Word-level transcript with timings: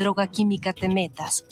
droga 0.00 0.26
química 0.28 0.72
te 0.72 0.88
metas, 0.88 1.44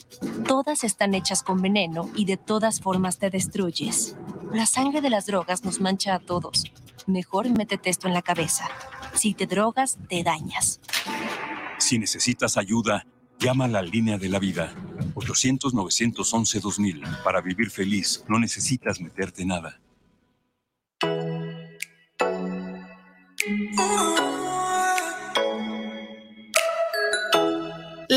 todas 0.47 0.83
están 0.83 1.13
hechas 1.13 1.43
con 1.43 1.61
veneno 1.61 2.09
y 2.15 2.25
de 2.25 2.35
todas 2.35 2.81
formas 2.81 3.19
te 3.19 3.29
destruyes. 3.29 4.17
La 4.51 4.65
sangre 4.65 5.01
de 5.01 5.11
las 5.11 5.27
drogas 5.27 5.63
nos 5.63 5.79
mancha 5.79 6.15
a 6.15 6.19
todos. 6.19 6.63
Mejor 7.05 7.47
métete 7.55 7.91
esto 7.91 8.07
en 8.07 8.15
la 8.15 8.23
cabeza. 8.23 8.67
Si 9.13 9.35
te 9.35 9.45
drogas, 9.45 9.99
te 10.09 10.23
dañas. 10.23 10.81
Si 11.77 11.99
necesitas 11.99 12.57
ayuda, 12.57 13.05
llama 13.39 13.65
a 13.65 13.67
la 13.67 13.83
línea 13.83 14.17
de 14.17 14.29
la 14.29 14.39
vida. 14.39 14.73
800-911-2000. 15.13 17.21
Para 17.23 17.41
vivir 17.41 17.69
feliz, 17.69 18.25
no 18.27 18.39
necesitas 18.39 18.99
meterte 18.99 19.45
nada. 19.45 19.79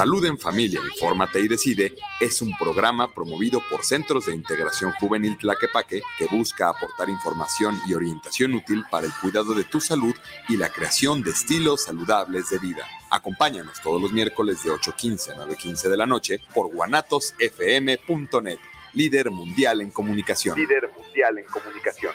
Salud 0.00 0.24
en 0.24 0.38
Familia, 0.38 0.80
Infórmate 0.82 1.40
y 1.40 1.46
Decide 1.46 1.94
es 2.18 2.40
un 2.40 2.56
programa 2.56 3.12
promovido 3.12 3.60
por 3.68 3.84
Centros 3.84 4.24
de 4.24 4.34
Integración 4.34 4.92
Juvenil 4.92 5.36
Tlaquepaque 5.36 6.00
que 6.16 6.24
busca 6.24 6.70
aportar 6.70 7.10
información 7.10 7.78
y 7.86 7.92
orientación 7.92 8.54
útil 8.54 8.82
para 8.90 9.04
el 9.04 9.12
cuidado 9.20 9.52
de 9.52 9.64
tu 9.64 9.78
salud 9.78 10.14
y 10.48 10.56
la 10.56 10.70
creación 10.70 11.22
de 11.22 11.32
estilos 11.32 11.82
saludables 11.84 12.48
de 12.48 12.58
vida. 12.60 12.86
Acompáñanos 13.10 13.78
todos 13.82 14.00
los 14.00 14.10
miércoles 14.10 14.64
de 14.64 14.70
8.15 14.70 15.32
a 15.32 15.46
9.15 15.46 15.90
de 15.90 15.96
la 15.98 16.06
noche 16.06 16.38
por 16.54 16.74
guanatosfm.net 16.74 18.58
líder 18.94 19.30
mundial 19.30 19.82
en 19.82 19.90
comunicación. 19.90 20.58
Líder 20.58 20.90
mundial 20.96 21.36
en 21.36 21.44
comunicación. 21.44 22.14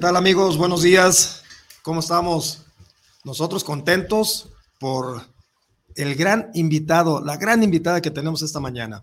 tal 0.00 0.16
amigos? 0.16 0.56
Buenos 0.56 0.80
días. 0.80 1.42
¿Cómo 1.82 2.00
estamos? 2.00 2.62
Nosotros 3.22 3.62
contentos 3.62 4.48
por 4.78 5.26
el 5.94 6.14
gran 6.14 6.50
invitado, 6.54 7.20
la 7.22 7.36
gran 7.36 7.62
invitada 7.62 8.00
que 8.00 8.10
tenemos 8.10 8.40
esta 8.40 8.60
mañana. 8.60 9.02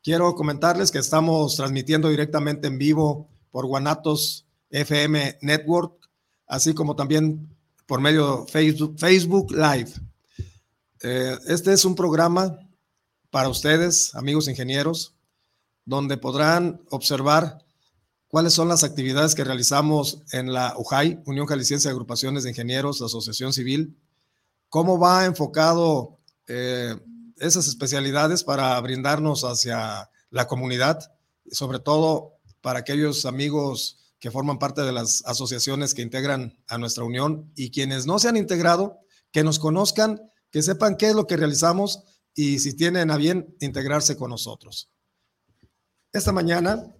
Quiero 0.00 0.36
comentarles 0.36 0.92
que 0.92 0.98
estamos 0.98 1.56
transmitiendo 1.56 2.08
directamente 2.08 2.68
en 2.68 2.78
vivo 2.78 3.28
por 3.50 3.66
Guanatos 3.66 4.46
FM 4.70 5.38
Network, 5.42 6.08
así 6.46 6.72
como 6.72 6.94
también 6.94 7.56
por 7.86 8.00
medio 8.00 8.44
de 8.44 8.52
Facebook, 8.52 8.96
Facebook 8.96 9.50
Live. 9.50 9.90
Eh, 11.02 11.36
este 11.48 11.72
es 11.72 11.84
un 11.84 11.96
programa 11.96 12.56
para 13.30 13.48
ustedes, 13.48 14.14
amigos 14.14 14.46
ingenieros, 14.46 15.16
donde 15.84 16.16
podrán 16.16 16.80
observar 16.90 17.58
cuáles 18.28 18.52
son 18.52 18.68
las 18.68 18.84
actividades 18.84 19.34
que 19.34 19.44
realizamos 19.44 20.22
en 20.32 20.52
la 20.52 20.74
UJAI, 20.76 21.22
Unión 21.26 21.46
Jalisciense 21.46 21.88
de 21.88 21.92
Agrupaciones 21.92 22.44
de 22.44 22.50
Ingenieros, 22.50 23.02
Asociación 23.02 23.52
Civil, 23.52 23.98
cómo 24.68 24.98
va 24.98 25.24
enfocado 25.24 26.18
eh, 26.46 26.94
esas 27.38 27.66
especialidades 27.66 28.44
para 28.44 28.78
brindarnos 28.80 29.44
hacia 29.44 30.10
la 30.30 30.46
comunidad, 30.46 31.12
sobre 31.50 31.78
todo 31.78 32.34
para 32.60 32.80
aquellos 32.80 33.24
amigos 33.24 33.98
que 34.20 34.30
forman 34.30 34.58
parte 34.58 34.82
de 34.82 34.92
las 34.92 35.22
asociaciones 35.24 35.94
que 35.94 36.02
integran 36.02 36.58
a 36.66 36.76
nuestra 36.76 37.04
unión 37.04 37.50
y 37.54 37.70
quienes 37.70 38.06
no 38.06 38.18
se 38.18 38.28
han 38.28 38.36
integrado, 38.36 38.98
que 39.30 39.44
nos 39.44 39.58
conozcan, 39.58 40.20
que 40.50 40.62
sepan 40.62 40.96
qué 40.96 41.08
es 41.08 41.14
lo 41.14 41.26
que 41.26 41.36
realizamos 41.36 42.02
y 42.34 42.58
si 42.58 42.74
tienen 42.74 43.10
a 43.10 43.16
bien 43.16 43.56
integrarse 43.60 44.16
con 44.16 44.30
nosotros. 44.30 44.90
Esta 46.12 46.32
mañana 46.32 46.94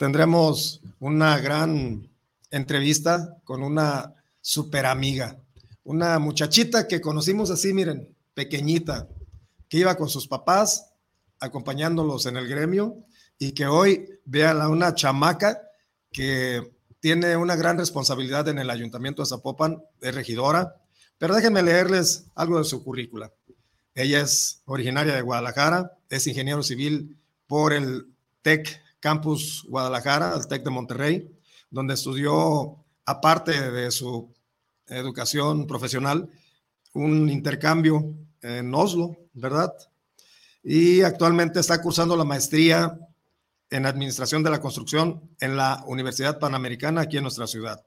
tendremos 0.00 0.80
una 0.98 1.38
gran 1.40 2.10
entrevista 2.50 3.36
con 3.44 3.62
una 3.62 4.14
super 4.40 4.86
amiga, 4.86 5.36
una 5.84 6.18
muchachita 6.18 6.88
que 6.88 7.02
conocimos 7.02 7.50
así, 7.50 7.74
miren, 7.74 8.08
pequeñita, 8.32 9.10
que 9.68 9.76
iba 9.76 9.94
con 9.96 10.08
sus 10.08 10.26
papás 10.26 10.94
acompañándolos 11.38 12.24
en 12.24 12.38
el 12.38 12.48
gremio 12.48 13.04
y 13.38 13.52
que 13.52 13.66
hoy 13.66 14.08
vean 14.24 14.62
a 14.62 14.70
una 14.70 14.94
chamaca 14.94 15.60
que 16.10 16.62
tiene 17.00 17.36
una 17.36 17.54
gran 17.54 17.76
responsabilidad 17.76 18.48
en 18.48 18.58
el 18.58 18.70
ayuntamiento 18.70 19.20
de 19.20 19.28
Zapopan, 19.28 19.82
es 20.00 20.14
regidora, 20.14 20.76
pero 21.18 21.34
déjenme 21.34 21.62
leerles 21.62 22.24
algo 22.34 22.56
de 22.56 22.64
su 22.64 22.82
currícula. 22.82 23.34
Ella 23.94 24.22
es 24.22 24.62
originaria 24.64 25.14
de 25.14 25.20
Guadalajara, 25.20 25.92
es 26.08 26.26
ingeniero 26.26 26.62
civil 26.62 27.18
por 27.46 27.74
el 27.74 28.06
TEC 28.40 28.80
Campus 29.00 29.64
Guadalajara, 29.68 30.34
al 30.34 30.46
TEC 30.46 30.62
de 30.62 30.70
Monterrey, 30.70 31.40
donde 31.70 31.94
estudió, 31.94 32.84
aparte 33.04 33.70
de 33.70 33.90
su 33.90 34.32
educación 34.86 35.66
profesional, 35.66 36.28
un 36.92 37.28
intercambio 37.28 38.14
en 38.42 38.74
Oslo, 38.74 39.16
¿verdad? 39.32 39.72
Y 40.62 41.02
actualmente 41.02 41.60
está 41.60 41.80
cursando 41.80 42.16
la 42.16 42.24
maestría 42.24 42.98
en 43.70 43.86
Administración 43.86 44.42
de 44.42 44.50
la 44.50 44.60
Construcción 44.60 45.30
en 45.40 45.56
la 45.56 45.82
Universidad 45.86 46.38
Panamericana 46.38 47.02
aquí 47.02 47.16
en 47.16 47.22
nuestra 47.22 47.46
ciudad. 47.46 47.84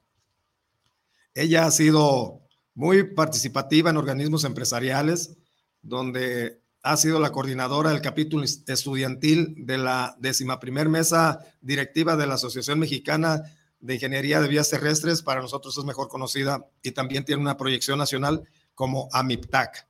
Ella 1.36 1.66
ha 1.66 1.72
sido 1.72 2.42
muy 2.74 3.04
participativa 3.04 3.90
en 3.90 3.98
organismos 3.98 4.46
empresariales, 4.46 5.38
donde 5.82 6.63
ha 6.84 6.98
sido 6.98 7.20
la 7.20 7.32
coordinadora 7.32 7.92
del 7.92 8.02
capítulo 8.02 8.44
estudiantil 8.44 9.56
de 9.58 9.78
la 9.78 10.18
décima 10.20 10.60
primer 10.60 10.90
mesa 10.90 11.40
directiva 11.62 12.18
de 12.18 12.28
la 12.28 12.34
Asociación 12.34 12.78
Mexicana 12.78 13.42
de 13.80 13.96
Ingeniería 13.96 14.42
de 14.42 14.50
Vías 14.50 14.70
Terrestres, 14.70 15.22
para 15.22 15.42
nosotros 15.42 15.78
es 15.78 15.86
mejor 15.86 16.10
conocida 16.10 16.66
y 16.82 16.92
también 16.92 17.24
tiene 17.24 17.42
una 17.42 17.56
proyección 17.56 17.98
nacional 17.98 18.44
como 18.76 19.08
AMIPTAC, 19.14 19.88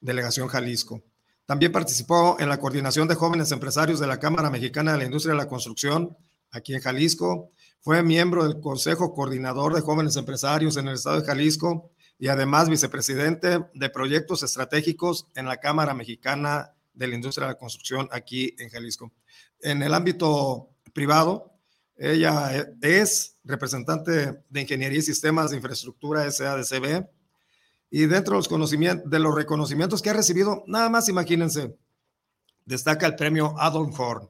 Delegación 0.00 0.48
Jalisco. 0.48 1.02
También 1.46 1.70
participó 1.70 2.36
en 2.40 2.48
la 2.48 2.58
coordinación 2.58 3.06
de 3.06 3.14
jóvenes 3.14 3.52
empresarios 3.52 4.00
de 4.00 4.08
la 4.08 4.18
Cámara 4.18 4.50
Mexicana 4.50 4.92
de 4.92 4.98
la 4.98 5.04
Industria 5.04 5.34
de 5.34 5.38
la 5.38 5.48
Construcción, 5.48 6.16
aquí 6.50 6.74
en 6.74 6.80
Jalisco. 6.80 7.50
Fue 7.80 8.02
miembro 8.02 8.42
del 8.42 8.60
Consejo 8.60 9.14
Coordinador 9.14 9.72
de 9.72 9.82
Jóvenes 9.82 10.16
Empresarios 10.16 10.76
en 10.78 10.88
el 10.88 10.94
Estado 10.94 11.20
de 11.20 11.26
Jalisco 11.26 11.92
y 12.18 12.28
además 12.28 12.68
vicepresidente 12.68 13.64
de 13.74 13.90
proyectos 13.90 14.42
estratégicos 14.42 15.26
en 15.34 15.46
la 15.46 15.58
Cámara 15.58 15.94
Mexicana 15.94 16.72
de 16.92 17.08
la 17.08 17.14
Industria 17.14 17.46
de 17.46 17.52
la 17.52 17.58
Construcción 17.58 18.08
aquí 18.12 18.54
en 18.58 18.70
Jalisco. 18.70 19.12
En 19.60 19.82
el 19.82 19.94
ámbito 19.94 20.70
privado, 20.92 21.52
ella 21.96 22.68
es 22.80 23.36
representante 23.44 24.42
de 24.48 24.60
Ingeniería 24.60 24.98
y 24.98 25.02
Sistemas 25.02 25.50
de 25.50 25.56
Infraestructura 25.56 26.30
SADCB 26.30 27.06
y 27.90 28.06
dentro 28.06 28.34
de 28.34 28.38
los, 28.38 28.48
conocimientos, 28.48 29.10
de 29.10 29.18
los 29.18 29.34
reconocimientos 29.34 30.02
que 30.02 30.10
ha 30.10 30.14
recibido, 30.14 30.64
nada 30.66 30.88
más 30.88 31.08
imagínense, 31.08 31.76
destaca 32.64 33.06
el 33.06 33.16
premio 33.16 33.54
Adolf 33.58 33.98
Horn. 33.98 34.28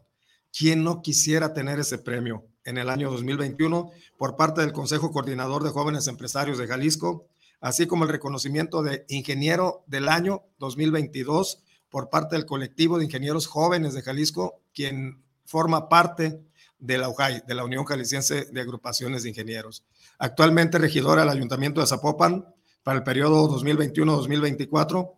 ¿Quién 0.57 0.85
no 0.85 1.03
quisiera 1.03 1.53
tener 1.53 1.81
ese 1.81 1.99
premio? 1.99 2.47
en 2.65 2.79
el 2.79 2.89
año 2.89 3.11
2021 3.11 3.91
por 4.17 4.37
parte 4.37 4.63
del 4.63 4.73
Consejo 4.73 5.13
Coordinador 5.13 5.63
de 5.63 5.71
Jóvenes 5.71 6.09
Empresarios 6.09 6.59
de 6.59 6.67
Jalisco, 6.67 7.27
así 7.65 7.87
como 7.87 8.05
el 8.05 8.11
reconocimiento 8.11 8.83
de 8.83 9.07
Ingeniero 9.09 9.85
del 9.87 10.11
Año 10.11 10.43
2022 10.59 11.65
por 11.89 12.11
parte 12.11 12.37
del 12.37 12.45
colectivo 12.45 12.99
de 12.99 13.07
ingenieros 13.07 13.47
jóvenes 13.47 13.95
de 13.95 14.03
Jalisco, 14.03 14.61
quien 14.75 15.25
forma 15.47 15.89
parte 15.89 16.45
de 16.79 16.99
la 16.99 17.09
UJAI, 17.09 17.43
de 17.49 17.55
la 17.55 17.65
Unión 17.65 17.87
Jalisciense 17.87 18.45
de 18.53 18.61
Agrupaciones 18.61 19.23
de 19.23 19.31
Ingenieros. 19.31 19.83
Actualmente 20.19 20.77
regidora 20.77 21.23
del 21.23 21.31
Ayuntamiento 21.31 21.81
de 21.81 21.87
Zapopan 21.87 22.45
para 22.83 22.99
el 22.99 23.03
periodo 23.03 23.49
2021-2024, 23.59 25.15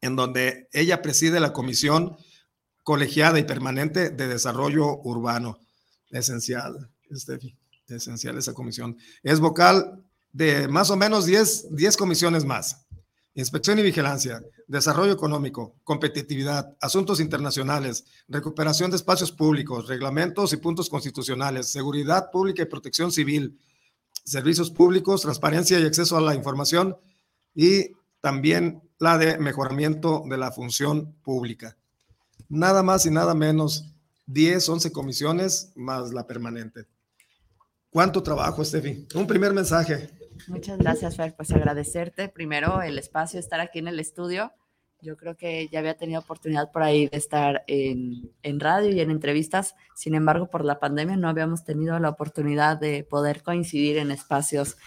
en 0.00 0.14
donde 0.14 0.68
ella 0.72 1.02
preside 1.02 1.40
la 1.40 1.52
Comisión 1.52 2.16
Colegiada 2.84 3.40
y 3.40 3.44
Permanente 3.44 4.10
de 4.10 4.28
Desarrollo 4.28 5.00
Urbano. 5.02 5.58
Esencial, 6.10 6.88
Estefi, 7.10 7.56
esencial 7.88 8.38
esa 8.38 8.54
comisión. 8.54 8.96
Es 9.24 9.40
vocal 9.40 10.03
de 10.34 10.66
más 10.66 10.90
o 10.90 10.96
menos 10.96 11.24
10, 11.24 11.74
10 11.74 11.96
comisiones 11.96 12.44
más. 12.44 12.84
Inspección 13.36 13.78
y 13.78 13.82
vigilancia, 13.82 14.42
desarrollo 14.66 15.12
económico, 15.12 15.76
competitividad, 15.84 16.76
asuntos 16.80 17.20
internacionales, 17.20 18.04
recuperación 18.28 18.90
de 18.90 18.96
espacios 18.96 19.32
públicos, 19.32 19.88
reglamentos 19.88 20.52
y 20.52 20.56
puntos 20.56 20.90
constitucionales, 20.90 21.68
seguridad 21.68 22.30
pública 22.30 22.62
y 22.62 22.66
protección 22.66 23.12
civil, 23.12 23.58
servicios 24.24 24.70
públicos, 24.70 25.22
transparencia 25.22 25.78
y 25.78 25.86
acceso 25.86 26.16
a 26.16 26.20
la 26.20 26.34
información 26.34 26.96
y 27.54 27.92
también 28.20 28.82
la 28.98 29.18
de 29.18 29.38
mejoramiento 29.38 30.24
de 30.28 30.36
la 30.36 30.50
función 30.50 31.14
pública. 31.22 31.76
Nada 32.48 32.82
más 32.82 33.06
y 33.06 33.10
nada 33.10 33.34
menos, 33.34 33.84
10, 34.26 34.68
11 34.68 34.92
comisiones 34.92 35.70
más 35.76 36.12
la 36.12 36.26
permanente. 36.26 36.86
¿Cuánto 37.90 38.22
trabajo, 38.22 38.64
Steffi? 38.64 39.06
Un 39.14 39.26
primer 39.26 39.52
mensaje. 39.52 40.10
Muchas 40.48 40.78
gracias, 40.78 41.16
Fer. 41.16 41.34
Pues 41.34 41.50
agradecerte 41.52 42.28
primero 42.28 42.82
el 42.82 42.98
espacio, 42.98 43.40
estar 43.40 43.60
aquí 43.60 43.78
en 43.78 43.88
el 43.88 44.00
estudio. 44.00 44.52
Yo 45.00 45.16
creo 45.18 45.36
que 45.36 45.68
ya 45.68 45.80
había 45.80 45.98
tenido 45.98 46.20
oportunidad 46.20 46.72
por 46.72 46.82
ahí 46.82 47.08
de 47.08 47.18
estar 47.18 47.62
en, 47.66 48.30
en, 48.42 48.58
radio 48.58 48.90
y 48.90 49.00
en 49.00 49.10
entrevistas. 49.10 49.74
Sin 49.94 50.14
embargo, 50.14 50.48
por 50.48 50.64
la 50.64 50.80
pandemia 50.80 51.16
no 51.16 51.28
habíamos 51.28 51.62
tenido 51.62 51.98
la 51.98 52.08
oportunidad 52.08 52.78
de 52.78 53.04
poder 53.04 53.42
coincidir 53.42 53.98
en 53.98 54.10
espacios 54.10 54.78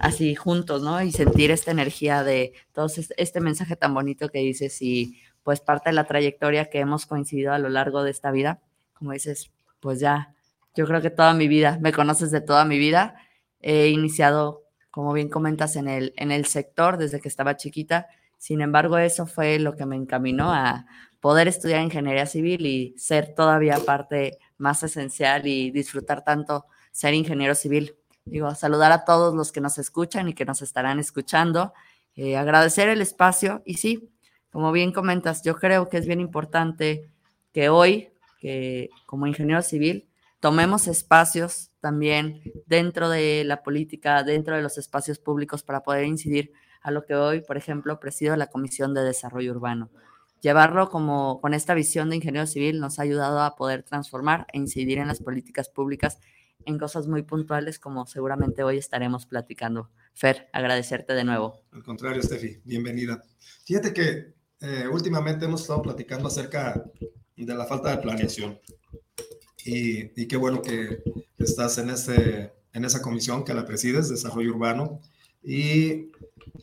así 0.00 0.34
juntos, 0.34 0.82
¿no? 0.82 1.02
Y 1.02 1.12
sentir 1.12 1.50
esta 1.50 1.72
energía 1.72 2.24
de 2.24 2.54
todo 2.72 2.86
este 3.18 3.40
mensaje 3.40 3.76
tan 3.76 3.92
bonito 3.92 4.30
que 4.30 4.38
dices 4.38 4.80
y 4.80 5.18
pues 5.42 5.60
parte 5.60 5.90
de 5.90 5.94
la 5.94 6.06
trayectoria 6.06 6.70
que 6.70 6.80
hemos 6.80 7.04
coincidido 7.06 7.52
a 7.52 7.58
lo 7.58 7.68
largo 7.68 8.02
de 8.02 8.10
esta 8.10 8.30
vida. 8.30 8.62
Como 8.94 9.12
dices, 9.12 9.52
pues 9.80 10.00
ya, 10.00 10.34
yo 10.74 10.86
creo 10.86 11.02
que 11.02 11.10
toda 11.10 11.34
mi 11.34 11.48
vida, 11.48 11.78
me 11.82 11.92
conoces 11.92 12.30
de 12.30 12.40
toda 12.40 12.64
mi 12.64 12.78
vida. 12.78 13.14
He 13.60 13.88
iniciado 13.88 14.65
como 14.96 15.12
bien 15.12 15.28
comentas, 15.28 15.76
en 15.76 15.88
el, 15.88 16.14
en 16.16 16.32
el 16.32 16.46
sector 16.46 16.96
desde 16.96 17.20
que 17.20 17.28
estaba 17.28 17.58
chiquita. 17.58 18.06
Sin 18.38 18.62
embargo, 18.62 18.96
eso 18.96 19.26
fue 19.26 19.58
lo 19.58 19.76
que 19.76 19.84
me 19.84 19.94
encaminó 19.94 20.54
a 20.54 20.86
poder 21.20 21.48
estudiar 21.48 21.82
ingeniería 21.82 22.24
civil 22.24 22.64
y 22.64 22.94
ser 22.96 23.34
todavía 23.34 23.78
parte 23.84 24.38
más 24.56 24.82
esencial 24.82 25.46
y 25.46 25.70
disfrutar 25.70 26.24
tanto 26.24 26.64
ser 26.92 27.12
ingeniero 27.12 27.54
civil. 27.54 27.94
Digo, 28.24 28.54
saludar 28.54 28.90
a 28.90 29.04
todos 29.04 29.34
los 29.34 29.52
que 29.52 29.60
nos 29.60 29.76
escuchan 29.76 30.30
y 30.30 30.32
que 30.32 30.46
nos 30.46 30.62
estarán 30.62 30.98
escuchando, 30.98 31.74
eh, 32.14 32.38
agradecer 32.38 32.88
el 32.88 33.02
espacio 33.02 33.60
y 33.66 33.74
sí, 33.74 34.08
como 34.50 34.72
bien 34.72 34.92
comentas, 34.92 35.42
yo 35.42 35.56
creo 35.56 35.90
que 35.90 35.98
es 35.98 36.06
bien 36.06 36.20
importante 36.20 37.10
que 37.52 37.68
hoy, 37.68 38.08
que 38.40 38.88
como 39.04 39.26
ingeniero 39.26 39.60
civil, 39.60 40.08
tomemos 40.40 40.86
espacios 40.88 41.70
también 41.80 42.42
dentro 42.66 43.08
de 43.08 43.44
la 43.44 43.62
política, 43.62 44.22
dentro 44.22 44.56
de 44.56 44.62
los 44.62 44.78
espacios 44.78 45.18
públicos 45.18 45.62
para 45.62 45.82
poder 45.82 46.04
incidir 46.04 46.52
a 46.82 46.90
lo 46.90 47.04
que 47.04 47.14
hoy, 47.14 47.40
por 47.40 47.56
ejemplo, 47.56 47.98
presido 47.98 48.36
la 48.36 48.46
Comisión 48.46 48.94
de 48.94 49.02
Desarrollo 49.02 49.52
Urbano. 49.52 49.90
Llevarlo 50.40 50.90
como 50.90 51.40
con 51.40 51.54
esta 51.54 51.74
visión 51.74 52.10
de 52.10 52.16
ingeniero 52.16 52.46
civil 52.46 52.78
nos 52.78 52.98
ha 52.98 53.02
ayudado 53.02 53.40
a 53.40 53.56
poder 53.56 53.82
transformar 53.82 54.46
e 54.52 54.58
incidir 54.58 54.98
en 54.98 55.08
las 55.08 55.20
políticas 55.20 55.68
públicas 55.68 56.18
en 56.64 56.78
cosas 56.78 57.06
muy 57.06 57.22
puntuales 57.22 57.78
como 57.78 58.06
seguramente 58.06 58.62
hoy 58.62 58.76
estaremos 58.76 59.26
platicando. 59.26 59.90
Fer, 60.14 60.48
agradecerte 60.52 61.14
de 61.14 61.24
nuevo. 61.24 61.62
Al 61.72 61.82
contrario, 61.82 62.22
Steffi, 62.22 62.60
bienvenida. 62.64 63.22
Fíjate 63.64 63.92
que 63.92 64.34
eh, 64.60 64.86
últimamente 64.90 65.46
hemos 65.46 65.62
estado 65.62 65.82
platicando 65.82 66.28
acerca 66.28 66.84
de 67.36 67.54
la 67.54 67.66
falta 67.66 67.90
de 67.90 67.98
planeación 67.98 68.58
y, 69.66 70.26
qué 70.26 70.36
bueno 70.36 70.62
que 70.62 71.02
estás 71.38 71.78
en, 71.78 71.90
ese, 71.90 72.52
en 72.72 72.84
esa 72.84 73.02
comisión 73.02 73.44
que 73.44 73.54
la 73.54 73.66
presides, 73.66 74.08
Desarrollo 74.08 74.50
Urbano. 74.54 75.00
Y 75.42 76.12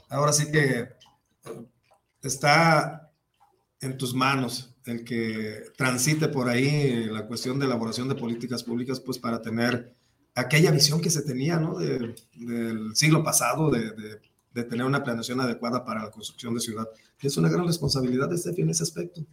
ahora 0.09 0.31
sí 0.33 0.51
que 0.51 0.89
está 2.21 3.11
en 3.81 3.97
tus 3.97 4.13
manos 4.13 4.73
el 4.85 5.03
que 5.03 5.63
transite 5.77 6.27
por 6.27 6.50
ahí 6.50 7.05
la 7.05 7.25
cuestión 7.27 7.59
de 7.59 7.65
elaboración 7.65 8.09
de 8.09 8.15
políticas 8.15 8.63
públicas, 8.63 9.00
pues 9.00 9.17
para 9.17 9.41
tener 9.41 9.94
aquella 10.35 10.71
visión 10.71 11.01
que 11.01 11.09
se 11.09 11.21
tenía, 11.21 11.57
¿no? 11.57 11.77
del 11.77 12.15
siglo 12.95 13.23
pasado, 13.23 13.69
de, 13.69 13.91
de, 14.53 14.63
tener 14.63 14.85
una 14.85 15.03
planeación 15.03 15.41
adecuada 15.41 15.83
para 15.83 16.03
la 16.03 16.11
construcción 16.11 16.53
de 16.53 16.59
ciudad. 16.59 16.88
Es 17.19 17.38
una 17.38 17.50
gran 17.50 17.65
responsabilidad 17.65 18.29
de 18.29 18.35
este 18.35 18.61
en 18.61 18.69
ese 18.69 18.83
aspecto. 18.83 19.25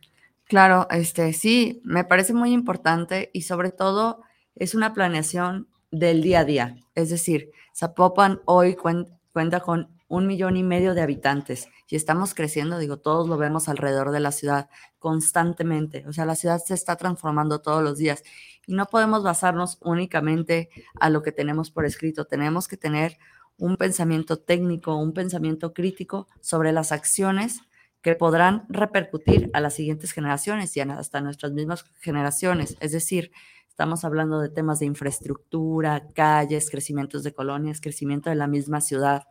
Claro, 0.51 0.89
este 0.91 1.33
sí, 1.33 1.81
me 1.85 2.03
parece 2.03 2.35
muy 2.35 2.51
importante 2.53 3.31
y 3.33 3.43
sobre 3.43 3.71
todo 3.71 4.25
es 4.57 4.75
una 4.75 4.93
planeación 4.95 5.69
del 5.93 6.23
día 6.23 6.41
a 6.41 6.45
día. 6.45 6.77
Es 6.97 7.09
decir, 7.09 7.53
Zapopan 7.73 8.41
hoy 8.47 8.75
cuenta 8.75 9.61
con 9.61 9.97
un 10.09 10.27
millón 10.27 10.57
y 10.57 10.65
medio 10.65 10.95
de 10.95 11.03
habitantes 11.03 11.69
y 11.87 11.95
estamos 11.95 12.35
creciendo, 12.35 12.79
digo, 12.79 12.97
todos 12.97 13.29
lo 13.29 13.37
vemos 13.37 13.69
alrededor 13.69 14.11
de 14.11 14.19
la 14.19 14.33
ciudad 14.33 14.69
constantemente. 14.99 16.05
O 16.09 16.13
sea, 16.13 16.25
la 16.25 16.35
ciudad 16.35 16.59
se 16.59 16.75
está 16.75 16.97
transformando 16.97 17.61
todos 17.61 17.85
los 17.85 17.97
días 17.97 18.25
y 18.67 18.75
no 18.75 18.87
podemos 18.87 19.23
basarnos 19.23 19.79
únicamente 19.83 20.69
a 20.99 21.11
lo 21.11 21.23
que 21.23 21.31
tenemos 21.31 21.71
por 21.71 21.85
escrito. 21.85 22.25
Tenemos 22.25 22.67
que 22.67 22.77
tener 22.77 23.19
un 23.57 23.77
pensamiento 23.77 24.37
técnico, 24.41 24.97
un 24.97 25.13
pensamiento 25.13 25.73
crítico 25.73 26.27
sobre 26.41 26.73
las 26.73 26.91
acciones 26.91 27.61
que 28.03 28.15
podrán 28.15 28.65
repercutir 28.69 29.51
a 29.53 29.61
las 29.61 29.75
siguientes 29.75 30.13
generaciones 30.13 30.77
y 30.77 30.81
hasta 30.81 31.21
nuestras 31.21 31.53
mismas 31.53 31.85
generaciones. 32.01 32.77
Es 32.81 32.93
decir, 32.93 33.31
estamos 33.69 34.05
hablando 34.05 34.41
de 34.41 34.49
temas 34.49 34.81
de 34.81 34.87
infraestructura, 34.87 36.09
calles, 36.15 36.71
crecimientos 36.71 37.23
de 37.23 37.35
colonias, 37.35 37.81
crecimiento 37.81 38.31
de 38.31 38.37
la 38.37 38.47
misma 38.47 38.81
ciudad. 38.81 39.25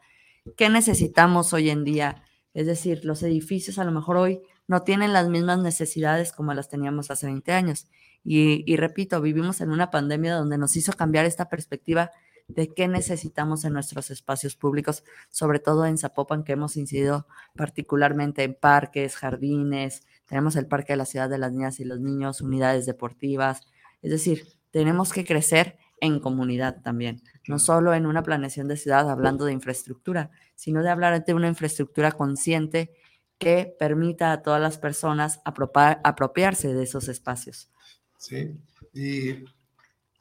¿Qué 0.55 0.69
necesitamos 0.69 1.53
hoy 1.53 1.69
en 1.69 1.83
día? 1.83 2.23
Es 2.53 2.67
decir, 2.67 3.05
los 3.05 3.23
edificios 3.23 3.79
a 3.79 3.83
lo 3.83 3.91
mejor 3.91 4.17
hoy 4.17 4.41
no 4.67 4.83
tienen 4.83 5.13
las 5.13 5.29
mismas 5.29 5.59
necesidades 5.59 6.31
como 6.31 6.53
las 6.53 6.69
teníamos 6.69 7.09
hace 7.09 7.25
20 7.25 7.51
años. 7.51 7.87
Y, 8.23 8.63
y 8.71 8.75
repito, 8.77 9.21
vivimos 9.21 9.61
en 9.61 9.71
una 9.71 9.89
pandemia 9.89 10.35
donde 10.35 10.57
nos 10.57 10.75
hizo 10.75 10.93
cambiar 10.93 11.25
esta 11.25 11.49
perspectiva 11.49 12.11
de 12.49 12.73
qué 12.73 12.87
necesitamos 12.87 13.63
en 13.63 13.73
nuestros 13.73 14.11
espacios 14.11 14.55
públicos, 14.55 15.03
sobre 15.29 15.59
todo 15.59 15.85
en 15.85 15.97
Zapopan, 15.97 16.43
que 16.43 16.53
hemos 16.53 16.75
incidido 16.77 17.27
particularmente 17.55 18.43
en 18.43 18.55
parques, 18.55 19.15
jardines, 19.15 20.03
tenemos 20.25 20.55
el 20.55 20.67
Parque 20.67 20.93
de 20.93 20.97
la 20.97 21.05
Ciudad 21.05 21.29
de 21.29 21.37
las 21.37 21.51
Niñas 21.51 21.79
y 21.79 21.85
los 21.85 21.99
Niños, 21.99 22.41
unidades 22.41 22.85
deportivas, 22.85 23.61
es 24.01 24.11
decir, 24.11 24.47
tenemos 24.71 25.13
que 25.13 25.25
crecer 25.25 25.77
en 26.01 26.19
comunidad 26.19 26.81
también, 26.81 27.21
no 27.47 27.59
solo 27.59 27.93
en 27.93 28.05
una 28.05 28.23
planeación 28.23 28.67
de 28.67 28.77
ciudad 28.77 29.09
hablando 29.09 29.45
de 29.45 29.53
infraestructura, 29.53 30.31
sino 30.55 30.81
de 30.83 30.89
hablar 30.89 31.23
de 31.23 31.33
una 31.33 31.47
infraestructura 31.47 32.11
consciente 32.11 32.93
que 33.37 33.73
permita 33.77 34.31
a 34.31 34.41
todas 34.41 34.61
las 34.61 34.77
personas 34.77 35.41
apropiarse 35.45 36.73
de 36.73 36.83
esos 36.83 37.07
espacios. 37.07 37.69
Sí, 38.17 38.51
y, 38.93 39.45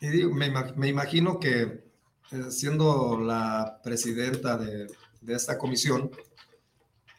me, 0.00 0.88
imagino 0.88 1.40
que 1.40 1.88
siendo 2.50 3.18
la 3.18 3.80
presidenta 3.82 4.56
de, 4.56 4.88
esta 5.26 5.58
comisión, 5.58 6.11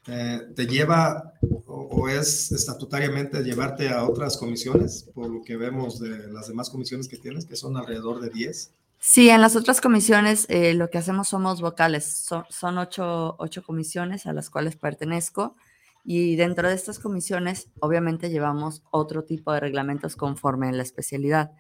eh, 0.08 0.42
te 0.56 0.66
lleva 0.66 1.34
o, 1.68 2.08
es 2.10 2.52
estatutariamente 2.52 3.44
llevarte 3.44 3.90
a 3.90 4.06
otras 4.06 4.38
comisiones, 4.38 5.10
por 5.14 5.30
lo 5.30 5.42
que 5.44 5.58
vemos 5.58 6.00
de 6.00 6.32
las 6.32 6.48
demás 6.48 6.70
comisiones 6.70 7.08
que 7.08 7.18
tienes, 7.18 7.46
que 7.46 7.56
son 7.56 7.78
alrededor 7.78 8.20
de 8.22 8.30
10. 8.30 8.72
Sí, 9.00 9.30
en 9.30 9.42
las 9.42 9.56
otras 9.56 9.80
comisiones 9.80 10.46
eh, 10.50 10.74
lo 10.74 10.90
que 10.90 10.98
hacemos 10.98 11.30
somos 11.30 11.62
vocales, 11.62 12.06
son, 12.50 12.78
ocho, 12.78 13.36
ocho 13.38 13.64
comisiones 13.64 14.26
a 14.26 14.34
las 14.34 14.50
cuales 14.50 14.76
pertenezco 14.76 15.56
y 16.04 16.36
dentro 16.36 16.68
de 16.68 16.76
estas 16.76 17.00
comisiones 17.00 17.68
obviamente 17.80 18.30
llevamos 18.30 18.84
otro 18.92 19.24
tipo 19.24 19.54
de 19.54 19.60
reglamentos 19.60 20.16
conforme 20.16 20.70
a 20.70 20.72
la 20.72 20.84
especialidad. 20.84 21.52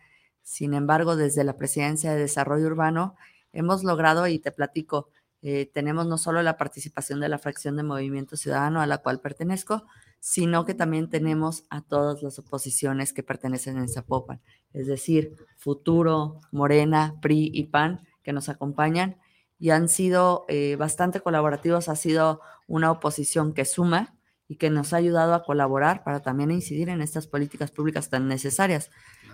Sin 0.43 0.73
embargo, 0.73 1.15
desde 1.15 1.43
la 1.43 1.57
Presidencia 1.57 2.11
de 2.11 2.19
Desarrollo 2.19 2.65
Urbano 2.65 3.15
hemos 3.53 3.83
logrado, 3.83 4.27
y 4.27 4.39
te 4.39 4.51
platico, 4.51 5.09
eh, 5.41 5.69
tenemos 5.73 6.07
no 6.07 6.17
solo 6.17 6.41
la 6.43 6.57
participación 6.57 7.19
de 7.19 7.29
la 7.29 7.37
fracción 7.37 7.77
de 7.77 7.83
Movimiento 7.83 8.35
Ciudadano 8.35 8.81
a 8.81 8.85
la 8.85 8.97
cual 8.99 9.21
pertenezco, 9.21 9.85
sino 10.19 10.65
que 10.65 10.73
también 10.73 11.09
tenemos 11.09 11.63
a 11.69 11.81
todas 11.81 12.21
las 12.21 12.37
oposiciones 12.39 13.13
que 13.13 13.23
pertenecen 13.23 13.77
en 13.77 13.87
Zapopan, 13.87 14.41
es 14.73 14.87
decir, 14.87 15.35
Futuro, 15.57 16.41
Morena, 16.51 17.15
PRI 17.21 17.51
y 17.53 17.65
PAN, 17.65 18.05
que 18.21 18.33
nos 18.33 18.49
acompañan 18.49 19.17
y 19.59 19.71
han 19.71 19.89
sido 19.89 20.45
eh, 20.47 20.77
bastante 20.77 21.19
colaborativos. 21.19 21.89
Ha 21.89 21.95
sido 21.95 22.41
una 22.67 22.91
oposición 22.91 23.53
que 23.53 23.65
suma 23.65 24.15
y 24.47 24.55
que 24.55 24.69
nos 24.69 24.93
ha 24.93 24.97
ayudado 24.97 25.33
a 25.33 25.43
colaborar 25.43 26.03
para 26.03 26.21
también 26.21 26.49
incidir 26.49 26.89
en 26.89 27.01
estas 27.01 27.27
políticas 27.27 27.71
públicas 27.71 28.09
tan 28.09 28.27
necesarias. 28.27 28.89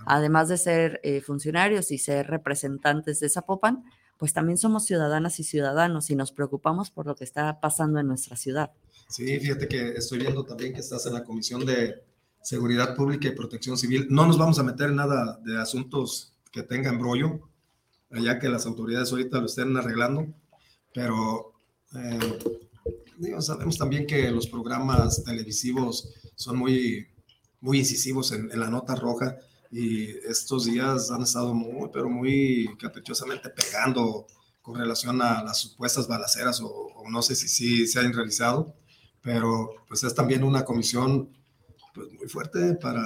Además 0.05 0.49
de 0.49 0.57
ser 0.57 0.99
eh, 1.03 1.21
funcionarios 1.21 1.91
y 1.91 1.99
ser 1.99 2.27
representantes 2.27 3.19
de 3.19 3.29
Zapopan, 3.29 3.85
pues 4.17 4.33
también 4.33 4.57
somos 4.57 4.85
ciudadanas 4.85 5.39
y 5.39 5.43
ciudadanos 5.43 6.09
y 6.09 6.15
nos 6.15 6.31
preocupamos 6.31 6.91
por 6.91 7.05
lo 7.05 7.15
que 7.15 7.23
está 7.23 7.59
pasando 7.59 7.99
en 7.99 8.07
nuestra 8.07 8.35
ciudad. 8.35 8.71
Sí, 9.09 9.39
fíjate 9.39 9.67
que 9.67 9.89
estoy 9.91 10.19
viendo 10.19 10.45
también 10.45 10.73
que 10.73 10.79
estás 10.79 11.05
en 11.05 11.13
la 11.13 11.23
Comisión 11.23 11.65
de 11.65 12.03
Seguridad 12.41 12.95
Pública 12.95 13.27
y 13.27 13.31
Protección 13.31 13.77
Civil. 13.77 14.07
No 14.09 14.25
nos 14.25 14.37
vamos 14.37 14.59
a 14.59 14.63
meter 14.63 14.89
en 14.89 14.95
nada 14.95 15.39
de 15.43 15.59
asuntos 15.59 16.33
que 16.51 16.63
tengan 16.63 16.95
embrollo, 16.95 17.39
ya 18.11 18.39
que 18.39 18.49
las 18.49 18.65
autoridades 18.65 19.11
ahorita 19.11 19.39
lo 19.39 19.45
estén 19.45 19.75
arreglando, 19.75 20.27
pero 20.93 21.53
eh, 21.95 22.39
sabemos 23.39 23.77
también 23.77 24.07
que 24.07 24.31
los 24.31 24.47
programas 24.47 25.23
televisivos 25.23 26.13
son 26.35 26.57
muy, 26.57 27.07
muy 27.61 27.79
incisivos 27.79 28.31
en, 28.31 28.57
la 28.57 28.69
nota 28.69 28.95
roja 28.95 29.37
y 29.77 30.09
estos 30.25 30.63
días 30.63 31.11
han 31.11 31.23
estado 31.23 31.53
muy, 31.53 31.89
pero 31.91 32.09
muy 32.09 32.69
caprichosamente 32.79 33.49
pegando 33.49 34.25
con 34.61 34.79
relación 34.79 35.21
a 35.21 35.43
las 35.43 35.59
supuestas 35.59 36.07
balaceras 36.07 36.61
o, 36.63 36.93
no 37.09 37.21
sé 37.21 37.35
si 37.35 37.49
sí 37.49 37.85
se 37.85 37.99
han 37.99 38.13
realizado, 38.13 38.73
pero 39.21 39.69
pues 39.85 40.01
es 40.05 40.15
también 40.15 40.45
una 40.45 40.63
comisión 40.63 41.29
pues, 41.93 42.07
muy 42.13 42.29
fuerte 42.29 42.75
para 42.75 43.03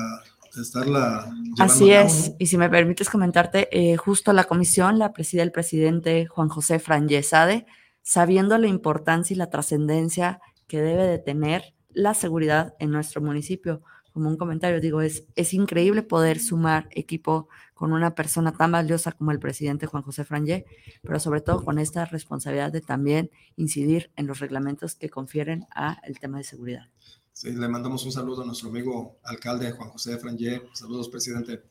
estarla. 0.56 1.34
Así 1.58 1.90
es, 1.90 2.34
y 2.38 2.46
si 2.46 2.58
me 2.60 2.70
permites 2.70 3.10
comentarte, 3.10 3.68
eh, 3.72 3.98
justo 3.98 4.32
la 4.32 4.44
comisión 4.44 5.00
la 5.00 5.12
preside 5.12 5.42
el 5.42 5.52
presidente 5.52 6.28
Juan 6.28 6.50
José 6.50 6.78
Franyesade, 6.78 7.66
sabiendo 8.04 8.56
la 8.60 8.68
importancia 8.68 9.34
y 9.34 9.38
la 9.38 9.50
trascendencia 9.50 10.40
que 10.68 10.80
debe 10.80 11.08
de 11.08 11.18
tener 11.18 11.74
la 11.90 12.14
seguridad 12.14 12.76
en 12.78 12.92
nuestro 12.92 13.22
municipio. 13.22 13.82
Como 14.14 14.30
un 14.30 14.38
comentario, 14.38 14.82
digo, 14.82 15.02
es, 15.02 15.26
es 15.36 15.54
increíble 15.54 16.04
poder 16.04 16.40
sumar 16.40 16.88
equipo 16.92 17.48
con 17.74 17.94
una 17.94 18.14
persona 18.14 18.52
tan 18.52 18.72
valiosa 18.72 19.14
como 19.14 19.32
el 19.32 19.40
presidente 19.40 19.86
Juan 19.86 20.04
José 20.04 20.26
Frangé, 20.26 20.66
pero 21.02 21.20
sobre 21.20 21.42
todo 21.42 21.64
con 21.64 21.80
esta 21.80 22.06
responsabilidad 22.06 22.72
de 22.72 22.82
también 22.82 23.32
incidir 23.56 24.12
en 24.16 24.28
los 24.28 24.40
reglamentos 24.40 24.96
que 24.96 25.10
confieren 25.10 25.66
a 25.74 26.02
el 26.04 26.20
tema 26.20 26.40
de 26.40 26.44
seguridad. 26.44 26.88
Sí, 27.32 27.52
le 27.54 27.70
mandamos 27.70 28.04
un 28.04 28.12
saludo 28.12 28.42
a 28.42 28.46
nuestro 28.46 28.68
amigo 28.68 29.20
alcalde 29.24 29.72
Juan 29.72 29.90
José 29.92 30.18
Frangé. 30.18 30.62
Saludos, 30.74 31.08
presidente. 31.08 31.64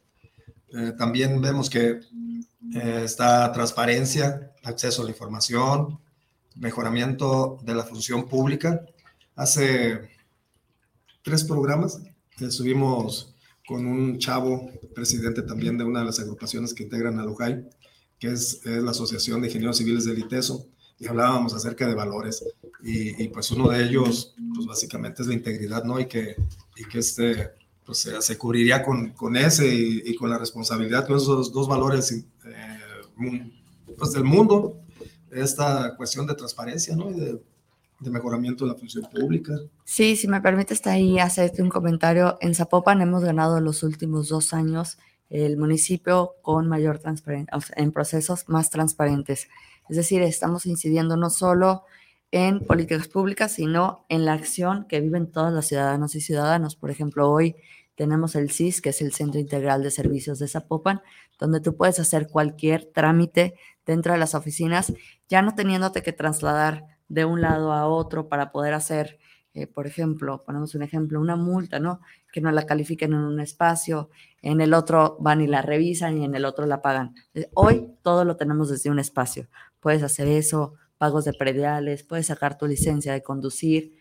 Eh, 0.72 0.92
también 0.96 1.42
vemos 1.42 1.68
que 1.68 2.00
eh, 2.74 3.02
está 3.04 3.52
transparencia, 3.52 4.52
acceso 4.64 5.02
a 5.02 5.04
la 5.04 5.10
información, 5.10 5.98
mejoramiento 6.56 7.58
de 7.62 7.74
la 7.74 7.84
función 7.84 8.26
pública. 8.26 8.80
Hace 9.34 10.10
tres 11.22 11.44
programas 11.44 12.00
estuvimos 12.46 13.34
con 13.66 13.86
un 13.86 14.18
chavo, 14.18 14.70
presidente 14.94 15.42
también 15.42 15.76
de 15.76 15.84
una 15.84 16.00
de 16.00 16.06
las 16.06 16.18
agrupaciones 16.20 16.72
que 16.72 16.84
integran 16.84 17.18
a 17.18 17.24
Lujay, 17.24 17.68
que 18.18 18.28
es, 18.32 18.60
la 18.64 18.92
Asociación 18.92 19.40
de 19.40 19.48
Ingenieros 19.48 19.76
Civiles 19.76 20.04
del 20.04 20.18
ITESO, 20.18 20.66
y 20.98 21.06
hablábamos 21.06 21.54
acerca 21.54 21.86
de 21.86 21.94
valores. 21.94 22.44
Y, 22.82 23.28
pues 23.28 23.50
uno 23.50 23.68
de 23.68 23.84
ellos, 23.84 24.34
pues 24.54 24.66
básicamente 24.66 25.22
es 25.22 25.28
la 25.28 25.34
integridad, 25.34 25.84
¿no? 25.84 26.00
Y 26.00 26.06
que, 26.06 26.36
y 26.76 26.84
que 26.84 26.98
este, 26.98 27.50
pues 27.84 28.08
se, 28.20 28.38
cubriría 28.38 28.82
con, 28.82 29.10
con 29.10 29.36
ese 29.36 29.66
y, 29.72 30.14
con 30.16 30.30
la 30.30 30.38
responsabilidad, 30.38 31.06
con 31.06 31.16
esos 31.16 31.52
dos 31.52 31.68
valores 31.68 32.10
eh, 32.12 32.24
pues 33.96 34.12
del 34.12 34.24
mundo, 34.24 34.80
esta 35.30 35.94
cuestión 35.96 36.26
de 36.26 36.34
transparencia, 36.34 36.96
¿no? 36.96 37.10
Y 37.10 37.20
de, 37.20 37.42
de 38.00 38.10
mejoramiento 38.10 38.64
de 38.64 38.72
la 38.72 38.78
función 38.78 39.04
pública. 39.10 39.54
Sí, 39.84 40.16
si 40.16 40.28
me 40.28 40.40
permites 40.40 40.86
ahí 40.86 41.18
hacerte 41.18 41.62
un 41.62 41.68
comentario. 41.68 42.38
En 42.40 42.54
Zapopan 42.54 43.00
hemos 43.00 43.24
ganado 43.24 43.60
los 43.60 43.82
últimos 43.82 44.28
dos 44.28 44.52
años 44.54 44.98
el 45.30 45.56
municipio 45.56 46.36
con 46.42 46.68
mayor 46.68 46.98
transparencia, 46.98 47.52
en 47.76 47.92
procesos 47.92 48.48
más 48.48 48.70
transparentes. 48.70 49.48
Es 49.88 49.96
decir, 49.96 50.22
estamos 50.22 50.66
incidiendo 50.66 51.16
no 51.16 51.30
solo 51.30 51.84
en 52.30 52.60
políticas 52.66 53.08
públicas, 53.08 53.52
sino 53.52 54.04
en 54.08 54.24
la 54.24 54.34
acción 54.34 54.86
que 54.88 55.00
viven 55.00 55.30
todos 55.30 55.52
los 55.52 55.66
ciudadanos 55.66 56.14
y 56.14 56.20
ciudadanos. 56.20 56.76
Por 56.76 56.90
ejemplo, 56.90 57.30
hoy 57.30 57.56
tenemos 57.94 58.36
el 58.36 58.50
CIS, 58.50 58.80
que 58.80 58.90
es 58.90 59.02
el 59.02 59.12
Centro 59.12 59.40
Integral 59.40 59.82
de 59.82 59.90
Servicios 59.90 60.38
de 60.38 60.48
Zapopan, 60.48 61.02
donde 61.38 61.60
tú 61.60 61.76
puedes 61.76 61.98
hacer 61.98 62.28
cualquier 62.28 62.84
trámite 62.84 63.54
dentro 63.84 64.12
de 64.12 64.18
las 64.18 64.34
oficinas, 64.34 64.92
ya 65.28 65.40
no 65.42 65.54
teniéndote 65.54 66.02
que 66.02 66.12
trasladar 66.12 66.97
de 67.08 67.24
un 67.24 67.40
lado 67.40 67.72
a 67.72 67.86
otro 67.86 68.28
para 68.28 68.52
poder 68.52 68.74
hacer, 68.74 69.18
eh, 69.54 69.66
por 69.66 69.86
ejemplo, 69.86 70.44
ponemos 70.44 70.74
un 70.74 70.82
ejemplo, 70.82 71.20
una 71.20 71.36
multa, 71.36 71.80
¿no? 71.80 72.00
Que 72.32 72.40
no 72.40 72.52
la 72.52 72.66
califiquen 72.66 73.12
en 73.12 73.20
un 73.20 73.40
espacio, 73.40 74.10
en 74.42 74.60
el 74.60 74.74
otro 74.74 75.16
van 75.20 75.40
y 75.40 75.46
la 75.46 75.62
revisan 75.62 76.18
y 76.18 76.24
en 76.24 76.34
el 76.34 76.44
otro 76.44 76.66
la 76.66 76.82
pagan. 76.82 77.14
Eh, 77.34 77.48
hoy 77.54 77.88
todo 78.02 78.24
lo 78.24 78.36
tenemos 78.36 78.68
desde 78.68 78.90
un 78.90 78.98
espacio. 78.98 79.48
Puedes 79.80 80.02
hacer 80.02 80.28
eso, 80.28 80.74
pagos 80.98 81.24
de 81.24 81.32
prediales, 81.32 82.02
puedes 82.04 82.26
sacar 82.26 82.58
tu 82.58 82.66
licencia 82.66 83.12
de 83.12 83.22
conducir, 83.22 83.94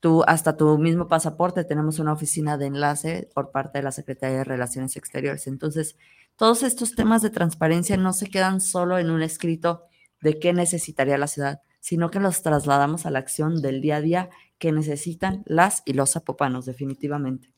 tú, 0.00 0.22
hasta 0.26 0.56
tu 0.56 0.78
mismo 0.78 1.08
pasaporte, 1.08 1.64
tenemos 1.64 1.98
una 1.98 2.12
oficina 2.12 2.56
de 2.56 2.66
enlace 2.66 3.28
por 3.34 3.50
parte 3.50 3.78
de 3.78 3.84
la 3.84 3.92
Secretaría 3.92 4.38
de 4.38 4.44
Relaciones 4.44 4.96
Exteriores. 4.96 5.46
Entonces, 5.46 5.96
todos 6.36 6.62
estos 6.62 6.94
temas 6.94 7.22
de 7.22 7.30
transparencia 7.30 7.96
no 7.96 8.12
se 8.12 8.28
quedan 8.28 8.60
solo 8.60 8.98
en 8.98 9.10
un 9.10 9.22
escrito 9.22 9.84
de 10.20 10.38
qué 10.38 10.52
necesitaría 10.52 11.18
la 11.18 11.26
ciudad, 11.26 11.62
sino 11.86 12.10
que 12.10 12.18
los 12.18 12.42
trasladamos 12.42 13.06
a 13.06 13.12
la 13.12 13.20
acción 13.20 13.62
del 13.62 13.80
día 13.80 13.96
a 13.98 14.00
día 14.00 14.30
que 14.58 14.72
necesitan 14.72 15.44
las 15.46 15.84
y 15.84 15.92
los 15.92 16.10
zapopanos, 16.10 16.66
definitivamente. 16.66 17.48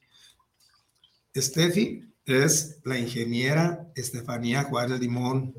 Steffi 1.35 2.05
es 2.27 2.79
la 2.85 2.99
ingeniera 2.99 3.91
Estefanía 3.97 4.65
Juárez 4.65 5.01
Limón. 5.01 5.55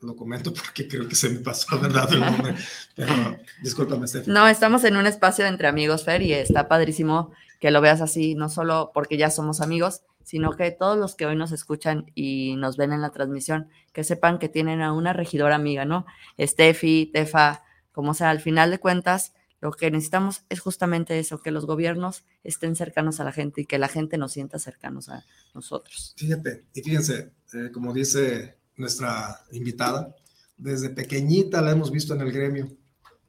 Lo 0.00 0.16
comento 0.16 0.52
porque 0.54 0.88
creo 0.88 1.06
que 1.06 1.14
se 1.14 1.28
me 1.28 1.38
pasó, 1.38 1.78
¿verdad? 1.78 2.12
El 2.12 2.18
nombre. 2.18 2.56
Pero 2.96 3.38
discúlpame, 3.62 4.08
Steffi. 4.08 4.28
No, 4.28 4.48
estamos 4.48 4.82
en 4.82 4.96
un 4.96 5.06
espacio 5.06 5.46
entre 5.46 5.68
amigos, 5.68 6.02
Fer, 6.02 6.20
y 6.22 6.32
está 6.32 6.66
padrísimo 6.66 7.30
que 7.60 7.70
lo 7.70 7.80
veas 7.80 8.00
así, 8.00 8.34
no 8.34 8.48
solo 8.48 8.90
porque 8.92 9.18
ya 9.18 9.30
somos 9.30 9.60
amigos, 9.60 10.02
sino 10.24 10.56
que 10.56 10.72
todos 10.72 10.98
los 10.98 11.14
que 11.14 11.26
hoy 11.26 11.36
nos 11.36 11.52
escuchan 11.52 12.10
y 12.16 12.56
nos 12.56 12.76
ven 12.76 12.92
en 12.92 13.02
la 13.02 13.10
transmisión, 13.10 13.68
que 13.92 14.02
sepan 14.02 14.40
que 14.40 14.48
tienen 14.48 14.82
a 14.82 14.92
una 14.92 15.12
regidora 15.12 15.54
amiga, 15.54 15.84
¿no? 15.84 16.06
Steffi, 16.40 17.08
Tefa, 17.14 17.62
como 18.00 18.14
sea, 18.14 18.30
al 18.30 18.40
final 18.40 18.70
de 18.70 18.78
cuentas, 18.78 19.34
lo 19.60 19.72
que 19.72 19.90
necesitamos 19.90 20.44
es 20.48 20.60
justamente 20.60 21.18
eso, 21.18 21.42
que 21.42 21.50
los 21.50 21.66
gobiernos 21.66 22.24
estén 22.42 22.74
cercanos 22.74 23.20
a 23.20 23.24
la 23.24 23.32
gente 23.32 23.60
y 23.60 23.66
que 23.66 23.78
la 23.78 23.88
gente 23.88 24.16
nos 24.16 24.32
sienta 24.32 24.58
cercanos 24.58 25.10
a 25.10 25.26
nosotros. 25.52 26.14
Fíjate, 26.16 26.64
y 26.72 26.80
fíjense, 26.80 27.32
eh, 27.52 27.68
como 27.70 27.92
dice 27.92 28.56
nuestra 28.76 29.44
invitada, 29.52 30.16
desde 30.56 30.88
pequeñita 30.88 31.60
la 31.60 31.72
hemos 31.72 31.90
visto 31.90 32.14
en 32.14 32.22
el 32.22 32.32
gremio, 32.32 32.72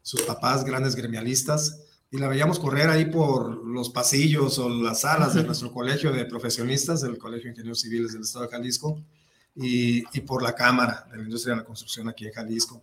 sus 0.02 0.22
papás 0.22 0.64
grandes 0.64 0.96
gremialistas, 0.96 1.82
y 2.10 2.18
la 2.18 2.30
veíamos 2.30 2.58
correr 2.58 2.88
ahí 2.88 3.04
por 3.04 3.68
los 3.68 3.90
pasillos 3.90 4.58
o 4.58 4.70
las 4.70 5.02
salas 5.02 5.34
de 5.34 5.44
nuestro 5.44 5.74
colegio 5.74 6.14
de 6.14 6.24
profesionistas, 6.24 7.02
del 7.02 7.18
Colegio 7.18 7.48
de 7.48 7.50
Ingenieros 7.50 7.82
Civiles 7.82 8.14
del 8.14 8.22
Estado 8.22 8.46
de 8.46 8.52
Jalisco, 8.52 9.04
y, 9.54 10.06
y 10.18 10.22
por 10.22 10.42
la 10.42 10.56
Cámara 10.56 11.06
de 11.12 11.18
la 11.18 11.24
Industria 11.24 11.56
de 11.56 11.60
la 11.60 11.66
Construcción 11.66 12.08
aquí 12.08 12.26
en 12.26 12.32
Jalisco 12.32 12.82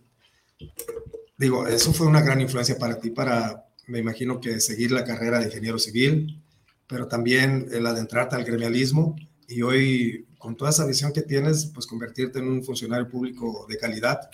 digo, 1.39 1.65
eso 1.67 1.93
fue 1.93 2.05
una 2.05 2.21
gran 2.21 2.41
influencia 2.41 2.77
para 2.77 2.99
ti, 2.99 3.09
para, 3.09 3.65
me 3.87 3.99
imagino 3.99 4.39
que 4.41 4.59
seguir 4.59 4.91
la 4.91 5.05
carrera 5.05 5.39
de 5.39 5.45
ingeniero 5.45 5.79
civil, 5.79 6.43
pero 6.85 7.07
también 7.07 7.67
el 7.71 7.87
adentrarte 7.87 8.35
al 8.35 8.43
gremialismo 8.43 9.15
y 9.47 9.61
hoy, 9.61 10.27
con 10.37 10.57
toda 10.57 10.69
esa 10.69 10.85
visión 10.85 11.13
que 11.13 11.21
tienes, 11.21 11.71
pues 11.73 11.87
convertirte 11.87 12.39
en 12.39 12.49
un 12.49 12.63
funcionario 12.63 13.09
público 13.09 13.65
de 13.69 13.77
calidad, 13.77 14.29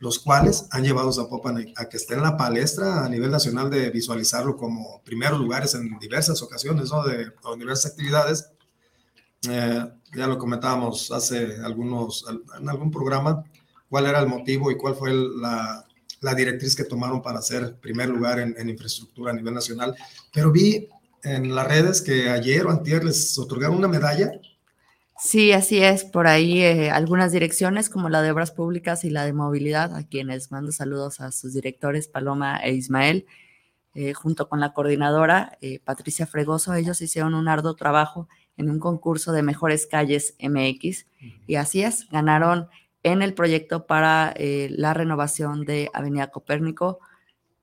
los 0.00 0.18
cuales 0.18 0.66
han 0.72 0.82
llevado 0.82 1.10
a 1.10 1.12
Zapopan 1.12 1.64
a 1.76 1.88
que 1.88 1.96
esté 1.96 2.14
en 2.14 2.22
la 2.22 2.36
palestra 2.36 3.04
a 3.04 3.08
nivel 3.08 3.30
nacional 3.30 3.70
de 3.70 3.88
visualizarlo 3.90 4.56
como 4.56 5.00
primeros 5.04 5.38
lugares 5.38 5.74
en 5.74 5.96
diversas 6.00 6.42
ocasiones, 6.42 6.90
¿no? 6.90 7.04
De, 7.04 7.18
de 7.18 7.32
diversas 7.56 7.92
actividades. 7.92 8.50
Eh, 9.48 9.84
ya 10.16 10.26
lo 10.26 10.38
comentábamos 10.38 11.12
hace 11.12 11.56
algunos, 11.62 12.24
en 12.58 12.68
algún 12.68 12.90
programa, 12.90 13.44
cuál 13.88 14.06
era 14.06 14.18
el 14.18 14.26
motivo 14.26 14.72
y 14.72 14.76
cuál 14.76 14.96
fue 14.96 15.12
la, 15.14 15.86
la 16.22 16.34
directriz 16.34 16.74
que 16.74 16.84
tomaron 16.84 17.20
para 17.20 17.40
hacer 17.40 17.74
primer 17.76 18.08
lugar 18.08 18.38
en, 18.38 18.68
infraestructura 18.68 19.32
a 19.32 19.34
nivel 19.34 19.52
nacional. 19.52 19.94
Pero 20.32 20.50
vi 20.50 20.88
en 21.22 21.54
las 21.54 21.66
redes 21.66 22.00
que 22.00 22.30
ayer 22.30 22.64
o 22.64 22.70
antier 22.70 23.04
les 23.04 23.38
otorgaron 23.38 23.76
una 23.76 23.88
medalla. 23.88 24.32
Sí, 25.18 25.52
así 25.52 25.82
es. 25.82 26.04
Por 26.04 26.26
ahí 26.26 26.62
eh, 26.62 26.90
algunas 26.90 27.32
direcciones 27.32 27.90
como 27.90 28.08
la 28.08 28.22
de 28.22 28.30
Obras 28.30 28.50
Públicas 28.50 29.04
y 29.04 29.10
la 29.10 29.24
de 29.24 29.32
Movilidad, 29.32 29.94
a 29.94 30.06
quienes 30.06 30.50
mando 30.50 30.72
saludos 30.72 31.20
a 31.20 31.32
sus 31.32 31.52
directores, 31.52 32.08
Paloma 32.08 32.56
e 32.58 32.72
Ismael, 32.72 33.26
eh, 33.94 34.14
junto 34.14 34.48
con 34.48 34.58
la 34.58 34.72
coordinadora 34.72 35.58
eh, 35.60 35.80
Patricia 35.84 36.26
Fregoso, 36.26 36.72
ellos 36.74 37.02
hicieron 37.02 37.34
un 37.34 37.46
arduo 37.46 37.74
trabajo 37.74 38.26
en 38.56 38.70
un 38.70 38.78
concurso 38.78 39.32
de 39.32 39.42
mejores 39.42 39.86
calles 39.86 40.34
MX 40.40 41.06
y 41.46 41.56
así 41.56 41.82
es, 41.82 42.08
ganaron 42.10 42.68
en 43.02 43.22
el 43.22 43.34
proyecto 43.34 43.86
para 43.86 44.32
eh, 44.36 44.68
la 44.70 44.94
renovación 44.94 45.64
de 45.64 45.90
Avenida 45.92 46.30
Copérnico. 46.30 47.00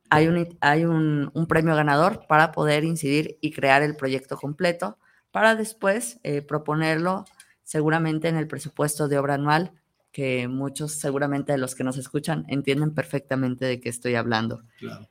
Hay, 0.10 0.27
un, 0.27 0.58
hay 0.62 0.86
un, 0.86 1.31
premio 1.48 1.75
ganador 1.75 2.25
para 2.27 2.51
poder 2.51 2.84
incidir 2.84 3.38
y 3.41 3.51
crear 3.51 3.84
el 3.84 3.96
proyecto 3.96 4.38
completo 4.38 4.98
para 5.31 5.55
después 5.55 6.19
proponerlo 6.48 7.25
seguramente 7.63 8.27
en 8.27 8.36
el 8.36 8.48
presupuesto 8.48 9.08
de 9.08 9.19
obra 9.19 9.36
anual 9.36 9.72
que 10.12 10.48
muchos 10.48 10.93
seguramente 10.93 11.51
de 11.51 11.58
los 11.58 11.75
que 11.75 11.84
nos 11.84 11.98
escuchan 11.98 12.46
entienden 12.48 12.93
perfectamente 12.93 13.65
de 13.65 13.79
qué 13.79 13.89
estoy 13.89 14.15
hablando. 14.15 14.63
Claro. 14.79 15.08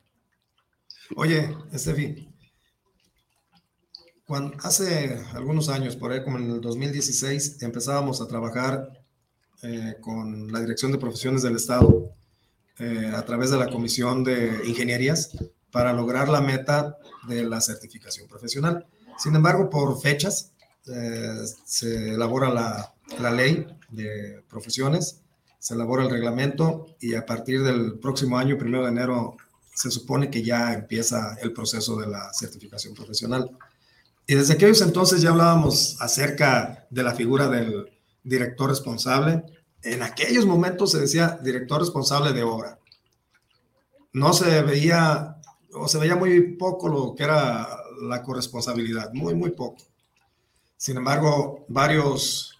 Oye, 1.17 1.57
Estefi, 1.73 2.29
cuando, 4.25 4.57
hace 4.63 5.25
algunos 5.33 5.69
años, 5.69 5.97
por 5.97 6.13
ahí 6.13 6.23
como 6.23 6.39
en 6.39 6.51
el 6.51 6.61
2016, 6.61 7.63
empezábamos 7.63 8.21
a 8.21 8.29
trabajar 8.29 8.98
eh, 9.63 9.97
con 10.01 10.53
la 10.53 10.61
Dirección 10.61 10.93
de 10.93 10.99
Profesiones 10.99 11.43
del 11.43 11.57
Estado 11.57 12.13
eh, 12.79 13.11
a 13.13 13.25
través 13.25 13.51
de 13.51 13.59
la 13.59 13.69
Comisión 13.69 14.23
de 14.23 14.61
Ingenierías 14.65 15.37
para 15.73 15.93
lograr 15.93 16.29
la 16.29 16.41
meta 16.41 16.97
de 17.27 17.43
la 17.43 17.61
certificación 17.61 18.29
profesional. 18.29 18.87
Sin 19.19 19.35
embargo, 19.35 19.69
por 19.69 20.01
fechas, 20.01 20.53
eh, 20.87 21.45
se 21.65 22.15
elabora 22.15 22.51
la, 22.51 22.95
la 23.19 23.31
ley 23.33 23.67
de 23.91 24.45
profesiones, 24.49 25.23
se 25.59 25.75
elabora 25.75 26.05
el 26.05 26.11
reglamento 26.11 26.87
y 27.01 27.17
a 27.17 27.27
partir 27.27 27.65
del 27.65 27.99
próximo 27.99 28.39
año, 28.39 28.57
primero 28.57 28.85
de 28.85 28.91
enero, 28.91 29.37
se 29.75 29.91
supone 29.91 30.31
que 30.31 30.43
ya 30.43 30.73
empieza 30.73 31.37
el 31.43 31.53
proceso 31.53 31.97
de 31.97 32.07
la 32.07 32.33
certificación 32.33 32.95
profesional. 32.95 33.51
Y 34.27 34.35
desde 34.35 34.55
aquellos 34.55 34.83
entonces 34.83 35.21
ya 35.21 35.31
hablábamos 35.31 35.97
acerca 36.01 36.87
de 36.91 37.03
la 37.03 37.15
figura 37.15 37.49
del 37.49 37.98
director 38.29 38.71
responsable. 38.71 39.45
En 39.83 40.03
aquellos 40.03 40.47
momentos 40.47 40.93
se 40.93 41.01
decía 41.01 41.39
director 41.43 41.81
responsable 41.81 42.33
de 42.33 42.43
obra. 42.43 42.79
No 44.13 44.33
se 44.33 44.63
veía, 44.63 45.37
o 45.73 45.89
se 45.89 45.99
veía 45.99 46.17
muy 46.17 46.57
poco 46.57 46.89
lo 46.89 47.15
que 47.15 47.25
era 47.25 47.69
la 48.03 48.23
corresponsabilidad, 48.23 49.13
muy, 49.13 49.35
muy 49.35 49.51
poco. 49.51 49.83
Sin 50.77 50.97
embargo, 50.97 51.65
varios 51.69 52.57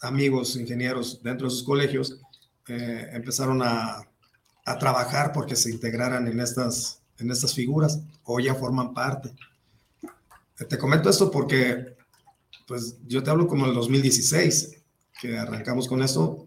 amigos 0.00 0.56
ingenieros 0.56 1.22
dentro 1.22 1.48
de 1.48 1.50
sus 1.50 1.62
colegios 1.62 2.20
eh, 2.68 3.08
empezaron 3.12 3.62
a 3.62 4.06
a 4.66 4.76
trabajar 4.78 5.32
porque 5.32 5.56
se 5.56 5.70
integraran 5.70 6.26
en 6.26 6.40
estas, 6.40 7.00
en 7.18 7.30
estas 7.30 7.54
figuras 7.54 8.00
o 8.24 8.40
ya 8.40 8.54
forman 8.54 8.92
parte. 8.92 9.32
Te 10.68 10.76
comento 10.76 11.08
esto 11.08 11.30
porque, 11.30 11.96
pues 12.66 12.96
yo 13.06 13.22
te 13.22 13.30
hablo 13.30 13.46
como 13.46 13.66
el 13.66 13.74
2016, 13.74 14.75
que 15.20 15.36
arrancamos 15.38 15.88
con 15.88 16.02
esto, 16.02 16.46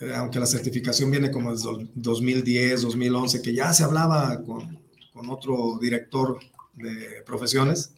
eh, 0.00 0.12
aunque 0.14 0.38
la 0.38 0.46
certificación 0.46 1.10
viene 1.10 1.30
como 1.30 1.52
el 1.52 1.58
2010, 1.94 2.82
2011, 2.82 3.42
que 3.42 3.54
ya 3.54 3.72
se 3.72 3.84
hablaba 3.84 4.42
con, 4.44 4.78
con 5.12 5.28
otro 5.30 5.78
director 5.80 6.38
de 6.74 7.22
profesiones. 7.26 7.92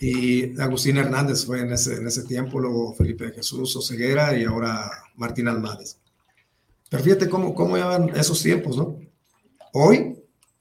Y 0.00 0.58
Agustín 0.60 0.96
Hernández 0.96 1.44
fue 1.44 1.60
en 1.60 1.72
ese, 1.72 1.96
en 1.96 2.06
ese 2.06 2.22
tiempo, 2.24 2.60
luego 2.60 2.94
Felipe 2.94 3.32
Jesús 3.32 3.74
Oseguera 3.76 4.36
y 4.36 4.44
ahora 4.44 4.90
Martín 5.16 5.48
Almades. 5.48 5.98
Pero 6.88 7.02
fíjate 7.02 7.28
cómo, 7.28 7.54
cómo 7.54 7.76
llevan 7.76 8.10
esos 8.16 8.42
tiempos, 8.42 8.76
¿no? 8.76 8.98
Hoy 9.72 10.16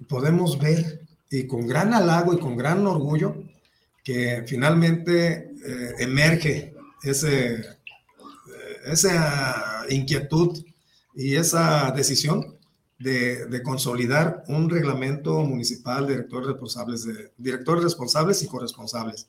podemos 0.08 0.60
ver, 0.60 1.01
y 1.30 1.48
con 1.48 1.68
gran 1.68 1.94
halago 1.94 2.34
y 2.34 2.39
con 2.39 2.58
gran 2.58 2.86
orgullo, 2.86 3.36
que 4.04 4.44
finalmente 4.46 5.51
eh, 5.66 5.94
emerge 6.00 6.74
ese, 7.04 7.76
esa 8.91 9.86
inquietud 9.89 10.63
y 11.15 11.36
esa 11.36 11.91
decisión 11.91 12.58
de, 13.00 13.62
consolidar 13.63 14.44
un 14.48 14.70
reglamento 14.70 15.41
municipal 15.41 16.08
de 16.08 16.13
directores 16.13 16.47
responsables, 16.47 17.08
directores 17.38 17.84
responsables 17.84 18.43
y 18.43 18.47
corresponsables. 18.47 19.28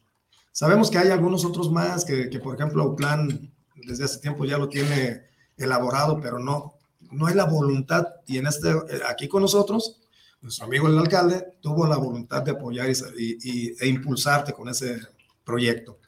Sabemos 0.52 0.90
que 0.90 0.98
hay 0.98 1.08
algunos 1.10 1.44
otros 1.44 1.70
más 1.70 2.04
que, 2.04 2.26
por 2.42 2.54
ejemplo, 2.54 2.96
plan 2.96 3.52
desde 3.74 4.04
hace 4.04 4.18
tiempo 4.18 4.44
ya 4.44 4.58
lo 4.58 4.68
tiene 4.68 5.22
elaborado, 5.56 6.20
pero 6.20 6.38
no, 6.38 6.74
no 7.12 7.26
hay 7.26 7.34
la 7.34 7.44
voluntad, 7.44 8.06
y 8.26 8.38
en 8.38 8.46
este, 8.46 8.74
aquí 9.08 9.28
con 9.28 9.42
nosotros, 9.42 10.00
nuestro 10.40 10.66
amigo 10.66 10.88
el 10.88 10.98
alcalde 10.98 11.54
tuvo 11.60 11.86
la 11.86 11.96
voluntad 11.96 12.42
de 12.42 12.52
apoyar 12.52 12.88
y, 12.90 13.74
e 13.78 13.86
impulsarte 13.86 14.52
con 14.52 14.68
ese 14.68 15.00
proyecto. 15.44 15.98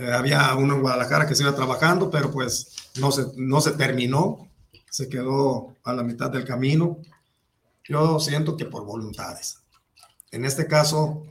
Eh, 0.00 0.12
había 0.12 0.54
uno 0.54 0.76
en 0.76 0.80
Guadalajara 0.80 1.26
que 1.26 1.34
se 1.34 1.42
iba 1.42 1.54
trabajando, 1.54 2.10
pero 2.10 2.30
pues 2.30 2.74
no 2.98 3.12
se, 3.12 3.26
no 3.36 3.60
se 3.60 3.72
terminó, 3.72 4.48
se 4.88 5.10
quedó 5.10 5.76
a 5.84 5.92
la 5.92 6.02
mitad 6.02 6.30
del 6.30 6.46
camino. 6.46 6.98
Yo 7.84 8.18
siento 8.18 8.56
que 8.56 8.64
por 8.64 8.86
voluntades. 8.86 9.58
En 10.30 10.46
este 10.46 10.66
caso, 10.66 11.26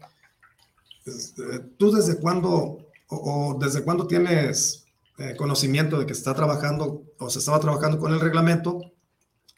este, 1.03 1.60
¿tú 1.77 1.91
desde 1.91 2.17
cuándo 2.19 2.86
o, 3.08 3.58
desde 3.60 3.84
cuándo 3.84 4.05
tienes 4.05 4.86
eh, 5.17 5.36
conocimiento 5.36 5.97
de 5.97 6.05
que 6.05 6.13
está 6.13 6.36
trabajando 6.36 7.03
o 7.17 7.29
se 7.29 7.39
estaba 7.39 7.60
trabajando 7.60 7.97
con 7.97 8.13
el 8.13 8.19
reglamento 8.19 8.82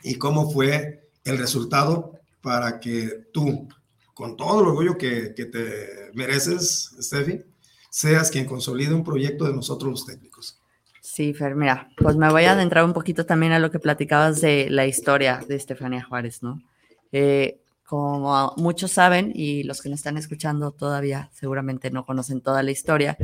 y 0.04 0.15
cómo 0.15 0.50
fue 0.52 1.10
el 1.26 1.38
resultado 1.38 2.13
para 2.41 2.80
que 2.80 3.28
tú, 3.34 3.67
con 4.13 4.38
todo 4.38 4.62
el 4.62 4.67
orgullo 4.67 4.97
que, 4.97 5.32
te 5.32 6.12
mereces, 6.13 6.95
Steffi, 7.00 7.43
seas 7.91 8.32
quien 8.32 8.45
consolide 8.45 8.93
un 8.95 9.04
proyecto 9.04 9.45
de 9.45 9.54
nosotros 9.54 9.91
los 9.91 10.06
técnicos. 10.06 10.58
Sí, 11.01 11.34
Fer, 11.34 11.56
mira, 11.56 11.89
pues 11.97 12.15
me 12.15 12.32
voy 12.32 12.45
a 12.45 12.54
adentrar 12.54 12.86
un 12.86 12.93
poquito 12.93 13.25
también 13.25 13.51
a 13.51 13.60
lo 13.60 13.69
que 13.69 13.80
platicabas 13.80 14.39
de 14.39 14.69
la 14.69 14.88
historia 14.88 15.43
de 15.47 15.56
Estefania 15.56 16.04
Juárez, 16.04 16.41
¿no? 16.41 16.62
Eh, 17.12 17.60
como 17.84 18.54
muchos 18.56 18.91
saben 18.91 19.34
y 19.36 19.63
los 19.63 19.82
que 19.82 19.89
nos 19.89 19.99
están 19.99 20.17
escuchando 20.17 20.71
todavía 20.71 21.30
seguramente 21.34 21.91
no 21.91 22.06
conocen 22.06 22.39
toda 22.39 22.63
la 22.63 22.71
historia, 22.71 23.17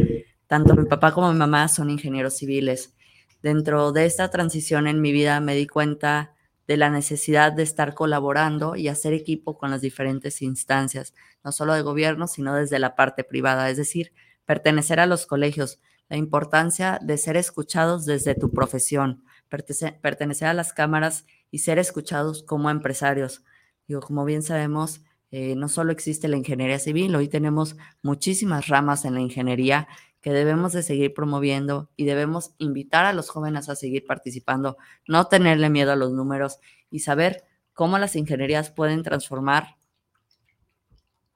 tanto 0.48 0.76
mi 0.76 0.86
papá 0.86 1.14
como 1.14 1.32
mi 1.32 1.40
mamá 1.40 1.70
son 1.70 1.90
ingenieros 1.90 2.36
civiles. 2.36 2.94
Dentro 3.42 3.94
de 3.94 4.06
esta 4.06 4.30
transición 4.30 4.88
en 4.88 5.00
mi 5.00 5.14
vida 5.14 5.40
me 5.40 5.56
di 5.56 5.68
cuenta 5.68 6.34
de 6.68 6.76
la 6.76 6.90
necesidad 6.90 7.54
de 7.54 7.64
estar 7.64 7.94
colaborando 7.94 8.76
y 8.76 8.90
hacer 8.90 9.14
equipo 9.14 9.58
con 9.58 9.72
las 9.72 9.80
diferentes 9.80 10.42
instancias, 10.42 11.14
no 11.46 11.54
solo 11.54 11.74
de 11.74 11.82
gobierno, 11.82 12.28
sino 12.28 12.54
desde 12.54 12.80
la 12.80 12.96
parte 12.96 13.24
privada, 13.24 13.70
es 13.70 13.78
decir, 13.78 14.12
pertenecer 14.48 15.00
a 15.00 15.06
los 15.06 15.28
colegios, 15.28 15.80
la 16.10 16.18
importancia 16.18 17.00
de 17.04 17.18
ser 17.18 17.38
escuchados 17.38 18.06
desde 18.06 18.34
tu 18.34 18.50
profesión, 18.50 19.24
pertenecer 19.50 20.48
a 20.48 20.54
las 20.54 20.74
cámaras 20.74 21.26
y 21.52 21.60
ser 21.60 21.78
escuchados 21.78 22.44
como 22.44 22.70
empresarios. 22.70 23.44
Digo, 23.88 24.00
como 24.00 24.24
bien 24.26 24.42
sabemos, 24.42 25.02
eh, 25.32 25.56
no 25.56 25.68
solo 25.68 25.92
existe 25.92 26.30
la 26.30 26.38
ingeniería 26.38 26.80
civil, 26.80 27.14
hoy 27.16 27.28
tenemos 27.28 27.76
muchísimas 28.02 28.68
ramas 28.70 29.04
en 29.04 29.16
la 29.16 29.20
ingeniería 29.20 29.90
que 30.22 30.32
debemos 30.32 30.72
de 30.72 30.82
seguir 30.82 31.14
promoviendo 31.14 31.90
y 31.98 32.06
debemos 32.06 32.52
invitar 32.58 33.06
a 33.06 33.14
los 33.14 33.30
jóvenes 33.30 33.68
a 33.68 33.76
seguir 33.76 34.06
participando, 34.06 34.78
no 35.08 35.28
tenerle 35.28 35.70
miedo 35.70 35.92
a 35.92 35.98
los 35.98 36.14
números 36.14 36.60
y 36.90 37.00
saber 37.00 37.44
cómo 37.74 38.00
las 38.00 38.16
ingenierías 38.16 38.72
pueden 38.72 39.04
transformar 39.04 39.76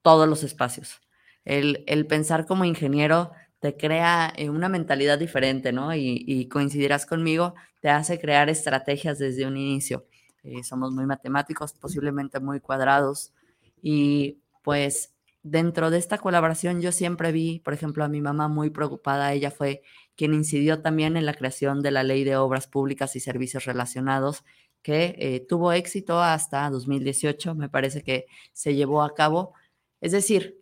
todos 0.02 0.28
los 0.30 0.44
espacios. 0.44 1.02
El, 1.46 2.06
pensar 2.08 2.46
como 2.46 2.66
ingeniero 2.66 3.32
te 3.60 3.76
crea 3.78 4.34
eh, 4.38 4.50
una 4.50 4.70
mentalidad 4.70 5.20
diferente, 5.20 5.72
¿no? 5.72 5.96
Y, 5.96 6.48
coincidirás 6.50 7.06
conmigo, 7.06 7.56
te 7.80 7.90
hace 7.90 8.20
crear 8.20 8.50
estrategias 8.50 9.20
desde 9.20 9.46
un 9.46 9.58
inicio. 9.58 10.06
Eh, 10.44 10.64
somos 10.64 10.92
muy 10.92 11.06
matemáticos, 11.06 11.74
posiblemente 11.74 12.40
muy 12.40 12.60
cuadrados 12.60 13.34
y 13.82 14.40
pues 14.64 15.14
dentro 15.44 15.90
de 15.90 15.98
esta 15.98 16.18
colaboración 16.18 16.82
yo 16.82 16.92
siempre 16.92 17.32
vi, 17.32 17.60
por 17.60 17.74
ejemplo, 17.74 18.04
a 18.04 18.08
mi 18.08 18.22
mamá 18.22 18.48
muy 18.48 18.70
preocupada. 18.70 19.34
Ella 19.34 19.52
fue 19.52 19.82
quien 20.16 20.34
incidió 20.34 20.82
también 20.82 21.18
en 21.18 21.26
la 21.26 21.34
creación 21.34 21.82
de 21.82 21.92
la 21.92 22.04
Ley 22.04 22.24
de 22.24 22.36
Obras 22.38 22.68
Públicas 22.68 23.16
y 23.16 23.20
Servicios 23.20 23.66
Relacionados, 23.66 24.44
que 24.82 25.16
eh, 25.20 25.46
tuvo 25.48 25.74
éxito 25.74 26.22
hasta 26.22 26.70
2018, 26.70 27.56
me 27.56 27.70
parece 27.70 28.04
que 28.04 28.26
se 28.54 28.76
llevó 28.76 29.04
a 29.04 29.14
cabo. 29.14 29.54
Es 30.00 30.12
decir, 30.12 30.61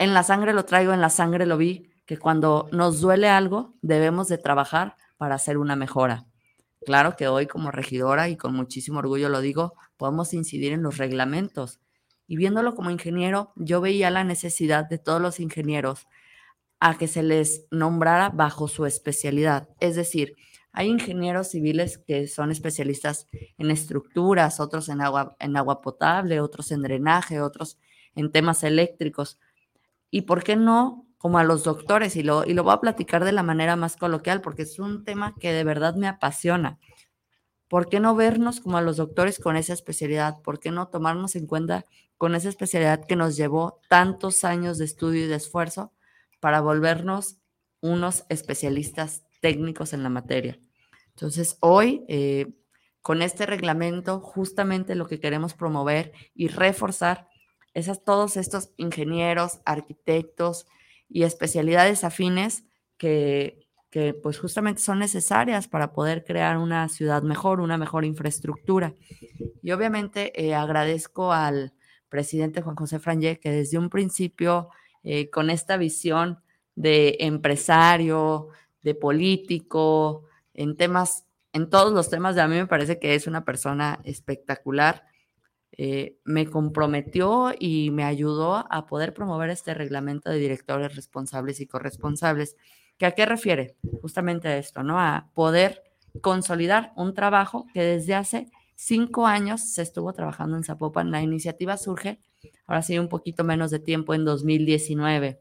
en 0.00 0.14
la 0.14 0.22
sangre 0.22 0.54
lo 0.54 0.64
traigo, 0.64 0.94
en 0.94 1.02
la 1.02 1.10
sangre 1.10 1.44
lo 1.44 1.58
vi, 1.58 1.92
que 2.06 2.16
cuando 2.16 2.68
nos 2.72 3.00
duele 3.00 3.28
algo 3.28 3.74
debemos 3.82 4.28
de 4.28 4.38
trabajar 4.38 4.96
para 5.18 5.34
hacer 5.34 5.58
una 5.58 5.76
mejora. 5.76 6.26
Claro 6.86 7.16
que 7.16 7.28
hoy 7.28 7.46
como 7.46 7.70
regidora 7.70 8.30
y 8.30 8.36
con 8.38 8.54
muchísimo 8.54 9.00
orgullo 9.00 9.28
lo 9.28 9.42
digo, 9.42 9.74
podemos 9.98 10.32
incidir 10.32 10.72
en 10.72 10.82
los 10.82 10.96
reglamentos, 10.96 11.80
y 12.26 12.36
viéndolo 12.36 12.74
como 12.74 12.90
ingeniero, 12.90 13.52
yo 13.56 13.82
veía 13.82 14.08
la 14.08 14.24
necesidad 14.24 14.88
de 14.88 14.98
todos 14.98 15.20
los 15.20 15.38
ingenieros 15.38 16.06
a 16.78 16.96
que 16.96 17.06
se 17.06 17.22
les 17.22 17.66
nombrara 17.70 18.30
bajo 18.30 18.68
su 18.68 18.86
especialidad. 18.86 19.68
Es 19.80 19.96
decir, 19.96 20.34
hay 20.72 20.88
ingenieros 20.88 21.48
civiles 21.48 21.98
que 21.98 22.26
son 22.26 22.50
especialistas 22.50 23.26
en 23.58 23.70
estructuras, 23.70 24.60
otros 24.60 24.88
en 24.88 25.02
agua, 25.02 25.36
en 25.40 25.58
agua 25.58 25.82
potable, 25.82 26.40
otros 26.40 26.70
en 26.70 26.80
drenaje, 26.80 27.42
otros 27.42 27.78
en 28.14 28.32
temas 28.32 28.62
eléctricos. 28.62 29.38
¿Y 30.10 30.22
por 30.22 30.42
qué 30.42 30.56
no 30.56 31.06
como 31.18 31.38
a 31.38 31.44
los 31.44 31.64
doctores? 31.64 32.16
Y 32.16 32.22
lo, 32.22 32.44
y 32.44 32.54
lo 32.54 32.64
voy 32.64 32.74
a 32.74 32.80
platicar 32.80 33.24
de 33.24 33.32
la 33.32 33.42
manera 33.42 33.76
más 33.76 33.96
coloquial 33.96 34.40
porque 34.40 34.62
es 34.62 34.78
un 34.78 35.04
tema 35.04 35.34
que 35.38 35.52
de 35.52 35.64
verdad 35.64 35.94
me 35.94 36.08
apasiona. 36.08 36.78
¿Por 37.68 37.88
qué 37.88 38.00
no 38.00 38.16
vernos 38.16 38.60
como 38.60 38.78
a 38.78 38.82
los 38.82 38.96
doctores 38.96 39.38
con 39.38 39.56
esa 39.56 39.72
especialidad? 39.72 40.42
¿Por 40.42 40.58
qué 40.58 40.72
no 40.72 40.88
tomarnos 40.88 41.36
en 41.36 41.46
cuenta 41.46 41.84
con 42.18 42.34
esa 42.34 42.48
especialidad 42.48 43.06
que 43.06 43.14
nos 43.14 43.36
llevó 43.36 43.80
tantos 43.88 44.44
años 44.44 44.76
de 44.76 44.86
estudio 44.86 45.24
y 45.24 45.28
de 45.28 45.36
esfuerzo 45.36 45.92
para 46.40 46.60
volvernos 46.60 47.38
unos 47.80 48.24
especialistas 48.28 49.22
técnicos 49.40 49.92
en 49.92 50.02
la 50.02 50.08
materia? 50.08 50.58
Entonces, 51.10 51.58
hoy, 51.60 52.04
eh, 52.08 52.52
con 53.02 53.22
este 53.22 53.46
reglamento, 53.46 54.20
justamente 54.20 54.96
lo 54.96 55.06
que 55.06 55.20
queremos 55.20 55.54
promover 55.54 56.12
y 56.34 56.48
reforzar 56.48 57.28
es 57.74 57.90
todos 58.04 58.36
estos 58.36 58.72
ingenieros, 58.76 59.60
arquitectos 59.64 60.66
y 61.08 61.22
especialidades 61.24 62.04
afines 62.04 62.64
que, 62.96 63.66
que 63.90 64.14
pues 64.14 64.38
justamente 64.38 64.80
son 64.80 65.00
necesarias 65.00 65.66
para 65.66 65.92
poder 65.92 66.24
crear 66.24 66.56
una 66.58 66.88
ciudad 66.88 67.22
mejor, 67.22 67.60
una 67.60 67.76
mejor 67.76 68.04
infraestructura. 68.04 68.94
Y 69.62 69.72
obviamente 69.72 70.32
eh, 70.40 70.54
agradezco 70.54 71.32
al 71.32 71.74
presidente 72.08 72.62
Juan 72.62 72.76
José 72.76 72.98
Frangé 72.98 73.38
que 73.38 73.50
desde 73.50 73.78
un 73.78 73.90
principio, 73.90 74.68
eh, 75.02 75.28
con 75.30 75.50
esta 75.50 75.76
visión 75.76 76.40
de 76.76 77.16
empresario, 77.20 78.48
de 78.82 78.94
político, 78.94 80.24
en 80.54 80.76
temas, 80.76 81.26
en 81.52 81.68
todos 81.68 81.92
los 81.92 82.10
temas, 82.10 82.34
de 82.34 82.42
a 82.42 82.48
mí 82.48 82.56
me 82.56 82.66
parece 82.66 82.98
que 82.98 83.14
es 83.14 83.26
una 83.26 83.44
persona 83.44 84.00
espectacular. 84.04 85.04
Eh, 85.82 86.18
me 86.24 86.44
comprometió 86.44 87.54
y 87.58 87.90
me 87.90 88.04
ayudó 88.04 88.66
a 88.70 88.86
poder 88.86 89.14
promover 89.14 89.48
este 89.48 89.72
reglamento 89.72 90.28
de 90.28 90.36
directores 90.36 90.94
responsables 90.94 91.58
y 91.58 91.66
corresponsables. 91.66 92.54
¿Que 92.98 93.06
¿A 93.06 93.12
qué 93.12 93.24
refiere? 93.24 93.76
Justamente 94.02 94.48
a 94.48 94.58
esto, 94.58 94.82
¿no? 94.82 95.00
A 95.00 95.30
poder 95.32 95.82
consolidar 96.20 96.92
un 96.96 97.14
trabajo 97.14 97.66
que 97.72 97.82
desde 97.82 98.14
hace 98.14 98.50
cinco 98.74 99.26
años 99.26 99.62
se 99.72 99.80
estuvo 99.80 100.12
trabajando 100.12 100.58
en 100.58 100.64
Zapopan. 100.64 101.10
La 101.10 101.22
iniciativa 101.22 101.78
surge, 101.78 102.20
ahora 102.66 102.82
sí, 102.82 102.98
un 102.98 103.08
poquito 103.08 103.42
menos 103.42 103.70
de 103.70 103.78
tiempo, 103.78 104.12
en 104.12 104.26
2019. 104.26 105.40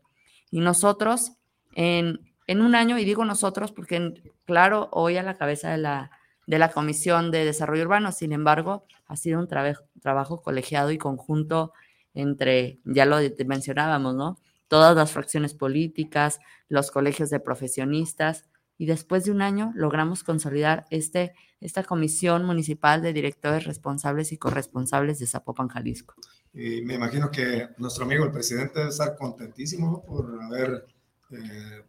Y 0.52 0.62
nosotros, 0.62 1.34
en 1.76 2.22
en 2.50 2.62
un 2.62 2.74
año, 2.74 2.98
y 2.98 3.06
digo 3.06 3.26
nosotros 3.26 3.72
porque, 3.72 4.24
claro, 4.46 4.90
hoy 4.92 5.18
a 5.18 5.22
la 5.22 5.36
cabeza 5.36 5.70
de 5.70 5.78
la, 5.78 6.10
de 6.50 6.58
la 6.58 6.72
Comisión 6.72 7.30
de 7.30 7.46
Desarrollo 7.46 7.84
Urbano, 7.84 8.12
sin 8.12 8.32
embargo, 8.32 8.84
ha 9.06 9.16
sido 9.16 9.40
un 9.40 9.48
trabajo 9.48 10.42
colegiado 10.42 10.90
y 10.90 10.98
conjunto 10.98 11.74
entre, 12.16 12.80
ya 12.86 13.06
lo 13.06 13.18
mencionábamos, 13.46 14.16
¿no? 14.16 14.40
Todas 14.68 14.96
las 14.96 15.12
fracciones 15.12 15.54
políticas, 15.54 16.40
los 16.68 16.90
colegios 16.90 17.30
de 17.30 17.40
profesionistas, 17.40 18.50
y 18.80 18.88
después 18.88 19.26
de 19.26 19.32
un 19.32 19.44
año 19.44 19.74
logramos 19.76 20.24
consolidar 20.24 20.88
este, 20.90 21.34
esta 21.62 21.84
Comisión 21.84 22.46
Municipal 22.46 23.04
de 23.04 23.14
Directores 23.14 23.66
Responsables 23.66 24.32
y 24.32 24.40
Corresponsables 24.40 25.20
de 25.20 25.28
Zapopan, 25.28 25.68
Jalisco. 25.68 26.16
Y 26.52 26.82
me 26.82 26.96
imagino 26.96 27.30
que 27.30 27.70
nuestro 27.78 28.06
amigo 28.06 28.26
el 28.26 28.32
presidente 28.32 28.80
debe 28.80 28.90
estar 28.90 29.16
contentísimo 29.18 30.04
por 30.04 30.42
haber 30.42 30.88
eh, 31.30 31.84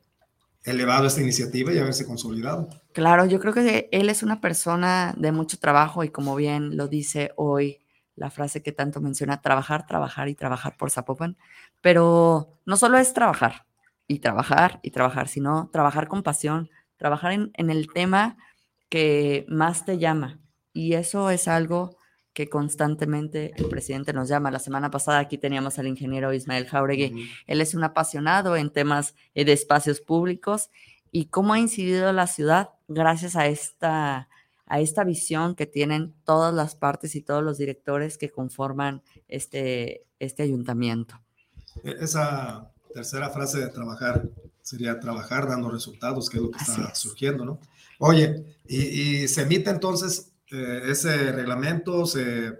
elevado 0.64 1.06
esta 1.06 1.20
iniciativa 1.20 1.72
y 1.72 1.78
haberse 1.78 2.06
consolidado. 2.06 2.68
Claro, 2.92 3.26
yo 3.26 3.40
creo 3.40 3.54
que 3.54 3.88
él 3.92 4.10
es 4.10 4.22
una 4.22 4.40
persona 4.40 5.14
de 5.16 5.32
mucho 5.32 5.58
trabajo 5.58 6.04
y 6.04 6.10
como 6.10 6.36
bien 6.36 6.76
lo 6.76 6.88
dice 6.88 7.32
hoy 7.36 7.80
la 8.16 8.30
frase 8.30 8.62
que 8.62 8.72
tanto 8.72 9.00
menciona, 9.00 9.40
trabajar, 9.40 9.86
trabajar 9.86 10.28
y 10.28 10.34
trabajar 10.34 10.76
por 10.76 10.90
Zapopan, 10.90 11.38
pero 11.80 12.58
no 12.66 12.76
solo 12.76 12.98
es 12.98 13.14
trabajar 13.14 13.66
y 14.06 14.18
trabajar 14.18 14.80
y 14.82 14.90
trabajar, 14.90 15.28
sino 15.28 15.70
trabajar 15.72 16.08
con 16.08 16.22
pasión, 16.22 16.68
trabajar 16.98 17.32
en, 17.32 17.50
en 17.54 17.70
el 17.70 17.90
tema 17.90 18.36
que 18.90 19.46
más 19.48 19.86
te 19.86 19.98
llama. 19.98 20.38
Y 20.74 20.94
eso 20.94 21.30
es 21.30 21.48
algo 21.48 21.96
que 22.32 22.48
constantemente 22.48 23.52
el 23.56 23.68
presidente 23.68 24.12
nos 24.12 24.28
llama. 24.28 24.50
La 24.50 24.58
semana 24.58 24.90
pasada 24.90 25.18
aquí 25.18 25.38
teníamos 25.38 25.78
al 25.78 25.88
ingeniero 25.88 26.32
Ismael 26.32 26.66
Jauregui. 26.66 27.28
Él 27.46 27.60
es 27.60 27.74
un 27.74 27.82
apasionado 27.84 28.56
en 28.56 28.70
temas 28.70 29.14
eh, 29.34 29.44
de 29.44 29.52
espacios 29.52 30.00
públicos 30.00 30.70
y 31.10 31.26
cómo 31.26 31.54
ha 31.54 31.58
incidido 31.58 32.12
la 32.12 32.26
ciudad 32.26 32.70
gracias 32.86 33.34
a 33.34 33.46
esta, 33.46 34.28
a 34.66 34.80
esta 34.80 35.02
visión 35.02 35.56
que 35.56 35.66
tienen 35.66 36.14
todas 36.24 36.54
las 36.54 36.76
partes 36.76 37.16
y 37.16 37.20
todos 37.20 37.42
los 37.42 37.58
directores 37.58 38.16
que 38.16 38.30
conforman 38.30 39.02
este, 39.26 40.04
este 40.20 40.44
ayuntamiento. 40.44 41.20
E-, 41.82 41.96
esa 42.00 42.70
tercera 42.94 43.30
frase 43.30 43.58
de 43.58 43.68
trabajar 43.68 44.28
sería 44.62 45.00
trabajar 45.00 45.48
dando 45.48 45.68
resultados, 45.68 46.30
que 46.30 46.36
es 46.36 46.42
lo 46.44 46.50
que 46.50 46.58
está 46.58 46.94
surgiendo, 46.94 47.44
¿no? 47.44 47.58
Oye, 47.98 48.44
y, 48.68 48.76
y 49.24 49.28
se 49.28 49.42
emite 49.42 49.68
entonces 49.68 50.29
eh, 50.52 50.82
ese 50.86 51.32
reglamento 51.32 52.06
se, 52.06 52.58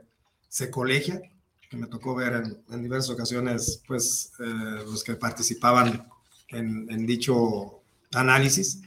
se, 0.48 0.70
colegia, 0.70 1.20
que 1.68 1.76
me 1.76 1.86
tocó 1.86 2.14
ver 2.14 2.42
en, 2.70 2.82
diversas 2.82 3.10
ocasiones, 3.10 3.82
pues 3.86 4.32
eh, 4.40 4.84
los 4.84 5.04
que 5.04 5.14
participaban 5.14 6.08
en, 6.48 6.90
en 6.90 7.06
dicho 7.06 7.80
análisis. 8.12 8.80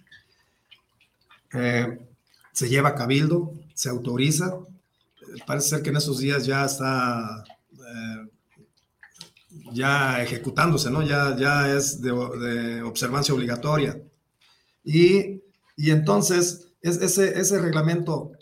Eh, 1.53 1.99
se 2.51 2.69
lleva 2.69 2.89
a 2.89 2.95
cabildo, 2.95 3.53
se 3.73 3.89
autoriza. 3.89 4.57
parece 5.47 5.69
ser 5.69 5.81
que 5.81 5.89
en 5.89 5.97
esos 5.97 6.19
días 6.19 6.45
ya 6.45 6.65
está 6.65 7.43
ya 9.73 10.21
ejecutándose, 10.21 10.89
¿no? 10.89 11.01
Ya, 11.01 11.35
ya 11.35 11.73
es 11.75 12.01
de, 12.01 12.81
observancia 12.83 13.33
obligatoria. 13.33 14.01
Y, 14.83 15.41
y 15.75 15.91
entonces, 15.91 16.67
es, 16.81 16.97
ese, 16.97 17.39
ese 17.39 17.59
reglamento 17.59 18.32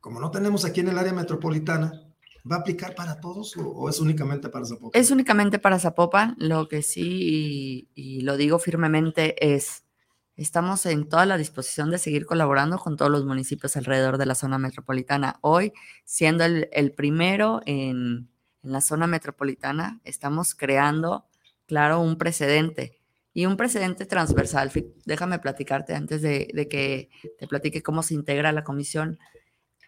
como 0.00 0.20
no 0.20 0.30
tenemos 0.30 0.64
aquí 0.64 0.80
en 0.80 0.88
el 0.88 0.98
área 0.98 1.12
metropolitana, 1.12 2.02
¿va 2.50 2.56
a 2.56 2.58
aplicar 2.60 2.94
para 2.94 3.20
todos 3.20 3.54
o, 3.56 3.88
es 3.88 4.00
únicamente 4.00 4.48
para 4.48 4.64
Zapopan? 4.64 5.00
Es 5.00 5.10
únicamente 5.10 5.58
para 5.58 5.78
Zapopan. 5.78 6.36
Lo 6.38 6.68
que 6.68 6.82
sí, 6.82 7.88
y, 7.94 8.20
lo 8.22 8.36
digo 8.36 8.58
firmemente, 8.58 9.54
es, 9.54 9.84
estamos 10.36 10.86
en 10.86 11.08
toda 11.08 11.26
la 11.26 11.36
disposición 11.36 11.90
de 11.90 11.98
seguir 11.98 12.24
colaborando 12.24 12.78
con 12.78 12.96
todos 12.96 13.10
los 13.10 13.26
municipios 13.26 13.76
alrededor 13.76 14.16
de 14.16 14.26
la 14.26 14.34
zona 14.34 14.58
metropolitana. 14.58 15.38
Hoy, 15.42 15.72
siendo 16.04 16.44
el, 16.44 16.92
primero 16.92 17.60
en, 17.66 18.28
la 18.62 18.80
zona 18.80 19.06
metropolitana, 19.06 20.00
estamos 20.04 20.54
creando, 20.54 21.26
claro, 21.66 22.00
un 22.00 22.16
precedente 22.16 22.98
y 23.32 23.46
un 23.46 23.56
precedente 23.56 24.04
transversal. 24.04 24.70
Déjame 25.06 25.38
platicarte 25.38 25.94
antes 25.94 26.20
de, 26.20 26.50
de, 26.52 26.68
que 26.68 27.10
te 27.38 27.46
platique 27.46 27.82
cómo 27.82 28.02
se 28.02 28.14
integra 28.14 28.52
la 28.52 28.64
comisión. 28.64 29.18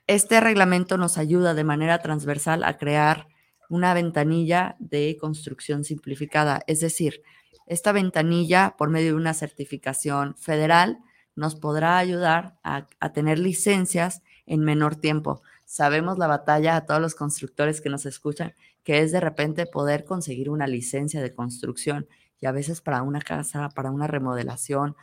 Este 0.09 0.41
reglamento 0.41 0.99
nos 0.99 1.17
ayuda 1.17 1.55
de 1.55 1.65
manera 1.65 2.01
transversal 2.01 2.65
a 2.65 2.77
crear 2.77 3.29
una 3.69 3.95
ventanilla 3.95 4.77
de 4.81 5.17
construcción 5.19 5.85
simplificada, 5.85 6.62
es 6.67 6.81
decir, 6.81 7.23
esta 7.67 7.93
ventanilla, 7.93 8.75
por 8.77 8.91
medio 8.91 9.12
de 9.12 9.17
una 9.17 9.33
certificación 9.33 10.37
federal, 10.37 10.99
nos 11.37 11.55
podrá 11.55 11.99
ayudar 11.99 12.59
a, 12.62 12.88
tener 13.15 13.38
licencias 13.38 14.23
en 14.45 14.61
menor 14.61 14.97
tiempo. 14.97 15.43
Sabemos 15.65 16.19
la 16.19 16.27
batalla 16.27 16.77
a 16.77 16.85
todos 16.85 17.01
los 17.01 17.15
constructores 17.15 17.81
que 17.81 17.88
nos 17.88 18.05
escuchan, 18.05 18.55
que 18.83 18.99
es 18.99 19.12
de 19.12 19.21
repente 19.21 19.67
poder 19.67 20.05
conseguir 20.05 20.51
una 20.51 20.67
licencia 20.67 21.23
de 21.23 21.33
construcción 21.33 22.09
y 22.41 22.47
a 22.47 22.53
veces 22.53 22.81
para 22.81 23.03
una 23.03 23.21
casa, 23.21 23.69
para 23.71 23.91
una 23.91 24.09
remodelación, 24.09 24.97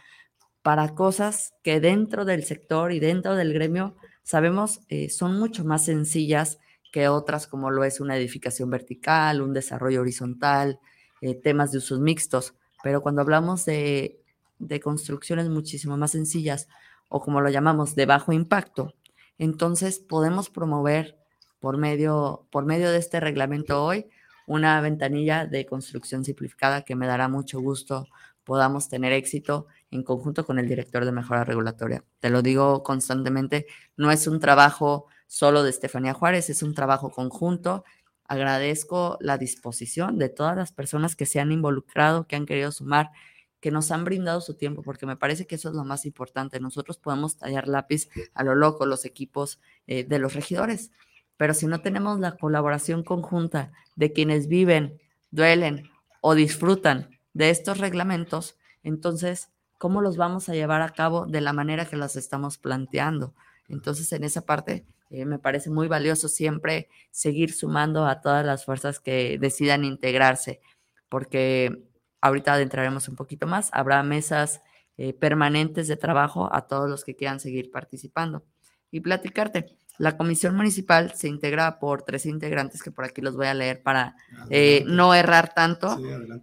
para 0.61 0.93
cosas 0.93 1.53
que 1.63 1.79
dentro 1.79 2.25
del 2.25 2.43
sector 2.43 2.91
y 2.91 2.99
dentro 2.99 3.35
del 3.35 3.53
gremio 3.53 3.95
sabemos 4.29 4.81
eh, 4.89 5.09
son 5.09 5.39
mucho 5.39 5.65
más 5.65 5.85
sencillas 5.85 6.59
que 6.91 7.07
otras 7.07 7.47
como 7.47 7.71
lo 7.71 7.83
es 7.83 7.99
una 7.99 8.15
edificación 8.15 8.69
vertical, 8.69 9.41
un 9.41 9.53
desarrollo 9.53 10.01
horizontal, 10.01 10.79
eh, 11.21 11.33
temas 11.33 11.71
de 11.71 11.79
usos 11.79 11.99
mixtos, 11.99 12.53
pero 12.83 13.01
cuando 13.01 13.23
hablamos 13.23 13.65
de, 13.65 14.21
de 14.59 14.79
construcciones 14.79 15.49
muchísimo 15.49 15.97
más 15.97 16.11
sencillas 16.11 16.67
o 17.07 17.21
como 17.21 17.41
lo 17.41 17.49
llamamos 17.49 17.95
de 17.95 18.05
bajo 18.05 18.31
impacto, 18.31 18.93
entonces 19.39 19.97
podemos 19.97 20.51
promover 20.51 21.17
por 21.59 21.77
medio, 21.77 22.45
por 22.51 22.65
medio 22.65 22.91
de 22.91 22.99
este 22.99 23.19
reglamento 23.19 23.83
hoy 23.83 24.05
una 24.45 24.79
ventanilla 24.79 25.47
de 25.47 25.65
construcción 25.65 26.23
simplificada 26.23 26.83
que 26.83 26.95
me 26.95 27.07
dará 27.07 27.29
mucho 27.29 27.59
gusto 27.61 28.05
podamos 28.43 28.89
tener 28.89 29.11
éxito 29.11 29.65
en 29.91 30.03
conjunto 30.03 30.45
con 30.45 30.59
el 30.59 30.67
director 30.67 31.05
de 31.05 31.11
mejora 31.11 31.43
regulatoria. 31.43 32.03
Te 32.19 32.29
lo 32.29 32.41
digo 32.41 32.83
constantemente, 32.83 33.65
no 33.97 34.11
es 34.11 34.27
un 34.27 34.39
trabajo 34.39 35.07
solo 35.27 35.63
de 35.63 35.69
Estefanía 35.69 36.13
Juárez, 36.13 36.49
es 36.49 36.63
un 36.63 36.73
trabajo 36.73 37.09
conjunto. 37.09 37.83
Agradezco 38.25 39.17
la 39.21 39.37
disposición 39.37 40.17
de 40.17 40.29
todas 40.29 40.55
las 40.55 40.71
personas 40.71 41.15
que 41.15 41.25
se 41.25 41.39
han 41.39 41.51
involucrado, 41.51 42.27
que 42.27 42.35
han 42.35 42.45
querido 42.45 42.71
sumar, 42.71 43.11
que 43.59 43.71
nos 43.71 43.91
han 43.91 44.05
brindado 44.05 44.41
su 44.41 44.55
tiempo, 44.55 44.83
porque 44.83 45.05
me 45.05 45.17
parece 45.17 45.45
que 45.45 45.55
eso 45.55 45.69
es 45.69 45.75
lo 45.75 45.83
más 45.83 46.05
importante. 46.05 46.59
Nosotros 46.59 46.97
podemos 46.97 47.37
tallar 47.37 47.67
lápiz 47.67 48.09
a 48.33 48.43
lo 48.43 48.55
loco, 48.55 48.85
los 48.85 49.05
equipos 49.05 49.59
eh, 49.87 50.03
de 50.03 50.19
los 50.19 50.33
regidores, 50.33 50.91
pero 51.37 51.53
si 51.53 51.67
no 51.67 51.81
tenemos 51.81 52.19
la 52.19 52.37
colaboración 52.37 53.03
conjunta 53.03 53.71
de 53.95 54.13
quienes 54.13 54.47
viven 54.47 54.99
duelen 55.31 55.89
o 56.21 56.35
disfrutan 56.35 57.09
de 57.33 57.49
estos 57.49 57.77
reglamentos, 57.77 58.57
entonces, 58.83 59.49
¿cómo 59.79 60.01
los 60.01 60.17
vamos 60.17 60.49
a 60.49 60.53
llevar 60.53 60.83
a 60.83 60.89
cabo 60.89 61.25
de 61.25 61.41
la 61.41 61.53
manera 61.53 61.85
que 61.85 61.95
las 61.95 62.15
estamos 62.15 62.59
planteando? 62.59 63.33
Entonces, 63.67 64.11
en 64.11 64.23
esa 64.23 64.41
parte 64.45 64.85
eh, 65.09 65.25
me 65.25 65.39
parece 65.39 65.71
muy 65.71 65.87
valioso 65.87 66.27
siempre 66.27 66.89
seguir 67.09 67.51
sumando 67.53 68.05
a 68.05 68.21
todas 68.21 68.45
las 68.45 68.65
fuerzas 68.65 68.99
que 68.99 69.39
decidan 69.39 69.85
integrarse, 69.85 70.59
porque 71.07 71.81
ahorita 72.21 72.53
adentraremos 72.53 73.07
un 73.07 73.15
poquito 73.15 73.47
más, 73.47 73.69
habrá 73.71 74.03
mesas 74.03 74.61
eh, 74.97 75.13
permanentes 75.13 75.87
de 75.87 75.95
trabajo 75.95 76.53
a 76.53 76.67
todos 76.67 76.89
los 76.89 77.03
que 77.03 77.15
quieran 77.15 77.39
seguir 77.39 77.71
participando. 77.71 78.43
Y 78.91 78.99
platicarte, 78.99 79.77
la 79.97 80.17
comisión 80.17 80.55
municipal 80.55 81.13
se 81.15 81.29
integra 81.29 81.79
por 81.79 82.01
tres 82.03 82.25
integrantes 82.25 82.83
que 82.83 82.91
por 82.91 83.05
aquí 83.05 83.21
los 83.21 83.35
voy 83.35 83.47
a 83.47 83.53
leer 83.53 83.81
para 83.81 84.15
eh, 84.49 84.83
no 84.87 85.13
errar 85.13 85.53
tanto. 85.53 85.97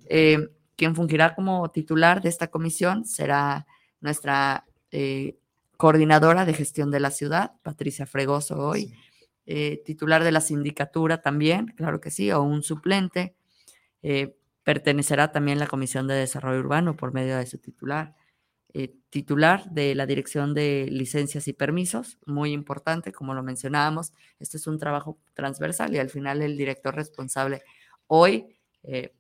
Sí, 0.08 0.36
quien 0.76 0.94
fungirá 0.94 1.34
como 1.34 1.70
titular 1.70 2.22
de 2.22 2.28
esta 2.28 2.48
comisión 2.48 3.04
será 3.04 3.66
nuestra 4.00 4.64
coordinadora 5.76 6.44
de 6.44 6.54
gestión 6.54 6.90
de 6.90 7.00
la 7.00 7.10
ciudad, 7.10 7.52
Patricia 7.62 8.06
Fregoso 8.06 8.58
hoy, 8.58 8.94
eh, 9.46 9.82
titular 9.84 10.24
de 10.24 10.32
la 10.32 10.40
sindicatura 10.40 11.22
también, 11.22 11.68
claro 11.76 12.00
que 12.00 12.10
sí, 12.10 12.32
o 12.32 12.42
un 12.42 12.62
suplente. 12.62 13.36
Eh, 14.02 14.36
pertenecerá 14.64 15.30
también 15.30 15.60
la 15.60 15.68
Comisión 15.68 16.08
de 16.08 16.14
Desarrollo 16.14 16.58
Urbano 16.58 16.96
por 16.96 17.12
medio 17.14 17.36
de 17.36 17.46
su 17.46 17.58
titular. 17.58 18.16
Eh, 18.74 18.94
titular 19.10 19.70
de 19.70 19.94
la 19.94 20.04
Dirección 20.04 20.52
de 20.52 20.88
Licencias 20.90 21.46
y 21.48 21.52
Permisos, 21.52 22.18
muy 22.26 22.52
importante, 22.52 23.12
como 23.12 23.34
lo 23.34 23.42
mencionábamos, 23.42 24.12
este 24.40 24.56
es 24.56 24.66
un 24.66 24.78
trabajo 24.78 25.18
transversal 25.34 25.94
y 25.94 25.98
al 25.98 26.10
final 26.10 26.42
el 26.42 26.56
director 26.56 26.94
responsable 26.94 27.62
hoy, 28.08 28.55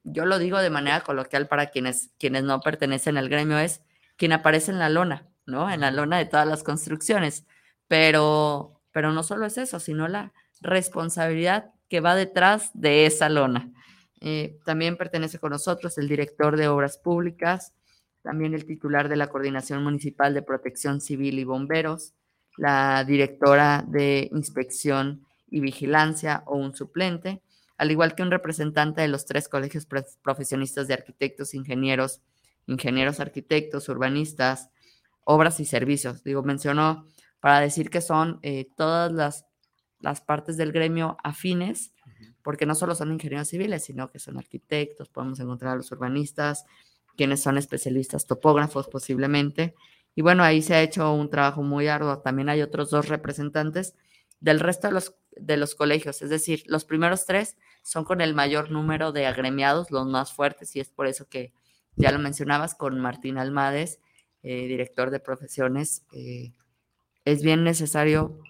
yo 0.04 0.26
lo 0.26 0.38
digo 0.38 0.58
de 0.58 0.70
manera 0.70 1.00
coloquial 1.00 1.48
para 1.48 1.66
quienes, 1.70 2.10
quienes 2.18 2.44
no 2.44 2.60
pertenecen 2.60 3.16
al 3.16 3.28
gremio, 3.28 3.58
es 3.58 3.82
quien 4.16 4.32
aparece 4.32 4.70
en 4.70 4.78
la 4.78 4.88
lona, 4.88 5.28
¿no? 5.44 5.70
En 5.70 5.80
la 5.80 5.90
lona 5.90 6.18
de 6.18 6.26
todas 6.26 6.46
las 6.46 6.62
construcciones. 6.62 7.46
Pero, 7.88 8.80
pero 8.92 9.12
no 9.12 9.22
solo 9.22 9.46
es 9.46 9.58
eso, 9.58 9.80
sino 9.80 10.08
la 10.08 10.32
responsabilidad 10.60 11.72
que 11.88 12.00
va 12.00 12.14
detrás 12.14 12.70
de 12.74 13.06
esa 13.06 13.28
lona. 13.28 13.72
Eh, 14.20 14.58
también 14.64 14.96
pertenece 14.96 15.38
con 15.38 15.50
nosotros 15.50 15.98
el 15.98 16.08
director 16.08 16.56
de 16.56 16.68
Obras 16.68 16.98
Públicas, 16.98 17.74
también 18.22 18.54
el 18.54 18.64
titular 18.64 19.08
de 19.08 19.16
la 19.16 19.28
Coordinación 19.28 19.84
Municipal 19.84 20.34
de 20.34 20.42
Protección 20.42 21.00
Civil 21.00 21.38
y 21.38 21.44
Bomberos, 21.44 22.14
la 22.56 23.04
directora 23.04 23.84
de 23.86 24.28
Inspección 24.32 25.26
y 25.48 25.60
Vigilancia 25.60 26.42
o 26.46 26.56
un 26.56 26.74
suplente, 26.74 27.42
al 27.78 27.90
igual 27.90 28.14
que 28.14 28.22
un 28.22 28.30
representante 28.30 29.02
de 29.02 29.08
los 29.08 29.26
tres 29.26 29.48
colegios 29.48 29.86
profesionistas 30.22 30.88
de 30.88 30.94
arquitectos, 30.94 31.54
ingenieros, 31.54 32.22
ingenieros 32.66 33.20
arquitectos, 33.20 33.88
urbanistas, 33.88 34.70
obras 35.24 35.60
y 35.60 35.64
servicios. 35.64 36.22
Digo, 36.24 36.42
mencionó 36.42 37.06
para 37.40 37.60
decir 37.60 37.90
que 37.90 38.00
son 38.00 38.38
eh, 38.42 38.68
todas 38.76 39.12
las, 39.12 39.46
las, 40.00 40.20
partes 40.20 40.56
del 40.56 40.72
gremio 40.72 41.16
afines, 41.22 41.92
porque 42.42 42.64
no 42.64 42.74
solo 42.74 42.94
son 42.94 43.12
ingenieros 43.12 43.48
civiles, 43.48 43.84
sino 43.84 44.10
que 44.10 44.18
son 44.18 44.38
arquitectos, 44.38 45.08
podemos 45.08 45.38
encontrar 45.40 45.72
a 45.72 45.76
los 45.76 45.90
urbanistas, 45.92 46.64
quienes 47.16 47.42
son 47.42 47.58
especialistas, 47.58 48.26
topógrafos 48.26 48.88
posiblemente. 48.88 49.74
Y 50.14 50.22
bueno, 50.22 50.42
ahí 50.44 50.62
se 50.62 50.74
ha 50.74 50.82
hecho 50.82 51.12
un 51.12 51.28
trabajo 51.28 51.62
muy 51.62 51.88
arduo. 51.88 52.20
También 52.20 52.48
hay 52.48 52.62
otros 52.62 52.90
dos 52.90 53.08
representantes 53.08 53.96
del 54.40 54.60
resto 54.60 54.88
de 54.88 54.94
los, 54.94 55.14
de 55.32 55.56
los 55.56 55.74
colegios, 55.74 56.22
es 56.22 56.30
decir, 56.30 56.62
los 56.66 56.84
primeros 56.84 57.26
tres 57.26 57.56
son 57.86 58.04
con 58.04 58.20
el 58.20 58.34
mayor 58.34 58.72
número 58.72 59.12
de 59.12 59.26
agremiados, 59.26 59.92
los 59.92 60.08
más 60.08 60.32
fuertes, 60.32 60.74
y 60.74 60.80
es 60.80 60.90
por 60.90 61.06
eso 61.06 61.28
que 61.28 61.52
ya 61.94 62.10
lo 62.10 62.18
mencionabas 62.18 62.74
con 62.74 62.98
Martín 63.00 63.38
Almades, 63.38 64.00
eh, 64.42 64.66
director 64.66 65.10
de 65.10 65.20
profesiones, 65.20 66.04
eh, 66.12 66.52
es 67.24 67.42
bien 67.42 67.62
necesario 67.62 68.40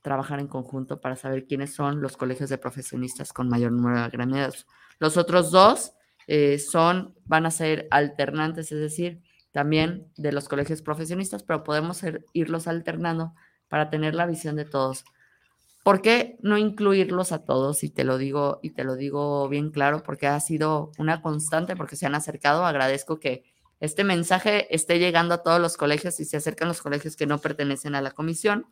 trabajar 0.00 0.38
en 0.38 0.46
conjunto 0.46 1.00
para 1.00 1.16
saber 1.16 1.44
quiénes 1.44 1.74
son 1.74 2.02
los 2.02 2.16
colegios 2.16 2.50
de 2.50 2.58
profesionistas 2.58 3.32
con 3.32 3.48
mayor 3.48 3.72
número 3.72 3.98
de 3.98 4.04
agremiados. 4.04 4.64
Los 5.00 5.16
otros 5.16 5.50
dos 5.50 5.94
eh, 6.28 6.60
son, 6.60 7.16
van 7.24 7.46
a 7.46 7.50
ser 7.50 7.88
alternantes, 7.90 8.70
es 8.70 8.78
decir, 8.78 9.22
también 9.50 10.06
de 10.16 10.30
los 10.30 10.48
colegios 10.48 10.82
profesionistas, 10.82 11.42
pero 11.42 11.64
podemos 11.64 12.00
irlos 12.32 12.68
alternando 12.68 13.34
para 13.66 13.90
tener 13.90 14.14
la 14.14 14.26
visión 14.26 14.54
de 14.54 14.66
todos. 14.66 15.04
¿Por 15.84 16.00
qué 16.00 16.38
no 16.40 16.56
incluirlos 16.56 17.30
a 17.30 17.44
todos? 17.44 17.84
Y 17.84 17.90
te 17.90 18.04
lo 18.04 18.16
digo, 18.16 18.58
y 18.62 18.70
te 18.70 18.84
lo 18.84 18.96
digo 18.96 19.50
bien 19.50 19.70
claro, 19.70 20.02
porque 20.02 20.26
ha 20.26 20.40
sido 20.40 20.92
una 20.96 21.20
constante, 21.20 21.76
porque 21.76 21.94
se 21.94 22.06
han 22.06 22.14
acercado. 22.14 22.64
Agradezco 22.64 23.20
que 23.20 23.44
este 23.80 24.02
mensaje 24.02 24.74
esté 24.74 24.98
llegando 24.98 25.34
a 25.34 25.42
todos 25.42 25.60
los 25.60 25.76
colegios 25.76 26.18
y 26.20 26.24
se 26.24 26.38
acercan 26.38 26.68
los 26.68 26.80
colegios 26.80 27.16
que 27.16 27.26
no 27.26 27.38
pertenecen 27.38 27.94
a 27.94 28.00
la 28.00 28.12
comisión. 28.12 28.66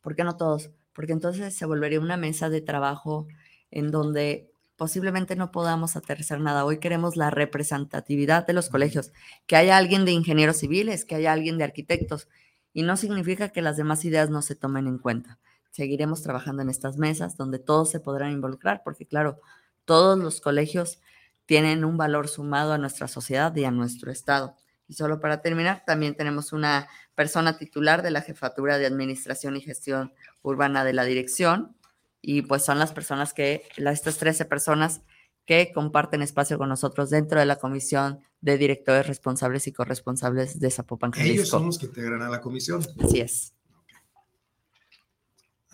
¿Por 0.00 0.16
qué 0.16 0.24
no 0.24 0.36
todos? 0.36 0.72
Porque 0.92 1.12
entonces 1.12 1.56
se 1.56 1.66
volvería 1.66 2.00
una 2.00 2.16
mesa 2.16 2.48
de 2.48 2.62
trabajo 2.62 3.28
en 3.70 3.92
donde 3.92 4.50
posiblemente 4.74 5.36
no 5.36 5.52
podamos 5.52 5.94
aterrizar 5.94 6.40
nada. 6.40 6.64
Hoy 6.64 6.80
queremos 6.80 7.14
la 7.14 7.30
representatividad 7.30 8.44
de 8.44 8.54
los 8.54 8.70
colegios, 8.70 9.12
que 9.46 9.54
haya 9.54 9.76
alguien 9.76 10.04
de 10.04 10.10
ingenieros 10.10 10.56
civiles, 10.56 11.04
que 11.04 11.14
haya 11.14 11.32
alguien 11.32 11.58
de 11.58 11.64
arquitectos, 11.64 12.26
y 12.72 12.82
no 12.82 12.96
significa 12.96 13.50
que 13.50 13.62
las 13.62 13.76
demás 13.76 14.04
ideas 14.04 14.30
no 14.30 14.42
se 14.42 14.56
tomen 14.56 14.88
en 14.88 14.98
cuenta. 14.98 15.38
Seguiremos 15.76 16.22
trabajando 16.22 16.62
en 16.62 16.70
estas 16.70 16.96
mesas 16.96 17.36
donde 17.36 17.58
todos 17.58 17.90
se 17.90 18.00
podrán 18.00 18.32
involucrar, 18.32 18.80
porque 18.82 19.04
claro, 19.04 19.42
todos 19.84 20.18
los 20.18 20.40
colegios 20.40 21.00
tienen 21.44 21.84
un 21.84 21.98
valor 21.98 22.28
sumado 22.28 22.72
a 22.72 22.78
nuestra 22.78 23.08
sociedad 23.08 23.54
y 23.54 23.64
a 23.64 23.70
nuestro 23.70 24.10
Estado. 24.10 24.56
Y 24.88 24.94
solo 24.94 25.20
para 25.20 25.42
terminar, 25.42 25.82
también 25.86 26.16
tenemos 26.16 26.54
una 26.54 26.88
persona 27.14 27.58
titular 27.58 28.00
de 28.00 28.10
la 28.10 28.22
Jefatura 28.22 28.78
de 28.78 28.86
Administración 28.86 29.54
y 29.54 29.60
Gestión 29.60 30.14
Urbana 30.40 30.82
de 30.82 30.94
la 30.94 31.04
Dirección, 31.04 31.76
y 32.22 32.40
pues 32.40 32.64
son 32.64 32.78
las 32.78 32.94
personas 32.94 33.34
que, 33.34 33.68
estas 33.76 34.16
13 34.16 34.46
personas 34.46 35.02
que 35.44 35.72
comparten 35.74 36.22
espacio 36.22 36.56
con 36.56 36.70
nosotros 36.70 37.10
dentro 37.10 37.38
de 37.38 37.44
la 37.44 37.56
Comisión 37.56 38.20
de 38.40 38.56
Directores 38.56 39.06
Responsables 39.06 39.66
y 39.66 39.72
Corresponsables 39.72 40.58
de 40.58 40.70
Zapopan, 40.70 41.10
Jalisco. 41.10 41.34
Ellos 41.34 41.48
son 41.50 41.66
los 41.66 41.78
que 41.78 41.84
integran 41.84 42.22
a 42.22 42.30
la 42.30 42.40
comisión. 42.40 42.80
Así 43.04 43.20
es. 43.20 43.55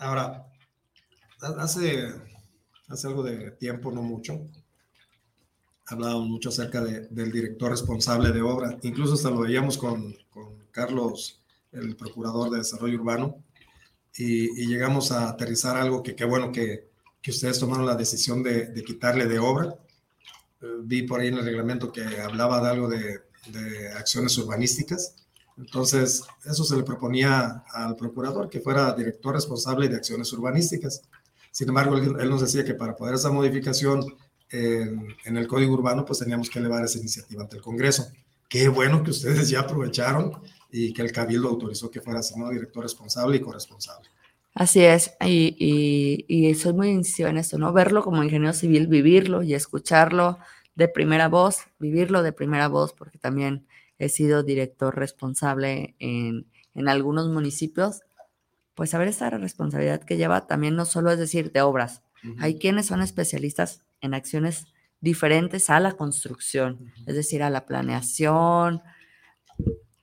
Ahora, 0.03 0.45
hace, 1.59 2.13
hace 2.89 3.07
algo 3.07 3.23
de 3.23 3.51
tiempo, 3.51 3.89
no 3.89 4.01
mucho, 4.01 4.49
hablábamos 5.85 6.27
mucho 6.27 6.49
acerca 6.49 6.81
del 6.81 7.31
director 7.31 7.71
responsable 7.71 8.33
de 8.33 8.41
obra, 8.41 8.77
incluso 8.81 9.13
hasta 9.13 9.29
lo 9.29 9.39
veíamos 9.39 9.77
con, 9.77 10.13
con 10.29 10.57
Carlos, 10.71 11.41
el 11.71 11.95
procurador 11.95 12.49
de 12.49 12.57
desarrollo 12.57 12.99
urbano, 12.99 13.41
y, 14.17 14.67
llegamos 14.67 15.13
a 15.13 15.29
aterrizar 15.29 15.77
algo 15.77 16.03
que 16.03 16.17
qué 16.17 16.25
bueno 16.25 16.51
que, 16.51 16.89
que, 17.21 17.31
ustedes 17.31 17.59
tomaron 17.59 17.85
la 17.85 17.95
decisión 17.95 18.43
de, 18.43 18.65
de 18.67 18.83
quitarle 18.83 19.25
de 19.25 19.39
obra. 19.39 19.73
Eh, 20.61 20.67
vi 20.81 21.03
por 21.03 21.21
ahí 21.21 21.29
en 21.29 21.37
el 21.37 21.45
reglamento 21.45 21.93
que 21.93 22.19
hablaba 22.19 22.61
de 22.61 22.69
algo 22.69 22.89
de, 22.89 23.21
de 23.47 23.87
acciones 23.93 24.37
urbanísticas. 24.37 25.22
Entonces, 25.57 26.23
eso 26.45 26.63
se 26.63 26.75
le 26.75 26.83
proponía 26.83 27.63
al 27.71 27.95
procurador, 27.95 28.49
que 28.49 28.59
fuera 28.59 28.93
director 28.93 29.35
responsable 29.35 29.87
de 29.87 29.95
acciones 29.95 30.31
urbanísticas. 30.33 31.01
Sin 31.51 31.69
embargo, 31.69 31.97
él, 31.97 32.29
nos 32.29 32.41
decía 32.41 32.65
que 32.65 32.73
para 32.73 32.95
poder 32.95 33.15
esa 33.15 33.31
modificación 33.31 34.03
en, 34.49 35.37
el 35.37 35.47
Código 35.47 35.73
Urbano, 35.73 36.05
pues 36.05 36.19
teníamos 36.19 36.49
que 36.49 36.59
elevar 36.59 36.83
esa 36.83 36.97
iniciativa 36.97 37.43
ante 37.43 37.57
el 37.57 37.61
Congreso. 37.61 38.07
Qué 38.49 38.67
bueno 38.67 39.03
que 39.03 39.11
ustedes 39.11 39.49
ya 39.49 39.61
aprovecharon 39.61 40.31
y 40.71 40.93
que 40.93 41.03
el 41.03 41.11
Cabildo 41.11 41.49
autorizó 41.49 41.91
que 41.91 42.01
fuera 42.01 42.19
asignado 42.19 42.51
director 42.51 42.83
responsable 42.83 43.37
y 43.37 43.41
corresponsable. 43.41 44.09
Así 44.55 44.81
es, 44.81 45.11
y, 45.25 45.55
y, 46.27 46.53
soy 46.53 46.73
muy 46.73 46.89
incisiva 46.89 47.29
en 47.29 47.37
esto, 47.37 47.57
¿no? 47.57 47.73
Verlo 47.73 48.03
como 48.03 48.23
ingeniero 48.23 48.53
civil, 48.53 48.85
vivirlo 48.85 49.41
y 49.41 49.55
escucharlo 49.55 50.37
de 50.75 50.87
primera 50.87 51.27
voz, 51.27 51.57
vivirlo 51.79 52.21
de 52.21 52.33
primera 52.33 52.67
voz, 52.67 52.93
porque 52.93 53.17
también 53.17 53.65
he 53.99 54.09
sido 54.09 54.43
director 54.43 54.95
responsable 54.95 55.95
en, 55.99 56.47
en 56.73 56.87
algunos 56.87 57.29
municipios, 57.29 58.01
pues 58.73 58.89
saber 58.89 59.07
esa 59.07 59.29
responsabilidad 59.29 60.03
que 60.03 60.17
lleva 60.17 60.47
también 60.47 60.75
no 60.75 60.85
solo 60.85 61.11
es 61.11 61.19
decir 61.19 61.51
de 61.51 61.61
obras, 61.61 62.03
hay 62.39 62.57
quienes 62.57 62.85
son 62.85 63.01
especialistas 63.01 63.81
en 63.99 64.13
acciones 64.13 64.67
diferentes 65.01 65.69
a 65.69 65.79
la 65.79 65.93
construcción, 65.93 66.93
es 67.05 67.15
decir, 67.15 67.43
a 67.43 67.49
la 67.49 67.65
planeación. 67.65 68.81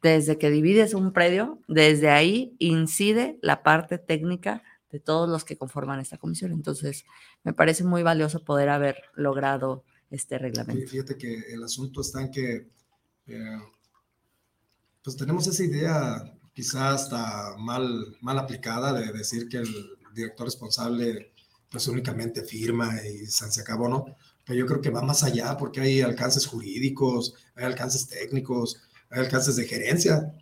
Desde 0.02 0.38
que 0.38 0.50
divides 0.50 0.94
un 0.94 1.12
predio, 1.12 1.60
desde 1.68 2.10
ahí 2.10 2.56
incide 2.58 3.38
la 3.42 3.62
parte 3.62 3.98
técnica 3.98 4.62
de 4.90 5.00
todos 5.00 5.28
los 5.28 5.44
que 5.44 5.56
conforman 5.56 6.00
esta 6.00 6.18
comisión. 6.18 6.52
Entonces, 6.52 7.04
me 7.42 7.52
parece 7.52 7.84
muy 7.84 8.02
valioso 8.02 8.44
poder 8.44 8.68
haber 8.68 9.02
logrado 9.14 9.84
este 10.10 10.38
reglamento. 10.38 10.86
Fíjate 10.88 11.16
que 11.16 11.52
el 11.52 11.62
asunto 11.62 12.00
está 12.00 12.22
en 12.22 12.30
que, 12.30 12.68
eh, 13.26 13.58
pues 15.02 15.16
tenemos 15.16 15.46
esa 15.46 15.64
idea 15.64 16.34
quizás 16.52 17.02
hasta 17.02 17.56
mal, 17.58 18.16
mal 18.20 18.38
aplicada 18.38 18.92
de 18.92 19.12
decir 19.12 19.48
que 19.48 19.58
el 19.58 19.74
director 20.14 20.46
responsable 20.46 21.32
pues 21.70 21.86
únicamente 21.86 22.42
firma 22.42 22.92
y 23.04 23.26
se 23.26 23.60
acabó, 23.60 23.88
¿no? 23.88 24.04
pero 24.50 24.58
yo 24.58 24.66
creo 24.66 24.80
que 24.80 24.90
va 24.90 25.00
más 25.00 25.22
allá 25.22 25.56
porque 25.56 25.80
hay 25.80 26.00
alcances 26.00 26.44
jurídicos, 26.44 27.34
hay 27.54 27.66
alcances 27.66 28.08
técnicos, 28.08 28.82
hay 29.08 29.20
alcances 29.20 29.54
de 29.54 29.64
gerencia. 29.64 30.34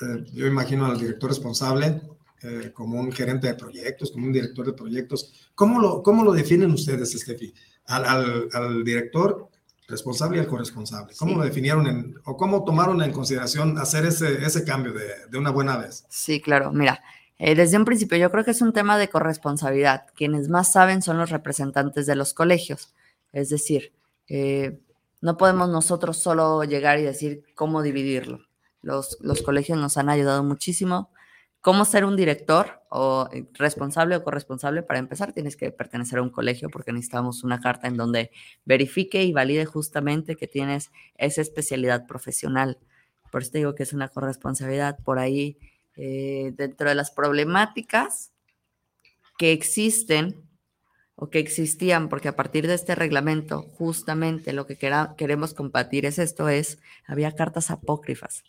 Eh, 0.00 0.24
yo 0.32 0.46
imagino 0.46 0.86
al 0.86 0.96
director 0.96 1.30
responsable 1.30 2.00
eh, 2.42 2.70
como 2.72 3.00
un 3.00 3.10
gerente 3.10 3.48
de 3.48 3.54
proyectos, 3.54 4.12
como 4.12 4.26
un 4.26 4.32
director 4.32 4.64
de 4.64 4.74
proyectos. 4.74 5.50
¿Cómo 5.56 5.80
lo, 5.80 6.04
cómo 6.04 6.22
lo 6.22 6.32
definen 6.32 6.70
ustedes, 6.70 7.12
Estefi? 7.16 7.52
Al, 7.86 8.04
al, 8.04 8.48
al 8.52 8.84
director 8.84 9.48
responsable 9.88 10.36
y 10.36 10.40
al 10.40 10.46
corresponsable. 10.46 11.14
¿Cómo 11.18 11.36
lo 11.36 11.44
definieron 11.44 11.86
en, 11.86 12.14
o 12.24 12.36
cómo 12.36 12.64
tomaron 12.64 13.02
en 13.02 13.10
consideración 13.10 13.78
hacer 13.78 14.04
ese, 14.04 14.44
ese 14.44 14.64
cambio 14.64 14.92
de, 14.92 15.26
de 15.30 15.38
una 15.38 15.50
buena 15.50 15.78
vez? 15.78 16.04
Sí, 16.08 16.40
claro. 16.40 16.72
Mira, 16.72 17.02
eh, 17.38 17.54
desde 17.54 17.78
un 17.78 17.84
principio 17.84 18.18
yo 18.18 18.30
creo 18.30 18.44
que 18.44 18.50
es 18.50 18.60
un 18.60 18.72
tema 18.72 18.98
de 18.98 19.08
corresponsabilidad. 19.08 20.06
Quienes 20.14 20.48
más 20.48 20.70
saben 20.70 21.02
son 21.02 21.18
los 21.18 21.30
representantes 21.30 22.06
de 22.06 22.14
los 22.14 22.34
colegios. 22.34 22.94
Es 23.32 23.48
decir, 23.48 23.92
eh, 24.28 24.78
no 25.20 25.36
podemos 25.36 25.70
nosotros 25.70 26.18
solo 26.18 26.62
llegar 26.64 26.98
y 26.98 27.02
decir 27.02 27.44
cómo 27.54 27.82
dividirlo. 27.82 28.40
Los, 28.82 29.18
los 29.20 29.42
colegios 29.42 29.78
nos 29.78 29.96
han 29.96 30.08
ayudado 30.08 30.44
muchísimo 30.44 31.10
cómo 31.60 31.84
ser 31.84 32.04
un 32.04 32.16
director 32.16 32.82
o 32.90 33.28
eh, 33.32 33.46
responsable 33.54 34.16
o 34.16 34.24
corresponsable, 34.24 34.82
para 34.82 34.98
empezar, 34.98 35.32
tienes 35.32 35.56
que 35.56 35.70
pertenecer 35.70 36.18
a 36.18 36.22
un 36.22 36.30
colegio 36.30 36.70
porque 36.70 36.92
necesitamos 36.92 37.44
una 37.44 37.60
carta 37.60 37.88
en 37.88 37.96
donde 37.96 38.30
verifique 38.64 39.22
y 39.24 39.32
valide 39.32 39.64
justamente 39.64 40.36
que 40.36 40.46
tienes 40.46 40.90
esa 41.16 41.42
especialidad 41.42 42.06
profesional. 42.06 42.78
Por 43.30 43.42
eso 43.42 43.52
te 43.52 43.58
digo 43.58 43.74
que 43.74 43.82
es 43.82 43.92
una 43.92 44.08
corresponsabilidad. 44.08 44.98
Por 45.04 45.18
ahí, 45.18 45.58
eh, 45.96 46.52
dentro 46.56 46.88
de 46.88 46.94
las 46.94 47.10
problemáticas 47.10 48.32
que 49.36 49.52
existen 49.52 50.42
o 51.16 51.30
que 51.30 51.40
existían, 51.40 52.08
porque 52.08 52.28
a 52.28 52.36
partir 52.36 52.66
de 52.66 52.74
este 52.74 52.94
reglamento, 52.94 53.62
justamente 53.62 54.52
lo 54.52 54.66
que 54.66 54.78
queremos 55.16 55.52
combatir 55.52 56.06
es 56.06 56.18
esto, 56.18 56.48
es, 56.48 56.78
había 57.06 57.32
cartas 57.32 57.70
apócrifas 57.70 58.44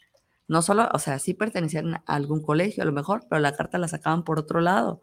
no 0.50 0.64
solo, 0.64 0.90
o 0.92 1.00
sea, 1.00 1.20
sí 1.20 1.34
pertenecían 1.34 1.94
a 1.94 2.02
algún 2.06 2.42
colegio 2.42 2.84
a 2.84 2.86
lo 2.86 2.92
mejor, 2.92 3.26
pero 3.30 3.40
la 3.40 3.56
carta 3.56 3.78
la 3.78 3.88
sacaban 3.88 4.24
por 4.24 4.40
otro 4.40 4.60
lado 4.60 5.02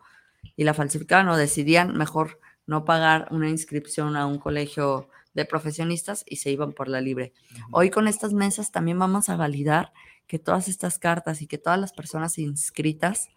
y 0.56 0.64
la 0.64 0.74
falsificaban 0.74 1.28
o 1.28 1.36
decidían 1.36 1.96
mejor 1.96 2.40
no 2.66 2.84
pagar 2.84 3.28
una 3.30 3.48
inscripción 3.48 4.16
a 4.16 4.26
un 4.26 4.38
colegio 4.38 5.08
de 5.34 5.44
profesionistas 5.44 6.24
y 6.26 6.36
se 6.36 6.50
iban 6.50 6.72
por 6.72 6.88
la 6.88 7.00
libre. 7.00 7.32
Hoy 7.70 7.90
con 7.90 8.08
estas 8.08 8.32
mesas 8.32 8.72
también 8.72 8.98
vamos 8.98 9.28
a 9.28 9.36
validar 9.36 9.92
que 10.26 10.40
todas 10.40 10.66
estas 10.66 10.98
cartas 10.98 11.40
y 11.42 11.46
que 11.46 11.58
todas 11.58 11.78
las 11.78 11.92
personas 11.92 12.38
inscritas 12.38 13.28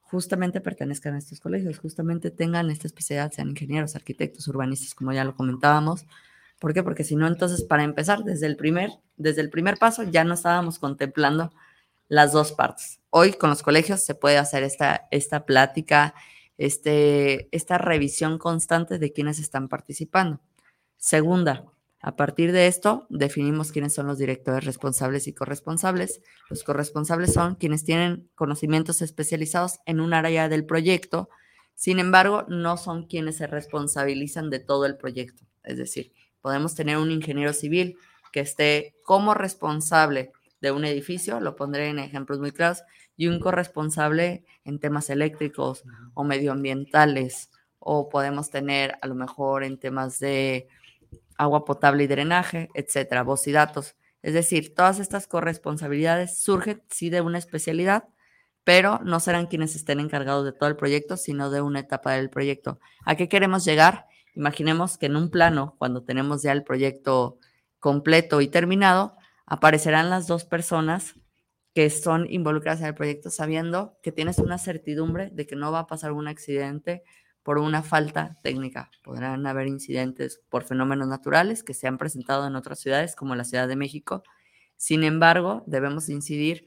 justamente 0.00 0.60
pertenezcan 0.60 1.14
a 1.14 1.18
estos 1.18 1.38
colegios, 1.38 1.78
justamente 1.78 2.32
tengan 2.32 2.70
esta 2.70 2.88
especialidad, 2.88 3.32
sean 3.32 3.50
ingenieros, 3.50 3.94
arquitectos, 3.94 4.48
urbanistas, 4.48 4.94
como 4.94 5.12
ya 5.12 5.24
lo 5.24 5.36
comentábamos, 5.36 6.06
¿Por 6.58 6.72
qué? 6.72 6.82
Porque 6.82 7.04
si 7.04 7.16
no, 7.16 7.26
entonces 7.26 7.62
para 7.62 7.84
empezar, 7.84 8.24
desde 8.24 8.46
el 8.46 8.56
primer, 8.56 8.90
desde 9.16 9.42
el 9.42 9.50
primer 9.50 9.76
paso 9.76 10.02
ya 10.04 10.24
no 10.24 10.34
estábamos 10.34 10.78
contemplando 10.78 11.52
las 12.08 12.32
dos 12.32 12.52
partes. 12.52 13.00
Hoy 13.10 13.32
con 13.34 13.50
los 13.50 13.62
colegios 13.62 14.02
se 14.02 14.14
puede 14.14 14.38
hacer 14.38 14.62
esta, 14.62 15.08
esta 15.10 15.44
plática, 15.44 16.14
este, 16.56 17.48
esta 17.54 17.78
revisión 17.78 18.38
constante 18.38 18.98
de 18.98 19.12
quienes 19.12 19.38
están 19.38 19.68
participando. 19.68 20.40
Segunda, 20.96 21.64
a 22.00 22.16
partir 22.16 22.52
de 22.52 22.68
esto 22.68 23.06
definimos 23.10 23.72
quiénes 23.72 23.94
son 23.94 24.06
los 24.06 24.18
directores 24.18 24.64
responsables 24.64 25.26
y 25.26 25.34
corresponsables. 25.34 26.20
Los 26.48 26.62
corresponsables 26.62 27.32
son 27.32 27.56
quienes 27.56 27.84
tienen 27.84 28.30
conocimientos 28.34 29.02
especializados 29.02 29.80
en 29.86 30.00
un 30.00 30.14
área 30.14 30.48
del 30.48 30.64
proyecto, 30.64 31.28
sin 31.74 31.98
embargo, 31.98 32.46
no 32.48 32.78
son 32.78 33.06
quienes 33.06 33.36
se 33.36 33.46
responsabilizan 33.46 34.48
de 34.48 34.60
todo 34.60 34.86
el 34.86 34.96
proyecto. 34.96 35.44
Es 35.62 35.76
decir, 35.76 36.12
Podemos 36.46 36.76
tener 36.76 36.98
un 36.98 37.10
ingeniero 37.10 37.52
civil 37.52 37.98
que 38.30 38.38
esté 38.38 38.94
como 39.02 39.34
responsable 39.34 40.30
de 40.60 40.70
un 40.70 40.84
edificio, 40.84 41.40
lo 41.40 41.56
pondré 41.56 41.88
en 41.88 41.98
ejemplos 41.98 42.38
muy 42.38 42.52
claros, 42.52 42.84
y 43.16 43.26
un 43.26 43.40
corresponsable 43.40 44.44
en 44.64 44.78
temas 44.78 45.10
eléctricos 45.10 45.82
o 46.14 46.22
medioambientales, 46.22 47.50
o 47.80 48.08
podemos 48.08 48.48
tener 48.50 48.96
a 49.02 49.08
lo 49.08 49.16
mejor 49.16 49.64
en 49.64 49.76
temas 49.76 50.20
de 50.20 50.68
agua 51.36 51.64
potable 51.64 52.04
y 52.04 52.06
drenaje, 52.06 52.68
etcétera, 52.74 53.24
voz 53.24 53.44
y 53.48 53.50
datos. 53.50 53.96
Es 54.22 54.32
decir, 54.32 54.72
todas 54.72 55.00
estas 55.00 55.26
corresponsabilidades 55.26 56.38
surgen 56.38 56.80
sí 56.88 57.10
de 57.10 57.22
una 57.22 57.38
especialidad, 57.38 58.04
pero 58.62 59.00
no 59.02 59.18
serán 59.18 59.48
quienes 59.48 59.74
estén 59.74 59.98
encargados 59.98 60.44
de 60.44 60.52
todo 60.52 60.68
el 60.68 60.76
proyecto, 60.76 61.16
sino 61.16 61.50
de 61.50 61.60
una 61.60 61.80
etapa 61.80 62.12
del 62.12 62.30
proyecto. 62.30 62.78
¿A 63.04 63.16
qué 63.16 63.28
queremos 63.28 63.64
llegar? 63.64 64.06
Imaginemos 64.36 64.98
que 64.98 65.06
en 65.06 65.16
un 65.16 65.30
plano, 65.30 65.74
cuando 65.78 66.04
tenemos 66.04 66.42
ya 66.42 66.52
el 66.52 66.62
proyecto 66.62 67.38
completo 67.80 68.42
y 68.42 68.48
terminado, 68.48 69.16
aparecerán 69.46 70.10
las 70.10 70.26
dos 70.26 70.44
personas 70.44 71.14
que 71.74 71.88
son 71.90 72.26
involucradas 72.30 72.80
en 72.80 72.86
el 72.86 72.94
proyecto 72.94 73.30
sabiendo 73.30 73.98
que 74.02 74.12
tienes 74.12 74.38
una 74.38 74.58
certidumbre 74.58 75.30
de 75.30 75.46
que 75.46 75.56
no 75.56 75.72
va 75.72 75.80
a 75.80 75.86
pasar 75.86 76.12
un 76.12 76.28
accidente 76.28 77.02
por 77.42 77.58
una 77.58 77.82
falta 77.82 78.36
técnica. 78.42 78.90
Podrán 79.02 79.46
haber 79.46 79.68
incidentes 79.68 80.40
por 80.50 80.64
fenómenos 80.64 81.08
naturales 81.08 81.62
que 81.62 81.74
se 81.74 81.86
han 81.86 81.96
presentado 81.96 82.46
en 82.46 82.56
otras 82.56 82.80
ciudades 82.80 83.16
como 83.16 83.36
la 83.36 83.44
Ciudad 83.44 83.68
de 83.68 83.76
México. 83.76 84.22
Sin 84.76 85.02
embargo, 85.02 85.64
debemos 85.66 86.08
incidir 86.08 86.66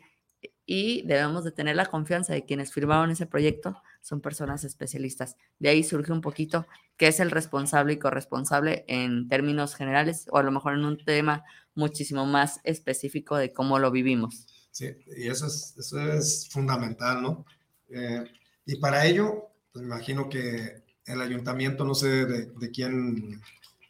y 0.66 1.02
debemos 1.08 1.44
de 1.44 1.52
tener 1.52 1.76
la 1.76 1.88
confianza 1.88 2.34
de 2.34 2.46
quienes 2.46 2.72
firmaron 2.72 3.12
ese 3.12 3.26
proyecto 3.26 3.82
son 4.02 4.22
personas 4.22 4.64
especialistas. 4.64 5.36
De 5.58 5.70
ahí 5.70 5.84
surge 5.84 6.12
un 6.12 6.22
poquito 6.22 6.68
qué 6.98 7.08
es 7.08 7.20
el 7.20 7.32
responsable 7.32 7.94
y 7.94 7.98
corresponsable 7.98 8.86
en 8.88 9.28
términos 9.28 9.76
generales 9.76 10.28
o 10.32 10.38
a 10.38 10.44
lo 10.44 10.52
mejor 10.52 10.74
en 10.76 10.86
un 10.86 11.04
tema 11.04 11.44
muchísimo 11.76 12.26
más 12.26 12.60
específico 12.64 13.36
de 13.36 13.52
cómo 13.52 13.80
lo 13.80 13.92
vivimos. 13.92 14.46
Sí, 14.72 14.90
y 15.18 15.28
eso 15.28 15.48
es, 15.48 15.76
eso 15.78 16.00
es 16.00 16.48
fundamental, 16.50 17.22
¿no? 17.22 17.46
Eh, 17.90 18.24
y 18.66 18.76
para 18.76 19.06
ello, 19.06 19.50
pues 19.72 19.84
imagino 19.84 20.30
que 20.30 20.84
el 21.06 21.22
ayuntamiento, 21.22 21.84
no 21.84 21.96
sé 21.96 22.26
de, 22.26 22.46
de 22.46 22.72
quién 22.72 23.42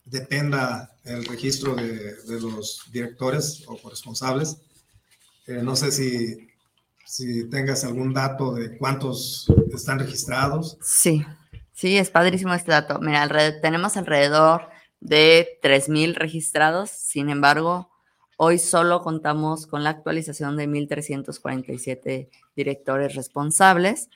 dependa 0.05 0.95
el 1.03 1.25
registro 1.25 1.75
de, 1.75 2.15
de, 2.15 2.39
los 2.39 2.83
directores 2.91 3.63
o 3.67 3.77
corresponsables. 3.77 4.57
Eh, 5.49 5.61
no 5.63 5.75
sé 5.75 5.91
si 5.91 6.49
si 7.09 7.49
tengas 7.49 7.83
algún 7.85 8.13
dato 8.13 8.53
de 8.53 8.77
cuántos 8.77 9.51
están 9.73 9.97
registrados. 9.97 10.77
Sí, 10.79 11.25
sí, 11.73 11.97
es 11.97 12.11
padrísimo 12.11 12.53
este 12.53 12.71
dato. 12.71 12.99
Mira, 12.99 13.27
tenemos 13.61 13.97
alrededor 13.97 14.69
de 14.99 15.59
3.000 15.63 16.13
registrados, 16.13 16.91
sin 16.91 17.31
embargo, 17.31 17.89
hoy 18.37 18.59
solo 18.59 19.01
contamos 19.01 19.65
con 19.65 19.83
la 19.83 19.89
actualización 19.89 20.55
de 20.55 20.67
1.347 20.67 22.29
directores 22.55 23.15
responsables 23.15 24.09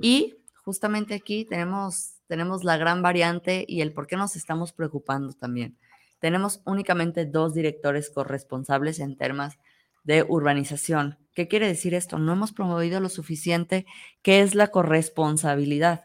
y 0.00 0.34
justamente 0.64 1.14
aquí 1.14 1.44
tenemos, 1.44 2.14
tenemos 2.26 2.64
la 2.64 2.76
gran 2.76 3.02
variante 3.02 3.64
y 3.68 3.82
el 3.82 3.92
por 3.92 4.08
qué 4.08 4.16
nos 4.16 4.34
estamos 4.34 4.72
preocupando 4.72 5.32
también. 5.32 5.76
Tenemos 6.18 6.60
únicamente 6.64 7.24
dos 7.24 7.54
directores 7.54 8.10
corresponsables 8.10 8.98
en 8.98 9.16
temas 9.16 9.58
de 10.04 10.24
urbanización. 10.28 11.18
¿Qué 11.34 11.48
quiere 11.48 11.66
decir 11.66 11.94
esto? 11.94 12.18
No 12.18 12.32
hemos 12.32 12.52
promovido 12.52 13.00
lo 13.00 13.08
suficiente 13.08 13.86
qué 14.22 14.40
es 14.40 14.54
la 14.54 14.68
corresponsabilidad. 14.68 16.04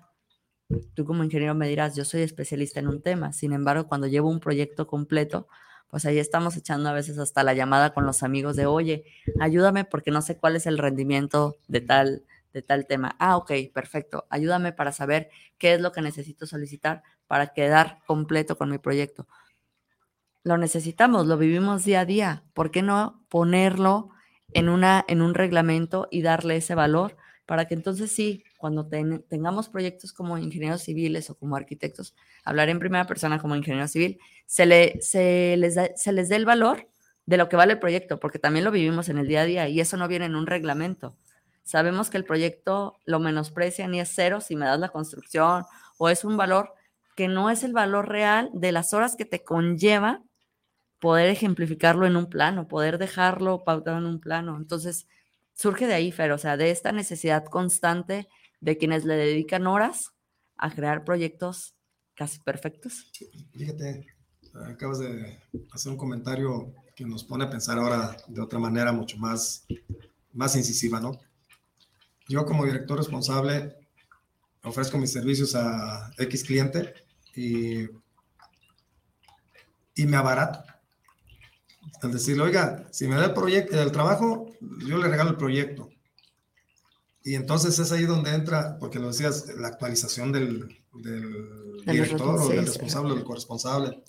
Tú 0.93 1.05
como 1.05 1.23
ingeniero 1.23 1.55
me 1.55 1.67
dirás, 1.67 1.95
yo 1.95 2.05
soy 2.05 2.21
especialista 2.21 2.79
en 2.79 2.87
un 2.87 3.01
tema, 3.01 3.33
sin 3.33 3.53
embargo, 3.53 3.87
cuando 3.87 4.07
llevo 4.07 4.29
un 4.29 4.39
proyecto 4.39 4.85
completo, 4.87 5.47
pues 5.89 6.05
ahí 6.05 6.19
estamos 6.19 6.57
echando 6.57 6.89
a 6.89 6.93
veces 6.93 7.17
hasta 7.17 7.43
la 7.43 7.53
llamada 7.53 7.93
con 7.93 8.05
los 8.05 8.21
amigos 8.23 8.57
de, 8.57 8.65
oye, 8.65 9.05
ayúdame 9.39 9.85
porque 9.85 10.11
no 10.11 10.21
sé 10.21 10.37
cuál 10.37 10.57
es 10.57 10.65
el 10.65 10.77
rendimiento 10.77 11.55
de 11.67 11.79
tal, 11.79 12.23
de 12.53 12.61
tal 12.61 12.85
tema. 12.85 13.15
Ah, 13.19 13.37
ok, 13.37 13.51
perfecto. 13.73 14.25
Ayúdame 14.29 14.73
para 14.73 14.91
saber 14.91 15.29
qué 15.57 15.73
es 15.73 15.81
lo 15.81 15.93
que 15.93 16.01
necesito 16.01 16.45
solicitar 16.45 17.03
para 17.27 17.47
quedar 17.47 17.99
completo 18.05 18.57
con 18.57 18.69
mi 18.69 18.77
proyecto 18.77 19.27
lo 20.47 20.57
necesitamos, 20.57 21.27
lo 21.27 21.37
vivimos 21.37 21.83
día 21.83 21.99
a 22.01 22.05
día. 22.05 22.43
¿Por 22.53 22.71
qué 22.71 22.81
no 22.81 23.21
ponerlo 23.27 24.09
en, 24.53 24.69
una, 24.69 25.03
en 25.09 25.21
un 25.21 25.33
reglamento 25.33 26.07
y 26.09 26.21
darle 26.21 26.55
ese 26.55 26.73
valor 26.73 27.17
para 27.45 27.67
que 27.67 27.73
entonces 27.73 28.11
sí, 28.11 28.45
cuando 28.57 28.87
tengamos 28.87 29.67
proyectos 29.67 30.13
como 30.13 30.37
ingenieros 30.37 30.83
civiles 30.83 31.29
o 31.29 31.35
como 31.35 31.57
arquitectos, 31.57 32.15
hablar 32.45 32.69
en 32.69 32.79
primera 32.79 33.05
persona 33.05 33.39
como 33.39 33.57
ingeniero 33.57 33.89
civil, 33.89 34.19
se, 34.45 34.65
le, 34.65 35.01
se, 35.01 35.57
les 35.57 35.75
se 35.95 36.11
les 36.13 36.29
dé 36.29 36.37
el 36.37 36.45
valor 36.45 36.87
de 37.25 37.35
lo 37.35 37.49
que 37.49 37.57
vale 37.57 37.73
el 37.73 37.79
proyecto, 37.79 38.17
porque 38.19 38.39
también 38.39 38.63
lo 38.63 38.71
vivimos 38.71 39.09
en 39.09 39.17
el 39.17 39.27
día 39.27 39.41
a 39.41 39.45
día 39.45 39.67
y 39.67 39.81
eso 39.81 39.97
no 39.97 40.07
viene 40.07 40.25
en 40.25 40.35
un 40.35 40.47
reglamento. 40.47 41.17
Sabemos 41.63 42.09
que 42.09 42.15
el 42.15 42.23
proyecto 42.23 42.95
lo 43.05 43.19
menosprecia 43.19 43.85
ni 43.89 43.99
es 43.99 44.11
cero 44.15 44.39
si 44.39 44.55
me 44.55 44.65
das 44.65 44.79
la 44.79 44.89
construcción 44.89 45.65
o 45.97 46.07
es 46.07 46.23
un 46.23 46.37
valor 46.37 46.73
que 47.17 47.27
no 47.27 47.49
es 47.49 47.63
el 47.63 47.73
valor 47.73 48.07
real 48.07 48.49
de 48.53 48.71
las 48.71 48.93
horas 48.93 49.17
que 49.17 49.25
te 49.25 49.43
conlleva 49.43 50.21
poder 50.99 51.29
ejemplificarlo 51.29 52.05
en 52.05 52.15
un 52.15 52.27
plano, 52.27 52.67
poder 52.67 52.97
dejarlo 52.97 53.63
pautado 53.63 53.97
en 53.97 54.05
un 54.05 54.19
plano. 54.19 54.57
Entonces, 54.57 55.07
surge 55.53 55.87
de 55.87 55.93
ahí, 55.93 56.11
Fer, 56.11 56.31
o 56.31 56.37
sea, 56.37 56.57
de 56.57 56.71
esta 56.71 56.91
necesidad 56.91 57.45
constante 57.45 58.27
de 58.59 58.77
quienes 58.77 59.05
le 59.05 59.15
dedican 59.15 59.67
horas 59.67 60.11
a 60.57 60.71
crear 60.71 61.03
proyectos 61.03 61.75
casi 62.15 62.39
perfectos. 62.39 63.11
Fíjate, 63.53 64.07
acabas 64.65 64.99
de 64.99 65.39
hacer 65.71 65.91
un 65.91 65.97
comentario 65.97 66.73
que 66.95 67.05
nos 67.05 67.23
pone 67.23 67.45
a 67.45 67.49
pensar 67.49 67.77
ahora 67.77 68.17
de 68.27 68.41
otra 68.41 68.57
manera 68.57 68.91
mucho 68.91 69.17
más, 69.17 69.65
más 70.33 70.55
incisiva, 70.55 70.99
¿no? 70.99 71.19
Yo 72.27 72.45
como 72.45 72.65
director 72.65 72.97
responsable 72.97 73.75
ofrezco 74.63 74.97
mis 74.97 75.13
servicios 75.13 75.55
a 75.55 76.11
X 76.17 76.43
cliente 76.43 76.93
y, 77.35 77.83
y 79.95 80.05
me 80.05 80.17
abarato. 80.17 80.63
Al 82.01 82.11
decirle, 82.11 82.43
oiga, 82.43 82.87
si 82.91 83.07
me 83.07 83.15
da 83.15 83.25
el 83.25 83.33
proyecto, 83.33 83.81
el 83.81 83.91
trabajo, 83.91 84.51
yo 84.85 84.97
le 84.97 85.07
regalo 85.07 85.31
el 85.31 85.37
proyecto. 85.37 85.89
Y 87.23 87.35
entonces 87.35 87.77
es 87.79 87.91
ahí 87.91 88.05
donde 88.05 88.33
entra, 88.33 88.77
porque 88.79 88.99
lo 88.99 89.07
decías, 89.07 89.47
la 89.57 89.67
actualización 89.67 90.31
del, 90.31 90.77
del 90.93 91.83
director 91.85 92.39
o 92.39 92.47
del 92.47 92.65
responsable 92.65 93.11
o 93.11 93.15
del 93.15 93.25
corresponsable. 93.25 94.03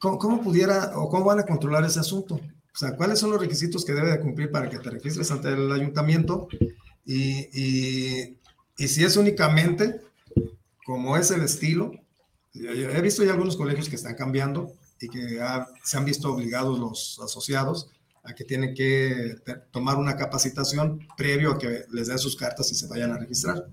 ¿Cómo, 0.00 0.18
¿Cómo, 0.18 0.42
pudiera 0.42 0.92
o 0.96 1.08
cómo 1.08 1.24
van 1.24 1.38
a 1.38 1.46
controlar 1.46 1.84
ese 1.84 2.00
asunto? 2.00 2.34
O 2.34 2.76
sea, 2.76 2.96
¿cuáles 2.96 3.20
son 3.20 3.30
los 3.30 3.40
requisitos 3.40 3.84
que 3.84 3.92
debe 3.92 4.10
de 4.10 4.20
cumplir 4.20 4.50
para 4.50 4.68
que 4.68 4.78
te 4.78 4.90
registres 4.90 5.30
ante 5.30 5.52
el 5.52 5.70
ayuntamiento? 5.70 6.48
Y, 7.06 7.48
y, 7.52 8.38
y 8.76 8.88
si 8.88 9.04
es 9.04 9.16
únicamente 9.16 10.00
como 10.84 11.16
es 11.16 11.30
el 11.30 11.42
estilo, 11.42 11.92
he 12.54 13.00
visto 13.00 13.24
ya 13.24 13.32
algunos 13.32 13.56
colegios 13.56 13.88
que 13.88 13.96
están 13.96 14.14
cambiando 14.14 14.72
y 15.04 15.08
que 15.08 15.40
se 15.82 15.96
han 15.96 16.04
visto 16.04 16.32
obligados 16.32 16.78
los 16.78 17.20
asociados 17.22 17.90
a 18.24 18.34
que 18.34 18.44
tienen 18.44 18.74
que 18.74 19.36
tomar 19.70 19.96
una 19.96 20.16
capacitación 20.16 21.06
previo 21.16 21.52
a 21.52 21.58
que 21.58 21.84
les 21.92 22.08
den 22.08 22.18
sus 22.18 22.36
cartas 22.36 22.72
y 22.72 22.74
se 22.74 22.88
vayan 22.88 23.12
a 23.12 23.18
registrar. 23.18 23.66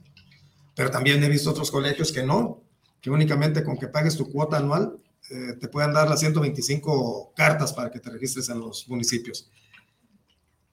Pero 0.76 0.92
también 0.92 1.24
he 1.24 1.30
visto 1.30 1.50
otros 1.50 1.72
colegios 1.72 2.12
que 2.12 2.24
no, 2.24 2.62
que 3.02 3.10
únicamente 3.10 3.64
con 3.64 3.78
que 3.78 3.88
pagues 3.88 4.18
tu 4.18 4.30
cuota 4.30 4.58
anual 4.58 4.98
eh, 5.30 5.54
te 5.60 5.70
pueden 5.70 5.94
dar 5.94 6.10
las 6.10 6.20
125 6.20 7.34
cartas 7.36 7.72
para 7.72 7.90
que 7.90 8.00
te 8.00 8.10
registres 8.10 8.50
en 8.50 8.60
los 8.60 8.88
municipios. 8.90 9.50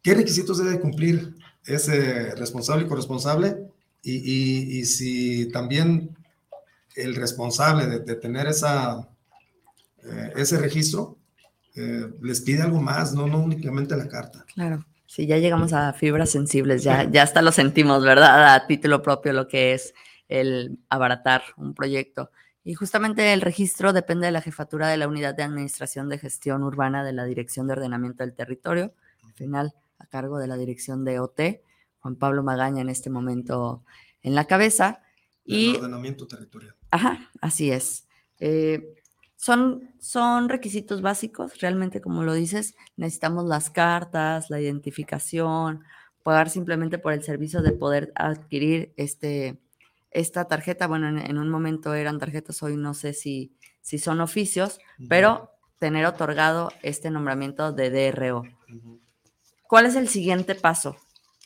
¿Qué 0.02 0.14
requisitos 0.14 0.58
debe 0.58 0.80
cumplir 0.80 1.36
ese 1.64 2.34
responsable 2.34 2.84
y 2.84 2.88
corresponsable? 2.88 3.68
Y, 4.02 4.84
si 4.86 5.50
también 5.50 6.16
el 6.96 7.14
responsable 7.14 7.86
de 7.86 8.14
tener 8.14 8.46
esa, 8.46 9.08
eh, 10.10 10.32
ese 10.36 10.58
registro 10.58 11.18
eh, 11.74 12.12
les 12.22 12.40
pide 12.40 12.62
algo 12.62 12.80
más, 12.80 13.14
no, 13.14 13.26
no 13.26 13.38
únicamente 13.38 13.96
la 13.96 14.08
carta. 14.08 14.44
Claro. 14.52 14.84
Sí, 15.06 15.26
ya 15.26 15.38
llegamos 15.38 15.72
a 15.72 15.92
fibras 15.94 16.30
sensibles, 16.30 16.82
ya, 16.82 17.10
ya 17.10 17.22
hasta 17.22 17.40
lo 17.40 17.50
sentimos, 17.50 18.04
¿verdad? 18.04 18.54
A 18.54 18.66
título 18.66 19.00
propio 19.00 19.32
lo 19.32 19.48
que 19.48 19.72
es 19.72 19.94
el 20.28 20.78
abaratar 20.90 21.42
un 21.56 21.72
proyecto. 21.72 22.30
Y 22.62 22.74
justamente 22.74 23.32
el 23.32 23.40
registro 23.40 23.94
depende 23.94 24.26
de 24.26 24.32
la 24.32 24.42
jefatura 24.42 24.88
de 24.88 24.98
la 24.98 25.08
Unidad 25.08 25.34
de 25.34 25.42
Administración 25.42 26.10
de 26.10 26.18
Gestión 26.18 26.62
Urbana 26.62 27.04
de 27.04 27.14
la 27.14 27.24
Dirección 27.24 27.66
de 27.66 27.72
Ordenamiento 27.72 28.22
del 28.22 28.34
Territorio, 28.34 28.92
al 29.24 29.32
final 29.32 29.74
a 29.98 30.06
cargo 30.06 30.38
de 30.38 30.46
la 30.46 30.58
Dirección 30.58 31.04
de 31.04 31.20
OT, 31.20 31.40
Juan 32.00 32.16
Pablo 32.16 32.42
Magaña 32.42 32.82
en 32.82 32.90
este 32.90 33.08
momento 33.08 33.84
en 34.22 34.34
la 34.34 34.44
cabeza. 34.44 35.00
Y, 35.44 35.70
el 35.70 35.76
ordenamiento 35.76 36.26
territorial. 36.26 36.74
Ajá, 36.90 37.30
así 37.40 37.70
es. 37.70 38.06
Eh, 38.40 38.96
son, 39.38 39.94
son 40.00 40.48
requisitos 40.48 41.00
básicos, 41.00 41.60
realmente 41.60 42.00
como 42.00 42.24
lo 42.24 42.34
dices, 42.34 42.74
necesitamos 42.96 43.44
las 43.44 43.70
cartas, 43.70 44.50
la 44.50 44.60
identificación, 44.60 45.84
pagar 46.24 46.50
simplemente 46.50 46.98
por 46.98 47.12
el 47.12 47.22
servicio 47.22 47.62
de 47.62 47.70
poder 47.70 48.12
adquirir 48.16 48.92
este, 48.96 49.60
esta 50.10 50.46
tarjeta. 50.46 50.88
Bueno, 50.88 51.06
en, 51.06 51.38
un 51.38 51.50
momento 51.50 51.94
eran 51.94 52.18
tarjetas, 52.18 52.64
hoy 52.64 52.76
no 52.76 52.94
sé 52.94 53.12
si, 53.12 53.52
si 53.80 53.98
son 53.98 54.20
oficios, 54.20 54.80
pero 55.08 55.52
tener 55.78 56.04
otorgado 56.06 56.72
este 56.82 57.08
nombramiento 57.08 57.70
de 57.70 58.10
DRO. 58.10 58.42
¿Cuál 59.62 59.86
es 59.86 59.94
el 59.94 60.08
siguiente 60.08 60.56
paso? 60.56 60.96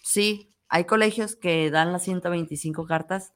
Sí, 0.02 0.48
hay 0.70 0.86
colegios 0.86 1.36
que 1.36 1.70
dan 1.70 1.92
las 1.92 2.04
125 2.04 2.86
cartas 2.86 3.34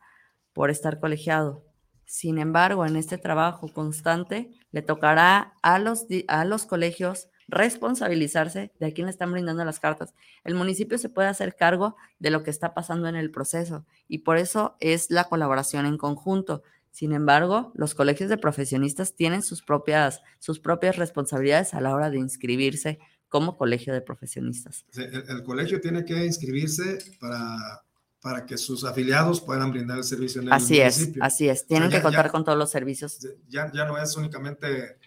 por 0.55 0.71
estar 0.71 0.99
colegiado. 0.99 1.66
Sin 2.07 2.39
embargo, 2.39 2.87
en 2.87 2.97
este 2.97 3.19
trabajo 3.19 3.69
constante 3.69 4.51
le 4.71 4.83
tocará 4.83 5.55
a 5.63 5.79
los, 5.79 6.07
a 6.29 6.45
los 6.45 6.65
colegios 6.65 7.29
responsabilizarse 7.49 8.73
de 8.79 8.93
quién 8.93 9.07
le 9.07 9.11
están 9.11 9.33
brindando 9.33 9.65
las 9.65 9.81
cartas. 9.81 10.15
El 10.45 10.55
municipio 10.55 10.99
se 10.99 11.09
puede 11.09 11.29
hacer 11.29 11.55
cargo 11.55 11.97
de 12.19 12.31
lo 12.31 12.43
que 12.43 12.51
está 12.51 12.75
pasando 12.75 13.09
en 13.09 13.17
el 13.17 13.31
proceso 13.31 13.87
y 14.09 14.19
por 14.19 14.37
eso 14.37 14.77
es 14.81 15.11
la 15.11 15.25
colaboración 15.25 15.87
en 15.87 15.99
conjunto. 15.99 16.63
Sin 16.91 17.13
embargo, 17.13 17.73
los 17.75 17.95
colegios 17.95 18.31
de 18.31 18.39
profesionistas 18.39 19.15
tienen 19.15 19.43
sus 19.43 19.63
propias, 19.63 20.23
sus 20.39 20.61
propias 20.61 20.97
responsabilidades 20.97 21.75
a 21.75 21.81
la 21.81 21.95
hora 21.95 22.11
de 22.11 22.19
inscribirse 22.19 22.99
como 23.29 23.57
colegio 23.57 23.93
de 23.93 24.01
profesionistas. 24.01 24.87
El 24.95 25.43
colegio 25.43 25.81
tiene 25.81 26.05
que 26.05 26.25
inscribirse 26.25 26.99
para 27.21 27.83
para 28.27 28.45
que 28.45 28.59
sus 28.59 28.83
afiliados 28.83 29.41
puedan 29.41 29.71
brindar 29.71 29.99
el 29.99 30.03
servicio 30.03 30.41
en 30.41 30.49
el 30.49 30.53
así 30.53 30.81
municipio. 30.81 31.23
Así 31.23 31.45
es, 31.45 31.49
así 31.49 31.49
es. 31.49 31.65
Tienen 31.65 31.87
o 31.87 31.91
sea, 31.93 31.99
ya, 31.99 32.01
que 32.01 32.03
contar 32.03 32.27
ya, 32.27 32.33
con 32.33 32.45
todos 32.45 32.59
los 32.59 32.69
servicios. 32.73 33.21
Ya, 33.47 33.71
ya 33.73 33.85
no 33.85 33.97
es 34.03 34.17
únicamente 34.17 34.99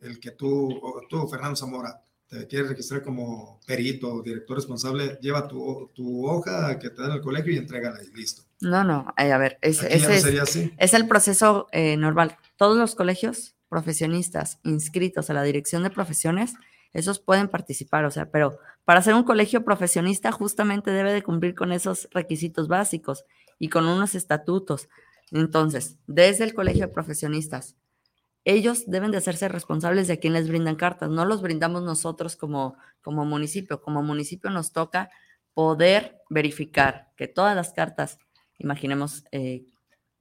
el 0.00 0.20
que 0.20 0.30
tú, 0.30 0.80
tú, 1.10 1.26
Fernando 1.26 1.56
Zamora, 1.56 2.00
te 2.28 2.46
quieres 2.46 2.68
registrar 2.68 3.02
como 3.02 3.58
perito, 3.66 4.22
director 4.22 4.58
responsable, 4.58 5.18
lleva 5.20 5.48
tu, 5.48 5.90
tu 5.92 6.24
hoja 6.24 6.78
que 6.78 6.90
te 6.90 7.02
dan 7.02 7.10
el 7.10 7.20
colegio 7.20 7.52
y 7.52 7.56
entrégala 7.56 7.98
y 8.00 8.16
listo. 8.16 8.42
No, 8.60 8.84
no, 8.84 9.12
eh, 9.16 9.32
a 9.32 9.38
ver, 9.38 9.58
es, 9.60 9.82
ese 9.82 10.06
no 10.06 10.14
es, 10.14 10.40
así. 10.40 10.72
es, 10.78 10.94
el 10.94 11.08
proceso 11.08 11.66
eh, 11.72 11.96
normal. 11.96 12.36
Todos 12.56 12.78
los 12.78 12.94
colegios 12.94 13.56
profesionistas 13.68 14.60
inscritos 14.62 15.30
a 15.30 15.34
la 15.34 15.42
dirección 15.42 15.82
de 15.82 15.90
profesiones 15.90 16.54
esos 16.92 17.18
pueden 17.18 17.48
participar, 17.48 18.04
o 18.04 18.10
sea, 18.10 18.30
pero 18.30 18.58
para 18.84 19.02
ser 19.02 19.14
un 19.14 19.24
colegio 19.24 19.64
profesionista 19.64 20.32
justamente 20.32 20.90
debe 20.90 21.12
de 21.12 21.22
cumplir 21.22 21.54
con 21.54 21.72
esos 21.72 22.08
requisitos 22.12 22.68
básicos 22.68 23.24
y 23.58 23.68
con 23.68 23.86
unos 23.86 24.14
estatutos. 24.14 24.88
Entonces, 25.30 25.98
desde 26.06 26.44
el 26.44 26.54
colegio 26.54 26.86
de 26.86 26.92
profesionistas, 26.92 27.76
ellos 28.44 28.84
deben 28.86 29.10
de 29.10 29.18
hacerse 29.18 29.48
responsables 29.48 30.06
de 30.06 30.14
a 30.14 30.16
quién 30.16 30.32
les 30.32 30.48
brindan 30.48 30.76
cartas, 30.76 31.10
no 31.10 31.26
los 31.26 31.42
brindamos 31.42 31.82
nosotros 31.82 32.36
como, 32.36 32.76
como 33.02 33.26
municipio. 33.26 33.82
Como 33.82 34.02
municipio 34.02 34.48
nos 34.48 34.72
toca 34.72 35.10
poder 35.52 36.22
verificar 36.30 37.10
que 37.16 37.28
todas 37.28 37.54
las 37.54 37.72
cartas, 37.72 38.18
imaginemos 38.56 39.24
eh, 39.32 39.66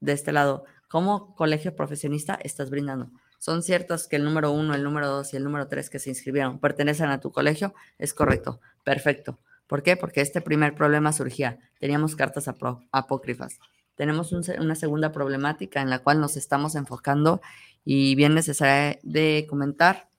de 0.01 0.11
este 0.11 0.33
lado, 0.33 0.65
como 0.89 1.35
colegio 1.35 1.75
profesionista 1.75 2.37
estás 2.43 2.69
brindando 2.69 3.11
son 3.47 3.63
ciertos 3.63 4.09
que 4.09 4.17
el 4.17 4.25
número 4.25 4.51
uno, 4.51 4.75
el 4.75 4.83
número 4.83 5.07
dos 5.07 5.33
y 5.33 5.37
el 5.37 5.45
número 5.45 5.69
tres 5.69 5.89
que 5.89 5.99
se 5.99 6.09
inscribieron 6.09 6.59
pertenecen 6.59 7.09
a 7.11 7.21
tu 7.21 7.31
colegio, 7.31 7.73
es 7.97 8.13
correcto, 8.13 8.59
perfecto. 8.83 9.39
¿Por 9.67 9.83
qué? 9.83 9.95
Porque 9.95 10.19
este 10.19 10.41
primer 10.41 10.75
problema 10.75 11.13
surgía. 11.13 11.57
Teníamos 11.79 12.17
cartas 12.17 12.49
apócrifas. 12.91 13.57
Tenemos 13.95 14.33
un, 14.33 14.43
una 14.59 14.75
segunda 14.75 15.13
problemática 15.13 15.81
en 15.81 15.89
la 15.89 15.99
cual 15.99 16.19
nos 16.19 16.35
estamos 16.35 16.75
enfocando 16.75 17.39
y 17.85 18.15
bien 18.15 18.35
necesaria 18.35 18.99
de 19.01 19.45
comentar. 19.47 20.09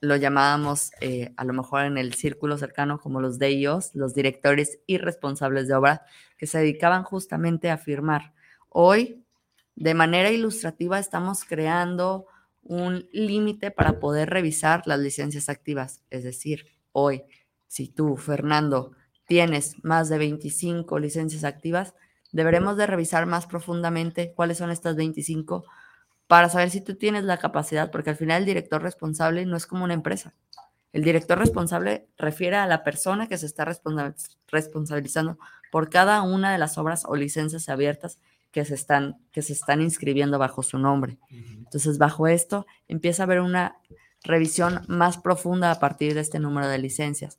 Lo 0.00 0.16
llamábamos 0.16 0.90
eh, 1.00 1.34
a 1.36 1.44
lo 1.44 1.52
mejor 1.52 1.84
en 1.84 1.98
el 1.98 2.14
círculo 2.14 2.58
cercano 2.58 2.98
como 2.98 3.20
los 3.20 3.38
DIOs, 3.38 3.94
los 3.94 4.12
directores 4.12 4.80
y 4.88 4.98
responsables 4.98 5.68
de 5.68 5.74
obra, 5.76 6.02
que 6.36 6.48
se 6.48 6.58
dedicaban 6.58 7.04
justamente 7.04 7.70
a 7.70 7.78
firmar. 7.78 8.32
Hoy, 8.70 9.24
de 9.76 9.94
manera 9.94 10.32
ilustrativa, 10.32 10.98
estamos 10.98 11.44
creando 11.44 12.26
un 12.68 13.08
límite 13.12 13.70
para 13.70 13.98
poder 13.98 14.30
revisar 14.30 14.82
las 14.86 14.98
licencias 14.98 15.48
activas. 15.48 16.02
Es 16.10 16.24
decir, 16.24 16.66
hoy, 16.92 17.24
si 17.66 17.88
tú, 17.88 18.16
Fernando, 18.16 18.92
tienes 19.26 19.82
más 19.84 20.08
de 20.08 20.18
25 20.18 20.98
licencias 20.98 21.44
activas, 21.44 21.94
deberemos 22.32 22.76
de 22.76 22.86
revisar 22.86 23.26
más 23.26 23.46
profundamente 23.46 24.32
cuáles 24.34 24.58
son 24.58 24.70
estas 24.70 24.96
25 24.96 25.64
para 26.26 26.48
saber 26.48 26.70
si 26.70 26.80
tú 26.80 26.96
tienes 26.96 27.24
la 27.24 27.38
capacidad, 27.38 27.90
porque 27.90 28.10
al 28.10 28.16
final 28.16 28.42
el 28.42 28.46
director 28.46 28.82
responsable 28.82 29.46
no 29.46 29.56
es 29.56 29.66
como 29.66 29.84
una 29.84 29.94
empresa. 29.94 30.34
El 30.92 31.04
director 31.04 31.38
responsable 31.38 32.08
refiere 32.16 32.56
a 32.56 32.66
la 32.66 32.82
persona 32.82 33.28
que 33.28 33.38
se 33.38 33.46
está 33.46 33.64
responsabilizando 34.48 35.38
por 35.70 35.90
cada 35.90 36.22
una 36.22 36.52
de 36.52 36.58
las 36.58 36.78
obras 36.78 37.04
o 37.06 37.16
licencias 37.16 37.68
abiertas 37.68 38.18
que 38.56 38.64
se 38.64 38.74
están, 38.74 39.18
que 39.32 39.42
se 39.42 39.52
están 39.52 39.82
inscribiendo 39.82 40.38
bajo 40.38 40.62
su 40.62 40.78
nombre. 40.78 41.18
Entonces, 41.30 41.98
bajo 41.98 42.26
esto 42.26 42.64
empieza 42.88 43.22
a 43.22 43.24
haber 43.24 43.42
una 43.42 43.76
revisión 44.24 44.80
más 44.88 45.18
profunda 45.18 45.70
a 45.70 45.78
partir 45.78 46.14
de 46.14 46.22
este 46.22 46.38
número 46.38 46.66
de 46.66 46.78
licencias, 46.78 47.38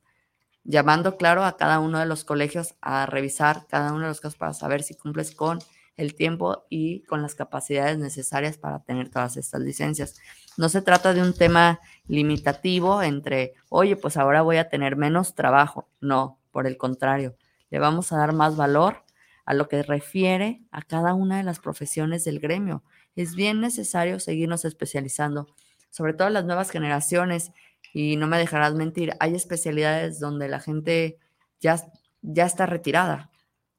llamando, 0.64 1.18
claro, 1.18 1.44
a 1.44 1.58
cada 1.58 1.80
uno 1.80 1.98
de 1.98 2.06
los 2.06 2.24
colegios 2.24 2.76
a 2.82 3.08
revisar 3.08 3.66
cada 3.66 3.94
uno 3.94 4.04
de 4.04 4.10
los 4.10 4.22
casos 4.22 4.38
para 4.38 4.54
saber 4.54 4.84
si 4.84 4.94
cumples 4.94 5.34
con 5.34 5.58
el 5.96 6.14
tiempo 6.14 6.68
y 6.70 7.02
con 7.06 7.24
las 7.24 7.34
capacidades 7.34 7.98
necesarias 7.98 8.60
para 8.60 8.84
tener 8.84 9.10
todas 9.10 9.38
estas 9.38 9.62
licencias. 9.62 10.22
No 10.56 10.70
se 10.70 10.84
trata 10.84 11.16
de 11.16 11.24
un 11.24 11.34
tema 11.34 11.80
limitativo 12.06 13.02
entre, 13.02 13.56
oye, 13.70 13.96
pues 13.96 14.18
ahora 14.18 14.44
voy 14.44 14.58
a 14.58 14.70
tener 14.70 14.98
menos 14.98 15.34
trabajo. 15.34 15.90
No, 16.00 16.38
por 16.52 16.68
el 16.68 16.78
contrario, 16.78 17.36
le 17.72 17.80
vamos 17.80 18.12
a 18.12 18.18
dar 18.18 18.34
más 18.34 18.56
valor 18.56 19.07
a 19.48 19.54
lo 19.54 19.70
que 19.70 19.82
refiere 19.82 20.62
a 20.72 20.82
cada 20.82 21.14
una 21.14 21.38
de 21.38 21.44
las 21.44 21.60
profesiones 21.60 22.26
del 22.26 22.42
gremio. 22.42 22.84
Es 23.16 23.34
bien 23.34 23.62
necesario 23.62 24.20
seguirnos 24.20 24.66
especializando, 24.66 25.48
sobre 25.90 26.14
todo 26.14 26.30
las 26.30 26.44
nuevas 26.44 26.70
generaciones, 26.70 27.52
y 27.94 28.18
no 28.18 28.28
me 28.28 28.38
dejarás 28.38 28.76
mentir, 28.76 29.14
hay 29.22 29.34
especialidades 29.36 30.20
donde 30.20 30.50
la 30.50 30.60
gente 30.60 31.18
ya, 31.62 31.82
ya 32.22 32.46
está 32.46 32.66
retirada. 32.66 33.32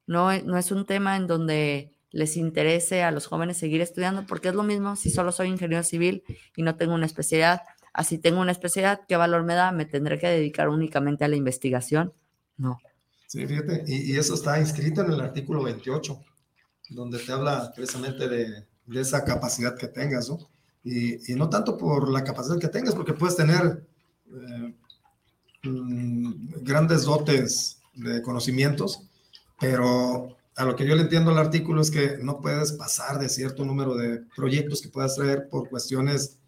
No, 0.07 0.33
no 0.41 0.57
es 0.57 0.73
un 0.73 0.87
tema 0.87 1.17
en 1.17 1.27
donde 1.27 1.93
les 2.13 2.39
interese 2.39 3.03
a 3.03 3.11
los 3.11 3.27
jóvenes 3.27 3.59
seguir 3.59 3.83
estudiando, 3.83 4.25
porque 4.27 4.49
es 4.49 4.55
lo 4.55 4.63
mismo 4.63 4.97
si 4.97 5.11
solo 5.11 5.33
soy 5.33 5.49
ingeniero 5.49 5.85
civil 5.85 6.25
y 6.57 6.63
no 6.63 6.77
tengo 6.77 6.95
una 6.95 7.05
especialidad. 7.05 7.61
Así 7.93 8.17
tengo 8.17 8.41
una 8.41 8.53
especialidad, 8.53 9.03
¿qué 9.07 9.19
valor 9.19 9.45
me 9.45 9.55
da? 9.55 9.71
¿Me 9.71 9.85
tendré 9.85 10.19
que 10.19 10.29
dedicar 10.29 10.71
únicamente 10.71 11.27
a 11.27 11.29
la 11.29 11.37
investigación? 11.37 12.15
No. 12.57 12.79
Sí, 13.29 13.47
fíjate, 13.47 13.85
y, 13.87 14.17
eso 14.17 14.33
está 14.33 14.59
inscrito 14.59 15.03
en 15.03 15.13
el 15.13 15.21
artículo 15.21 15.63
28, 15.63 16.19
donde 16.89 17.19
te 17.19 17.31
habla 17.31 17.71
precisamente 17.77 18.27
de, 18.27 18.67
de 18.87 19.01
esa 19.03 19.23
capacidad 19.23 19.77
que 19.77 19.87
tengas, 19.87 20.31
¿no? 20.31 20.39
Y, 20.83 21.31
y, 21.31 21.35
no 21.37 21.51
tanto 21.51 21.77
por 21.77 22.09
la 22.09 22.25
capacidad 22.25 22.59
que 22.59 22.69
tengas, 22.69 22.95
porque 22.95 23.13
puedes 23.13 23.37
tener 23.37 23.87
eh, 24.33 24.75
mm, 25.63 26.63
grandes 26.63 27.05
dotes 27.05 27.81
de 27.93 28.23
conocimientos, 28.23 29.03
pero 29.61 30.39
a 30.57 30.65
lo 30.65 30.75
que 30.75 30.87
yo 30.87 30.95
le 30.95 31.03
entiendo 31.03 31.31
al 31.31 31.39
artículo 31.39 31.83
es 31.83 31.91
que 31.91 32.17
no 32.23 32.41
puedes 32.41 32.73
pasar 32.73 33.19
de 33.19 33.29
cierto 33.29 33.63
número 33.63 33.95
de 33.95 34.23
proyectos 34.35 34.81
que 34.81 34.89
puedas 34.89 35.17
traer 35.17 35.51
por 35.51 35.69
cuestiones 35.69 36.39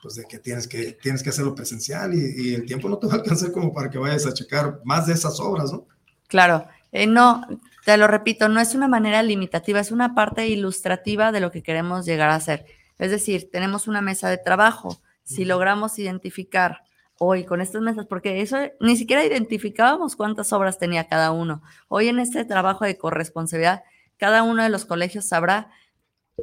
pues 0.00 0.14
de 0.14 0.24
que 0.26 0.38
tienes 0.38 0.68
que, 0.68 0.92
tienes 1.02 1.24
que 1.24 1.30
hacerlo 1.30 1.56
presencial 1.56 2.14
y, 2.14 2.50
y, 2.50 2.54
el 2.54 2.64
tiempo 2.64 2.88
no 2.88 2.98
te 2.98 3.08
va 3.08 3.14
a 3.14 3.16
alcanzar 3.16 3.50
como 3.50 3.74
para 3.74 3.90
que 3.90 3.98
vayas 3.98 4.24
a 4.24 4.32
checar 4.32 4.80
más 4.84 5.08
de 5.08 5.14
esas 5.14 5.40
obras, 5.40 5.72
¿no? 5.72 5.88
Claro, 6.28 6.66
eh, 6.92 7.06
no, 7.06 7.46
te 7.84 7.96
lo 7.96 8.06
repito, 8.06 8.48
no 8.48 8.60
es 8.60 8.74
una 8.74 8.86
manera 8.86 9.22
limitativa, 9.22 9.80
es 9.80 9.90
una 9.90 10.14
parte 10.14 10.46
ilustrativa 10.46 11.32
de 11.32 11.40
lo 11.40 11.50
que 11.50 11.62
queremos 11.62 12.04
llegar 12.04 12.30
a 12.30 12.36
hacer. 12.36 12.66
Es 12.98 13.10
decir, 13.10 13.50
tenemos 13.50 13.88
una 13.88 14.02
mesa 14.02 14.28
de 14.28 14.38
trabajo. 14.38 15.00
Si 15.22 15.44
logramos 15.44 15.98
identificar 15.98 16.82
hoy 17.18 17.44
con 17.44 17.60
estas 17.60 17.82
mesas, 17.82 18.06
porque 18.06 18.40
eso 18.42 18.58
ni 18.80 18.96
siquiera 18.96 19.24
identificábamos 19.24 20.16
cuántas 20.16 20.52
obras 20.52 20.78
tenía 20.78 21.08
cada 21.08 21.32
uno. 21.32 21.62
Hoy 21.88 22.08
en 22.08 22.18
este 22.18 22.44
trabajo 22.44 22.84
de 22.84 22.96
corresponsabilidad, 22.96 23.82
cada 24.18 24.42
uno 24.42 24.62
de 24.62 24.68
los 24.68 24.84
colegios 24.84 25.26
sabrá 25.26 25.70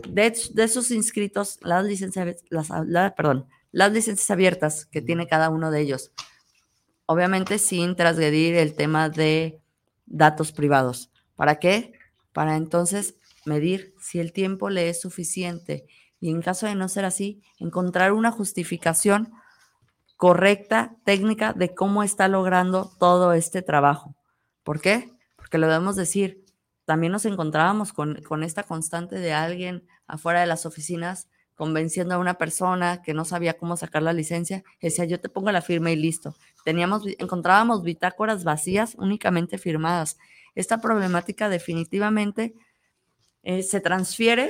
de, 0.08 0.36
de 0.54 0.68
sus 0.68 0.92
inscritos 0.92 1.60
las 1.62 1.86
licencias, 1.86 2.44
las, 2.50 2.70
la, 2.88 3.16
perdón, 3.16 3.48
las 3.72 3.92
licencias 3.92 4.30
abiertas 4.32 4.86
que 4.86 5.02
tiene 5.02 5.28
cada 5.28 5.50
uno 5.50 5.72
de 5.72 5.82
ellos. 5.82 6.12
Obviamente 7.06 7.60
sin 7.60 7.96
transgredir 7.96 8.56
el 8.56 8.74
tema 8.76 9.10
de 9.10 9.62
datos 10.06 10.52
privados. 10.52 11.12
¿Para 11.36 11.60
qué? 11.60 11.94
Para 12.34 12.56
entonces 12.56 13.16
medir 13.46 13.94
si 14.00 14.20
el 14.20 14.34
tiempo 14.34 14.70
le 14.70 14.90
es 14.90 15.02
suficiente 15.02 15.86
y 16.20 16.30
en 16.30 16.42
caso 16.42 16.66
de 16.66 16.76
no 16.76 16.90
ser 16.90 17.06
así, 17.06 17.44
encontrar 17.60 18.12
una 18.14 18.32
justificación 18.32 19.32
correcta, 20.18 20.96
técnica 21.04 21.54
de 21.54 21.76
cómo 21.76 22.04
está 22.04 22.28
logrando 22.28 22.92
todo 23.00 23.34
este 23.34 23.62
trabajo. 23.62 24.16
¿Por 24.64 24.82
qué? 24.82 25.12
Porque 25.36 25.58
lo 25.58 25.68
debemos 25.68 25.96
decir, 25.96 26.44
también 26.86 27.12
nos 27.12 27.26
encontrábamos 27.26 27.94
con, 27.94 28.22
con, 28.24 28.44
esta 28.44 28.64
constante 28.64 29.20
de 29.20 29.34
alguien 29.34 29.86
afuera 30.08 30.40
de 30.40 30.48
las 30.48 30.66
oficinas 30.66 31.28
convenciendo 31.56 32.14
a 32.14 32.18
una 32.18 32.36
persona 32.36 33.02
que 33.02 33.14
no 33.14 33.26
sabía 33.26 33.58
cómo 33.58 33.78
sacar 33.78 34.04
la 34.04 34.14
licencia, 34.14 34.64
decía, 34.82 35.06
yo 35.06 35.20
te 35.20 35.30
pongo 35.30 35.52
la 35.52 35.62
firma 35.62 35.90
y 35.92 35.96
listo. 35.96 36.36
Teníamos, 36.64 37.04
encontrábamos 37.18 37.82
bitácoras 37.82 38.44
vacías 38.44 38.96
únicamente 38.98 39.58
firmadas. 39.58 40.18
Esta 40.54 40.80
problemática 40.80 41.50
definitivamente 41.50 42.56
eh, 43.44 43.64
se 43.64 43.80
transfiere 43.80 44.50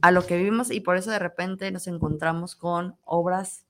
a 0.00 0.10
lo 0.10 0.26
que 0.26 0.36
vivimos 0.36 0.70
y 0.70 0.80
por 0.80 0.96
eso 0.96 1.10
de 1.10 1.18
repente 1.18 1.70
nos 1.70 1.86
encontramos 1.86 2.56
con 2.56 2.96
obras 3.04 3.66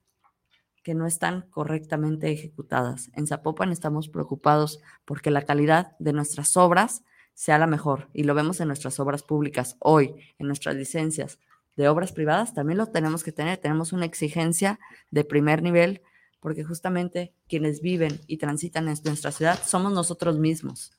que 0.83 0.95
no 0.95 1.07
están 1.07 1.43
correctamente 1.51 2.31
ejecutadas. 2.33 3.11
En 3.15 3.27
Zapopan 3.27 3.71
estamos 3.71 4.09
preocupados 4.09 4.81
porque 5.05 5.31
la 5.31 5.43
calidad 5.43 5.97
de 5.99 6.13
nuestras 6.13 6.57
obras 6.57 7.05
sea 7.35 7.59
la 7.59 7.67
mejor 7.67 8.09
y 8.13 8.25
lo 8.25 8.35
vemos 8.35 8.61
en 8.61 8.69
nuestras 8.69 8.99
obras 8.99 9.23
públicas 9.23 9.77
hoy, 9.79 10.15
en 10.39 10.47
nuestras 10.47 10.75
licencias 10.77 11.39
de 11.77 11.89
obras 11.89 12.13
privadas, 12.13 12.55
también 12.55 12.79
lo 12.79 12.87
tenemos 12.87 13.23
que 13.25 13.33
tener. 13.33 13.59
Tenemos 13.59 13.93
una 13.93 14.05
exigencia 14.05 14.79
de 15.11 15.25
primer 15.25 15.63
nivel 15.63 16.03
porque 16.41 16.65
justamente 16.65 17.35
quienes 17.49 17.81
viven 17.81 18.21
y 18.27 18.37
transitan 18.39 18.89
en 18.89 18.97
nuestra 19.05 19.31
ciudad 19.31 19.59
somos 19.65 19.93
nosotros 19.93 20.39
mismos. 20.39 20.93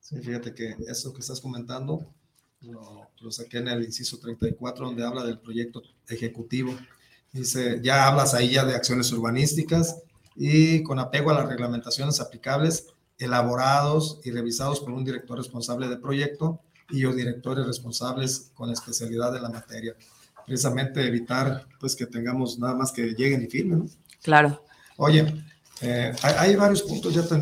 Sí, 0.00 0.18
fíjate 0.18 0.54
que 0.54 0.74
eso 0.88 1.12
que 1.12 1.20
estás 1.20 1.40
comentando 1.40 2.12
lo, 2.62 3.08
lo 3.20 3.30
saqué 3.30 3.58
en 3.58 3.68
el 3.68 3.84
inciso 3.84 4.18
34 4.18 4.86
donde 4.86 5.04
habla 5.04 5.24
del 5.24 5.38
proyecto 5.38 5.82
ejecutivo 6.08 6.76
Dice, 7.32 7.80
ya 7.82 8.08
hablas 8.08 8.34
ahí 8.34 8.50
ya 8.50 8.64
de 8.64 8.74
acciones 8.74 9.12
urbanísticas 9.12 10.02
y 10.34 10.82
con 10.82 10.98
apego 10.98 11.30
a 11.30 11.34
las 11.34 11.48
reglamentaciones 11.48 12.20
aplicables, 12.20 12.86
elaborados 13.18 14.20
y 14.24 14.32
revisados 14.32 14.80
por 14.80 14.90
un 14.90 15.04
director 15.04 15.38
responsable 15.38 15.88
de 15.88 15.96
proyecto 15.96 16.60
y 16.90 17.04
o 17.04 17.12
directores 17.12 17.66
responsables 17.66 18.50
con 18.54 18.70
especialidad 18.70 19.32
de 19.32 19.40
la 19.40 19.48
materia. 19.48 19.94
Precisamente 20.46 21.06
evitar 21.06 21.66
pues 21.78 21.94
que 21.94 22.06
tengamos 22.06 22.58
nada 22.58 22.74
más 22.74 22.92
que 22.92 23.14
lleguen 23.14 23.42
y 23.42 23.46
firmen. 23.46 23.78
¿no? 23.80 23.86
Claro. 24.22 24.64
Oye, 24.96 25.32
eh, 25.80 26.12
hay, 26.22 26.34
hay, 26.38 26.56
varios 26.56 26.82
puntos, 26.82 27.14
ya 27.14 27.26
te, 27.26 27.36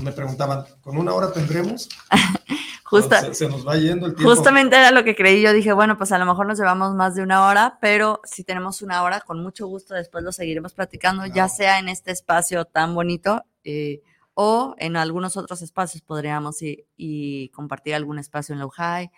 me 0.00 0.12
preguntaban, 0.12 0.64
¿con 0.80 0.96
una 0.96 1.12
hora 1.12 1.32
tendremos? 1.32 1.88
Justa, 2.84 3.20
se, 3.20 3.34
se, 3.34 3.48
nos 3.48 3.66
va 3.66 3.76
yendo 3.76 4.06
el 4.06 4.14
tiempo. 4.14 4.34
Justamente 4.34 4.76
era 4.76 4.90
lo 4.90 5.04
que 5.04 5.14
creí. 5.14 5.42
Yo 5.42 5.52
dije, 5.52 5.72
bueno, 5.74 5.98
pues 5.98 6.10
a 6.12 6.18
lo 6.18 6.24
mejor 6.24 6.46
nos 6.46 6.58
llevamos 6.58 6.94
más 6.94 7.14
de 7.14 7.22
una 7.22 7.46
hora, 7.46 7.78
pero 7.82 8.20
si 8.24 8.44
tenemos 8.44 8.80
una 8.80 9.02
hora, 9.02 9.20
con 9.20 9.42
mucho 9.42 9.66
gusto 9.66 9.92
después 9.94 10.24
lo 10.24 10.32
seguiremos 10.32 10.72
platicando, 10.72 11.22
claro. 11.22 11.34
ya 11.34 11.48
sea 11.48 11.78
en 11.80 11.90
este 11.90 12.12
espacio 12.12 12.64
tan 12.64 12.94
bonito 12.94 13.44
eh, 13.64 14.00
o 14.40 14.76
en 14.78 14.96
algunos 14.96 15.36
otros 15.36 15.62
espacios 15.62 16.00
podríamos 16.00 16.62
y, 16.62 16.86
y 16.96 17.48
compartir 17.48 17.96
algún 17.96 18.20
espacio 18.20 18.52
en 18.52 18.60
la 18.60 18.66
UJAI. 18.66 19.10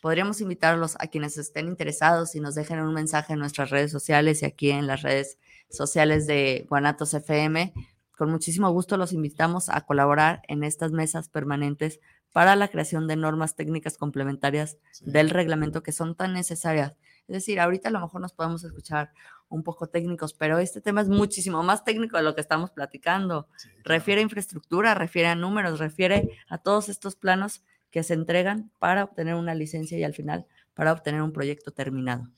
Podríamos 0.00 0.40
invitarlos 0.40 0.94
a 1.00 1.08
quienes 1.08 1.36
estén 1.36 1.66
interesados 1.66 2.36
y 2.36 2.40
nos 2.40 2.54
dejen 2.54 2.78
un 2.78 2.94
mensaje 2.94 3.32
en 3.32 3.40
nuestras 3.40 3.70
redes 3.70 3.90
sociales 3.90 4.40
y 4.40 4.46
aquí 4.46 4.70
en 4.70 4.86
las 4.86 5.02
redes 5.02 5.36
sociales 5.68 6.28
de 6.28 6.64
Guanatos 6.68 7.12
FM. 7.12 7.72
Con 8.16 8.30
muchísimo 8.30 8.70
gusto 8.70 8.96
los 8.96 9.12
invitamos 9.12 9.68
a 9.68 9.80
colaborar 9.80 10.42
en 10.46 10.62
estas 10.62 10.92
mesas 10.92 11.28
permanentes 11.28 11.98
para 12.32 12.54
la 12.54 12.68
creación 12.68 13.08
de 13.08 13.16
normas 13.16 13.56
técnicas 13.56 13.98
complementarias 13.98 14.78
sí. 14.92 15.10
del 15.10 15.30
reglamento 15.30 15.82
que 15.82 15.90
son 15.90 16.14
tan 16.14 16.34
necesarias. 16.34 16.94
Es 17.26 17.34
decir, 17.34 17.58
ahorita 17.58 17.88
a 17.88 17.92
lo 17.92 18.00
mejor 18.00 18.20
nos 18.20 18.32
podemos 18.32 18.62
escuchar 18.62 19.10
un 19.48 19.62
poco 19.62 19.88
técnicos, 19.88 20.34
pero 20.34 20.58
este 20.58 20.80
tema 20.80 21.00
es 21.00 21.08
muchísimo 21.08 21.62
más 21.62 21.84
técnico 21.84 22.16
de 22.16 22.22
lo 22.22 22.34
que 22.34 22.40
estamos 22.40 22.70
platicando. 22.70 23.48
Sí, 23.56 23.68
claro. 23.68 23.82
Refiere 23.84 24.20
a 24.20 24.24
infraestructura, 24.24 24.94
refiere 24.94 25.28
a 25.28 25.34
números, 25.34 25.78
refiere 25.78 26.30
a 26.48 26.58
todos 26.58 26.88
estos 26.88 27.16
planos 27.16 27.62
que 27.90 28.02
se 28.02 28.14
entregan 28.14 28.70
para 28.78 29.04
obtener 29.04 29.34
una 29.34 29.54
licencia 29.54 29.98
y 29.98 30.04
al 30.04 30.14
final 30.14 30.46
para 30.74 30.92
obtener 30.92 31.22
un 31.22 31.32
proyecto 31.32 31.72
terminado. 31.72 32.28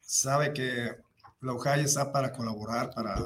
Sabe 0.00 0.52
que 0.52 0.96
la 1.40 1.54
UJAI 1.54 1.84
está 1.84 2.12
para 2.12 2.32
colaborar, 2.32 2.90
para 2.94 3.16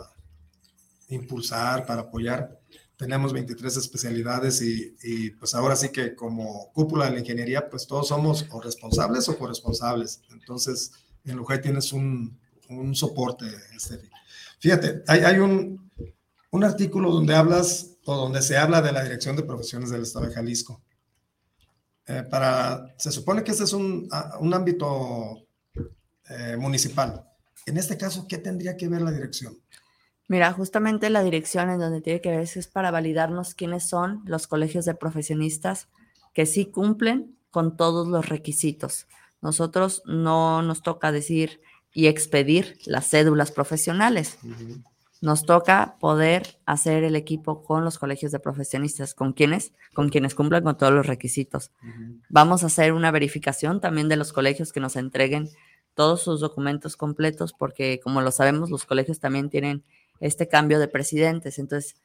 impulsar, 1.08 1.84
para 1.84 2.02
apoyar 2.02 2.62
tenemos 3.02 3.32
23 3.32 3.76
especialidades 3.78 4.62
y, 4.62 4.96
y, 5.02 5.30
pues 5.30 5.56
ahora 5.56 5.74
sí 5.74 5.88
que 5.88 6.14
como 6.14 6.70
cúpula 6.72 7.06
de 7.06 7.10
la 7.10 7.18
ingeniería, 7.18 7.68
pues 7.68 7.88
todos 7.88 8.06
somos 8.06 8.46
o 8.50 8.60
responsables 8.60 9.28
o 9.28 9.36
corresponsables. 9.36 10.22
Entonces, 10.30 10.92
en 11.24 11.36
Lujay 11.36 11.60
tienes 11.60 11.92
un, 11.92 12.38
un 12.68 12.94
soporte, 12.94 13.46
este. 13.74 14.00
Fíjate, 14.58 15.02
hay, 15.08 15.20
hay 15.20 15.38
un, 15.38 15.90
un, 16.50 16.64
artículo 16.64 17.10
donde 17.10 17.34
hablas 17.34 17.96
o 18.04 18.16
donde 18.16 18.42
se 18.42 18.56
habla 18.56 18.80
de 18.80 18.92
la 18.92 19.02
Dirección 19.02 19.36
de 19.36 19.42
Profesiones 19.42 19.90
del 19.90 20.02
Estado 20.02 20.26
de 20.26 20.34
Jalisco. 20.34 20.80
Eh, 22.06 22.24
para, 22.28 22.94
se 22.96 23.12
supone 23.12 23.44
que 23.44 23.52
este 23.52 23.64
es 23.64 23.72
un, 23.72 24.08
un 24.40 24.54
ámbito 24.54 25.46
eh, 26.28 26.56
municipal. 26.56 27.28
En 27.66 27.76
este 27.76 27.96
caso, 27.96 28.26
¿qué 28.28 28.38
tendría 28.38 28.76
que 28.76 28.88
ver 28.88 29.02
la 29.02 29.12
dirección? 29.12 29.56
Mira, 30.28 30.52
justamente 30.52 31.10
la 31.10 31.22
dirección 31.22 31.70
en 31.70 31.78
donde 31.78 32.00
tiene 32.00 32.20
que 32.20 32.30
ver 32.30 32.40
es 32.40 32.66
para 32.66 32.90
validarnos 32.90 33.54
quiénes 33.54 33.88
son 33.88 34.22
los 34.24 34.46
colegios 34.46 34.84
de 34.84 34.94
profesionistas 34.94 35.88
que 36.32 36.46
sí 36.46 36.66
cumplen 36.66 37.36
con 37.50 37.76
todos 37.76 38.08
los 38.08 38.28
requisitos. 38.28 39.06
Nosotros 39.42 40.02
no 40.06 40.62
nos 40.62 40.82
toca 40.82 41.12
decir 41.12 41.60
y 41.92 42.06
expedir 42.06 42.78
las 42.86 43.08
cédulas 43.08 43.52
profesionales. 43.52 44.38
Uh 44.42 44.48
-huh. 44.48 44.84
Nos 45.20 45.44
toca 45.44 45.96
poder 46.00 46.58
hacer 46.66 47.04
el 47.04 47.14
equipo 47.14 47.62
con 47.62 47.84
los 47.84 47.98
colegios 47.98 48.32
de 48.32 48.40
profesionistas, 48.40 49.14
con 49.14 49.32
quienes, 49.32 49.72
con 49.94 50.08
quienes 50.08 50.34
cumplan 50.34 50.64
con 50.64 50.76
todos 50.76 50.92
los 50.92 51.06
requisitos. 51.06 51.70
Uh 51.82 51.86
-huh. 51.86 52.20
Vamos 52.28 52.62
a 52.62 52.66
hacer 52.66 52.92
una 52.92 53.10
verificación 53.10 53.80
también 53.80 54.08
de 54.08 54.16
los 54.16 54.32
colegios 54.32 54.72
que 54.72 54.80
nos 54.80 54.96
entreguen 54.96 55.48
todos 55.94 56.22
sus 56.22 56.40
documentos 56.40 56.96
completos, 56.96 57.52
porque 57.52 58.00
como 58.02 58.20
lo 58.22 58.30
sabemos, 58.30 58.70
los 58.70 58.84
colegios 58.84 59.20
también 59.20 59.50
tienen 59.50 59.84
este 60.20 60.48
cambio 60.48 60.78
de 60.78 60.88
presidentes. 60.88 61.58
Entonces, 61.58 61.96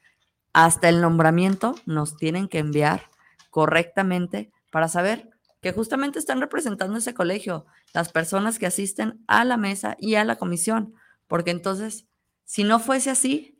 hasta 0.52 0.88
el 0.88 1.00
nombramiento 1.00 1.74
nos 1.86 2.16
tienen 2.16 2.48
que 2.48 2.58
enviar 2.58 3.02
correctamente 3.50 4.50
para 4.70 4.88
saber 4.88 5.30
que 5.60 5.72
justamente 5.72 6.18
están 6.18 6.40
representando 6.40 6.98
ese 6.98 7.14
colegio, 7.14 7.66
las 7.92 8.12
personas 8.12 8.58
que 8.58 8.66
asisten 8.66 9.22
a 9.26 9.44
la 9.44 9.56
mesa 9.56 9.96
y 9.98 10.14
a 10.14 10.24
la 10.24 10.36
comisión, 10.36 10.94
porque 11.26 11.50
entonces, 11.50 12.06
si 12.44 12.64
no 12.64 12.80
fuese 12.80 13.10
así, 13.10 13.58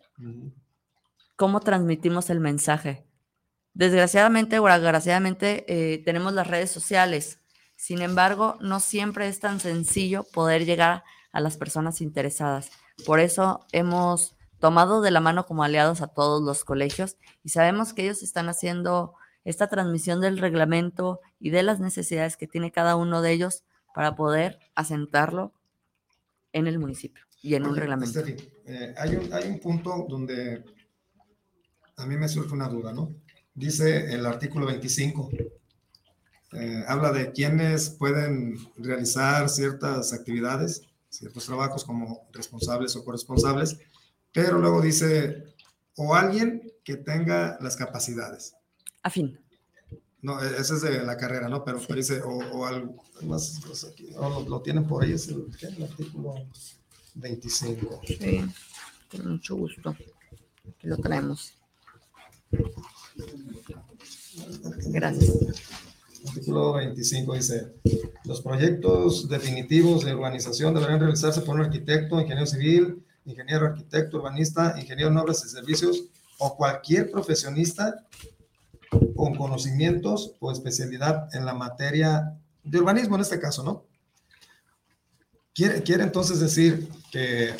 ¿cómo 1.36 1.60
transmitimos 1.60 2.30
el 2.30 2.40
mensaje? 2.40 3.04
Desgraciadamente 3.74 4.58
o 4.58 4.66
agraciadamente 4.66 5.64
eh, 5.68 6.02
tenemos 6.04 6.32
las 6.32 6.46
redes 6.46 6.70
sociales, 6.70 7.40
sin 7.78 8.02
embargo, 8.02 8.58
no 8.60 8.80
siempre 8.80 9.28
es 9.28 9.38
tan 9.38 9.60
sencillo 9.60 10.24
poder 10.32 10.64
llegar 10.64 11.04
a 11.30 11.40
las 11.40 11.56
personas 11.56 12.00
interesadas. 12.00 12.72
Por 13.06 13.20
eso 13.20 13.60
hemos 13.70 14.34
tomado 14.58 15.00
de 15.00 15.12
la 15.12 15.20
mano 15.20 15.46
como 15.46 15.62
aliados 15.62 16.02
a 16.02 16.08
todos 16.08 16.42
los 16.42 16.64
colegios 16.64 17.16
y 17.44 17.50
sabemos 17.50 17.92
que 17.92 18.02
ellos 18.02 18.24
están 18.24 18.48
haciendo 18.48 19.14
esta 19.44 19.68
transmisión 19.68 20.20
del 20.20 20.38
reglamento 20.38 21.20
y 21.40 21.50
de 21.50 21.62
las 21.62 21.80
necesidades 21.80 22.36
que 22.36 22.46
tiene 22.46 22.72
cada 22.72 22.96
uno 22.96 23.22
de 23.22 23.32
ellos 23.32 23.64
para 23.94 24.14
poder 24.14 24.58
asentarlo 24.74 25.52
en 26.52 26.66
el 26.66 26.78
municipio 26.78 27.24
y 27.42 27.54
en 27.54 27.66
un 27.66 27.76
reglamento. 27.76 28.20
Eh, 28.20 28.94
hay, 28.96 29.16
un, 29.16 29.32
hay 29.32 29.48
un 29.48 29.60
punto 29.60 30.06
donde 30.08 30.64
a 31.96 32.06
mí 32.06 32.16
me 32.16 32.28
surge 32.28 32.52
una 32.52 32.68
duda, 32.68 32.92
¿no? 32.92 33.14
Dice 33.54 34.12
el 34.12 34.24
artículo 34.24 34.66
25, 34.66 35.30
eh, 36.52 36.84
habla 36.86 37.12
de 37.12 37.32
quienes 37.32 37.90
pueden 37.90 38.56
realizar 38.76 39.48
ciertas 39.48 40.12
actividades, 40.12 40.82
ciertos 41.08 41.46
trabajos 41.46 41.84
como 41.84 42.28
responsables 42.32 42.94
o 42.96 43.04
corresponsables, 43.04 43.78
pero 44.32 44.58
luego 44.58 44.80
dice, 44.80 45.44
o 45.96 46.14
alguien 46.14 46.72
que 46.84 46.96
tenga 46.96 47.58
las 47.60 47.76
capacidades. 47.76 48.54
Afín. 49.02 49.38
No, 50.20 50.42
e-, 50.42 50.60
ese 50.60 50.74
es 50.74 50.82
de 50.82 51.02
la 51.04 51.16
carrera, 51.16 51.48
¿no? 51.48 51.64
Pero, 51.64 51.78
dice, 51.94 52.20
o, 52.22 52.66
algo, 52.66 53.04
más, 53.22 53.60
lo, 54.46 54.60
tienen 54.62 54.86
por 54.86 55.04
ahí, 55.04 55.12
es 55.12 55.28
el, 55.28 55.46
el 55.60 55.82
artículo 55.84 56.34
25. 57.14 58.00
Sí, 58.06 58.44
con 59.10 59.30
mucho 59.32 59.56
gusto. 59.56 59.96
Lo 60.82 60.96
traemos. 60.96 61.54
Gracias. 64.86 65.32
Artículo 66.26 66.74
25 66.74 67.34
dice, 67.34 67.74
los 68.24 68.42
proyectos 68.42 69.28
definitivos 69.28 70.04
de 70.04 70.14
urbanización 70.14 70.74
deberán 70.74 71.00
realizarse 71.00 71.40
por 71.40 71.54
un 71.54 71.62
arquitecto, 71.62 72.20
ingeniero 72.20 72.46
civil, 72.46 73.04
ingeniero 73.24 73.66
arquitecto, 73.66 74.18
urbanista, 74.18 74.74
ingeniero 74.78 75.10
en 75.10 75.16
obras 75.16 75.44
y 75.44 75.48
servicios 75.48 76.04
o 76.38 76.56
cualquier 76.56 77.10
profesionista 77.10 78.06
con 78.90 79.34
conocimientos 79.34 80.34
o 80.40 80.52
especialidad 80.52 81.28
en 81.34 81.44
la 81.44 81.54
materia 81.54 82.38
de 82.64 82.78
urbanismo 82.78 83.16
en 83.16 83.22
este 83.22 83.40
caso, 83.40 83.62
¿no? 83.62 83.84
Quiere, 85.54 85.82
quiere 85.82 86.04
entonces 86.04 86.38
decir 86.38 86.88
que, 87.10 87.52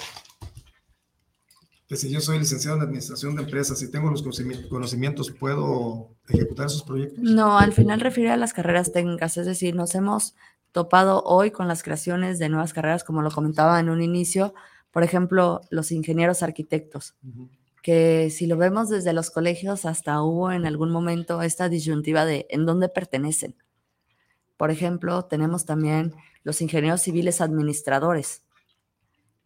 que 1.88 1.96
si 1.96 2.10
yo 2.10 2.20
soy 2.20 2.38
licenciado 2.38 2.76
en 2.76 2.82
administración 2.84 3.34
de 3.34 3.42
empresas 3.42 3.82
y 3.82 3.90
tengo 3.90 4.10
los 4.10 4.22
conocimientos, 4.22 5.30
¿puedo 5.32 6.10
ejecutar 6.28 6.66
esos 6.66 6.82
proyectos? 6.82 7.18
No, 7.18 7.58
al 7.58 7.72
final 7.72 8.00
refiere 8.00 8.30
a 8.30 8.36
las 8.36 8.52
carreras 8.52 8.92
técnicas, 8.92 9.36
es 9.36 9.46
decir, 9.46 9.74
nos 9.74 9.94
hemos 9.94 10.34
topado 10.72 11.22
hoy 11.24 11.50
con 11.50 11.66
las 11.66 11.82
creaciones 11.82 12.38
de 12.38 12.48
nuevas 12.48 12.72
carreras, 12.72 13.04
como 13.04 13.22
lo 13.22 13.30
comentaba 13.30 13.80
en 13.80 13.88
un 13.88 14.02
inicio, 14.02 14.54
por 14.92 15.02
ejemplo, 15.02 15.62
los 15.70 15.90
ingenieros 15.90 16.42
arquitectos, 16.42 17.16
que 17.88 18.28
si 18.28 18.46
lo 18.46 18.58
vemos 18.58 18.90
desde 18.90 19.14
los 19.14 19.30
colegios, 19.30 19.86
hasta 19.86 20.20
hubo 20.20 20.52
en 20.52 20.66
algún 20.66 20.90
momento 20.90 21.40
esta 21.40 21.70
disyuntiva 21.70 22.26
de 22.26 22.46
en 22.50 22.66
dónde 22.66 22.90
pertenecen. 22.90 23.56
Por 24.58 24.70
ejemplo, 24.70 25.24
tenemos 25.24 25.64
también 25.64 26.14
los 26.42 26.60
ingenieros 26.60 27.00
civiles 27.00 27.40
administradores. 27.40 28.42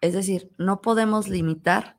Es 0.00 0.12
decir, 0.12 0.50
no 0.58 0.80
podemos 0.80 1.28
limitar 1.28 1.98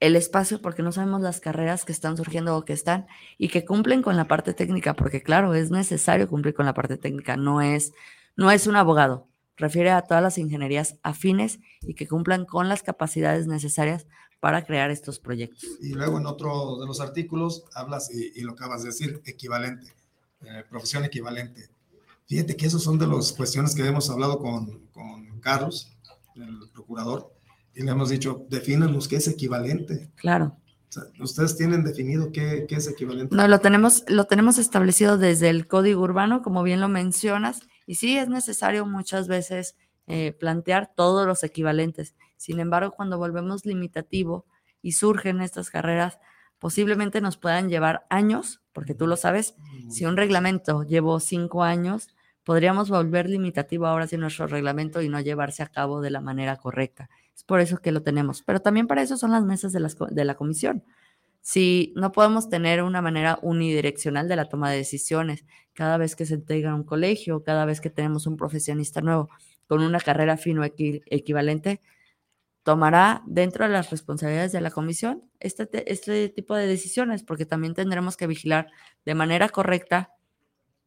el 0.00 0.16
espacio 0.16 0.62
porque 0.62 0.82
no 0.82 0.92
sabemos 0.92 1.20
las 1.20 1.40
carreras 1.40 1.84
que 1.84 1.92
están 1.92 2.16
surgiendo 2.16 2.56
o 2.56 2.64
que 2.64 2.72
están 2.72 3.06
y 3.36 3.48
que 3.48 3.66
cumplen 3.66 4.00
con 4.00 4.16
la 4.16 4.28
parte 4.28 4.54
técnica, 4.54 4.94
porque 4.94 5.22
claro, 5.22 5.52
es 5.52 5.70
necesario 5.70 6.26
cumplir 6.26 6.54
con 6.54 6.64
la 6.64 6.72
parte 6.72 6.96
técnica, 6.96 7.36
no 7.36 7.60
es, 7.60 7.92
no 8.34 8.50
es 8.50 8.66
un 8.66 8.76
abogado, 8.76 9.28
refiere 9.58 9.90
a 9.90 10.00
todas 10.00 10.22
las 10.22 10.38
ingenierías 10.38 10.98
afines 11.02 11.60
y 11.82 11.92
que 11.92 12.08
cumplan 12.08 12.46
con 12.46 12.70
las 12.70 12.82
capacidades 12.82 13.46
necesarias 13.46 14.06
para 14.40 14.64
crear 14.64 14.90
estos 14.90 15.18
proyectos. 15.18 15.64
Y 15.80 15.94
luego 15.94 16.18
en 16.18 16.26
otro 16.26 16.78
de 16.78 16.86
los 16.86 17.00
artículos 17.00 17.64
hablas, 17.74 18.10
y, 18.12 18.40
lo 18.42 18.52
acabas 18.52 18.82
de 18.82 18.88
decir, 18.88 19.20
equivalente, 19.24 19.92
eh, 20.42 20.64
profesión 20.68 21.04
equivalente. 21.04 21.68
Fíjate 22.26 22.56
que 22.56 22.66
esos 22.66 22.82
son 22.82 22.98
de 22.98 23.06
las 23.06 23.32
cuestiones 23.32 23.74
que 23.74 23.84
hemos 23.86 24.10
hablado 24.10 24.38
con, 24.38 24.86
con 24.92 25.40
Carlos, 25.40 25.90
el 26.36 26.70
procurador, 26.72 27.32
y 27.74 27.82
le 27.82 27.90
hemos 27.90 28.10
dicho, 28.10 28.46
defínanos 28.48 29.08
qué 29.08 29.16
es 29.16 29.28
equivalente. 29.28 30.10
Claro. 30.16 30.56
¿Ustedes 31.20 31.56
tienen 31.56 31.84
definido 31.84 32.32
qué, 32.32 32.64
qué, 32.68 32.76
es 32.76 32.88
equivalente? 32.88 33.34
No, 33.34 33.46
lo 33.46 33.60
tenemos, 33.60 34.04
lo 34.08 34.24
tenemos 34.24 34.58
establecido 34.58 35.18
desde 35.18 35.50
el 35.50 35.66
Código 35.66 36.02
Urbano, 36.02 36.42
como 36.42 36.62
bien 36.62 36.80
lo 36.80 36.88
mencionas, 36.88 37.60
y 37.86 37.96
sí, 37.96 38.16
es 38.16 38.28
necesario 38.28 38.86
muchas 38.86 39.28
veces 39.28 39.76
eh, 40.08 40.32
plantear 40.32 40.92
todos 40.94 41.26
los 41.26 41.44
equivalentes. 41.44 42.14
Sin 42.36 42.60
embargo, 42.60 42.92
cuando 42.92 43.18
volvemos 43.18 43.66
limitativo 43.66 44.46
y 44.82 44.92
surgen 44.92 45.40
estas 45.40 45.70
carreras, 45.70 46.18
posiblemente 46.58 47.20
nos 47.20 47.36
puedan 47.36 47.68
llevar 47.68 48.06
años, 48.10 48.60
porque 48.72 48.94
tú 48.94 49.06
lo 49.06 49.16
sabes, 49.16 49.54
si 49.90 50.04
un 50.04 50.16
reglamento 50.16 50.82
llevó 50.82 51.20
cinco 51.20 51.62
años, 51.62 52.08
podríamos 52.44 52.90
volver 52.90 53.28
limitativo 53.28 53.86
ahora 53.86 54.06
sí 54.06 54.16
nuestro 54.16 54.46
reglamento 54.46 55.02
y 55.02 55.08
no 55.08 55.20
llevarse 55.20 55.62
a 55.62 55.68
cabo 55.68 56.00
de 56.00 56.10
la 56.10 56.20
manera 56.20 56.56
correcta. 56.56 57.10
Es 57.34 57.44
por 57.44 57.60
eso 57.60 57.78
que 57.78 57.92
lo 57.92 58.02
tenemos. 58.02 58.42
Pero 58.42 58.60
también 58.60 58.86
para 58.86 59.02
eso 59.02 59.16
son 59.16 59.32
las 59.32 59.44
mesas 59.44 59.72
de, 59.72 59.86
de 60.10 60.24
la 60.24 60.34
comisión 60.34 60.84
si 61.48 61.94
no 61.96 62.12
podemos 62.12 62.50
tener 62.50 62.82
una 62.82 63.00
manera 63.00 63.38
unidireccional 63.40 64.28
de 64.28 64.36
la 64.36 64.50
toma 64.50 64.70
de 64.70 64.76
decisiones, 64.76 65.46
cada 65.72 65.96
vez 65.96 66.14
que 66.14 66.26
se 66.26 66.34
integra 66.34 66.74
un 66.74 66.84
colegio, 66.84 67.42
cada 67.42 67.64
vez 67.64 67.80
que 67.80 67.88
tenemos 67.88 68.26
un 68.26 68.36
profesionista 68.36 69.00
nuevo 69.00 69.30
con 69.68 69.82
una 69.82 70.00
carrera 70.00 70.36
fino 70.36 70.64
equivalente, 70.64 71.80
tomará 72.62 73.22
dentro 73.26 73.64
de 73.64 73.70
las 73.70 73.90
responsabilidades 73.90 74.52
de 74.52 74.60
la 74.60 74.70
comisión 74.70 75.22
este, 75.40 75.90
este 75.92 76.28
tipo 76.28 76.56
de 76.56 76.66
decisiones, 76.66 77.22
porque 77.22 77.46
también 77.46 77.74
tendremos 77.74 78.16
que 78.16 78.26
vigilar 78.26 78.68
de 79.04 79.14
manera 79.14 79.48
correcta 79.48 80.10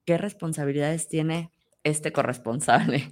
qué 0.06 0.18
responsabilidades 0.18 1.08
tiene 1.08 1.52
este 1.84 2.12
corresponsable. 2.12 3.12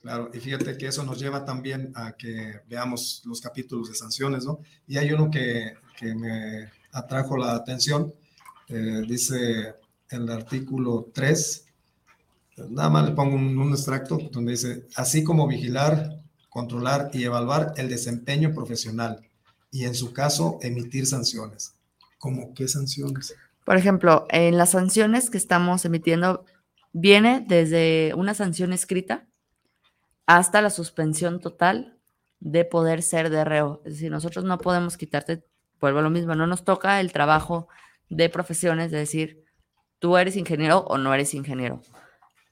Claro, 0.00 0.30
y 0.34 0.40
fíjate 0.40 0.76
que 0.76 0.88
eso 0.88 1.04
nos 1.04 1.20
lleva 1.20 1.44
también 1.44 1.92
a 1.94 2.12
que 2.12 2.60
veamos 2.66 3.22
los 3.24 3.40
capítulos 3.40 3.88
de 3.88 3.94
sanciones, 3.94 4.44
¿no? 4.44 4.58
Y 4.86 4.98
hay 4.98 5.12
uno 5.12 5.30
que, 5.30 5.74
que 5.96 6.14
me 6.14 6.70
atrajo 6.90 7.36
la 7.36 7.54
atención, 7.54 8.12
eh, 8.68 9.02
dice 9.06 9.76
el 10.10 10.28
artículo 10.28 11.10
3, 11.14 11.66
nada 12.70 12.90
más 12.90 13.08
le 13.08 13.14
pongo 13.14 13.36
un, 13.36 13.72
extracto 13.72 14.18
donde 14.30 14.52
dice, 14.52 14.86
así 14.96 15.22
como 15.22 15.46
vigilar, 15.46 16.20
controlar 16.48 17.10
y 17.12 17.24
evaluar 17.24 17.74
el 17.76 17.88
desempeño 17.88 18.52
profesional 18.54 19.20
y 19.70 19.84
en 19.84 19.94
su 19.94 20.12
caso 20.12 20.58
emitir 20.62 21.06
sanciones. 21.06 21.74
¿Cómo 22.18 22.54
qué 22.54 22.68
sanciones? 22.68 23.34
Por 23.64 23.76
ejemplo, 23.76 24.26
en 24.28 24.58
las 24.58 24.70
sanciones 24.70 25.30
que 25.30 25.38
estamos 25.38 25.84
emitiendo 25.84 26.44
viene 26.92 27.44
desde 27.46 28.12
una 28.14 28.34
sanción 28.34 28.72
escrita, 28.72 29.26
hasta 30.26 30.62
la 30.62 30.70
suspensión 30.70 31.40
total 31.40 31.98
de 32.40 32.64
poder 32.64 33.02
ser 33.02 33.30
de 33.30 33.44
reo. 33.44 33.82
Es 33.84 33.94
decir, 33.94 34.10
nosotros 34.10 34.44
no 34.44 34.58
podemos 34.58 34.96
quitarte, 34.96 35.44
vuelvo 35.80 36.00
a 36.00 36.02
lo 36.02 36.10
mismo, 36.10 36.34
no 36.34 36.46
nos 36.46 36.64
toca 36.64 37.00
el 37.00 37.12
trabajo 37.12 37.68
de 38.08 38.28
profesiones 38.28 38.90
de 38.90 38.98
decir, 38.98 39.44
tú 39.98 40.16
eres 40.16 40.36
ingeniero 40.36 40.80
o 40.80 40.98
no 40.98 41.14
eres 41.14 41.34
ingeniero. 41.34 41.80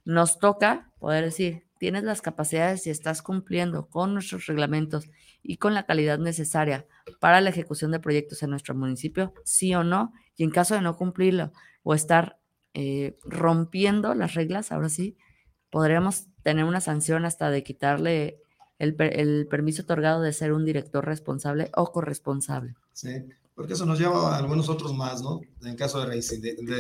Nos 0.04 0.38
toca 0.38 0.92
poder 0.98 1.24
decir, 1.24 1.66
tienes 1.78 2.04
las 2.04 2.20
capacidades 2.20 2.86
y 2.86 2.90
estás 2.90 3.22
cumpliendo 3.22 3.88
con 3.88 4.12
nuestros 4.12 4.46
reglamentos 4.46 5.08
y 5.42 5.56
con 5.56 5.74
la 5.74 5.86
calidad 5.86 6.18
necesaria 6.18 6.86
para 7.20 7.40
la 7.40 7.50
ejecución 7.50 7.90
de 7.90 8.00
proyectos 8.00 8.42
en 8.42 8.50
nuestro 8.50 8.74
municipio, 8.74 9.32
sí 9.44 9.74
o 9.74 9.82
no, 9.82 10.12
y 10.36 10.44
en 10.44 10.50
caso 10.50 10.74
de 10.74 10.82
no 10.82 10.96
cumplirlo 10.96 11.52
o 11.82 11.94
estar 11.94 12.38
eh, 12.74 13.18
rompiendo 13.24 14.14
las 14.14 14.34
reglas, 14.34 14.72
ahora 14.72 14.90
sí, 14.90 15.16
podríamos 15.70 16.26
tener 16.42 16.64
una 16.64 16.80
sanción 16.80 17.24
hasta 17.24 17.50
de 17.50 17.62
quitarle 17.62 18.42
el, 18.78 18.96
el, 18.98 19.46
permiso 19.48 19.82
otorgado 19.82 20.20
de 20.22 20.32
ser 20.32 20.52
un 20.52 20.64
director 20.64 21.04
responsable 21.04 21.70
o 21.74 21.92
corresponsable. 21.92 22.74
Sí, 22.92 23.24
porque 23.54 23.74
eso 23.74 23.86
nos 23.86 23.98
lleva 23.98 24.34
a 24.34 24.38
algunos 24.38 24.68
otros 24.68 24.94
más, 24.94 25.22
¿no? 25.22 25.40
En 25.62 25.76
caso 25.76 26.00
de, 26.00 26.06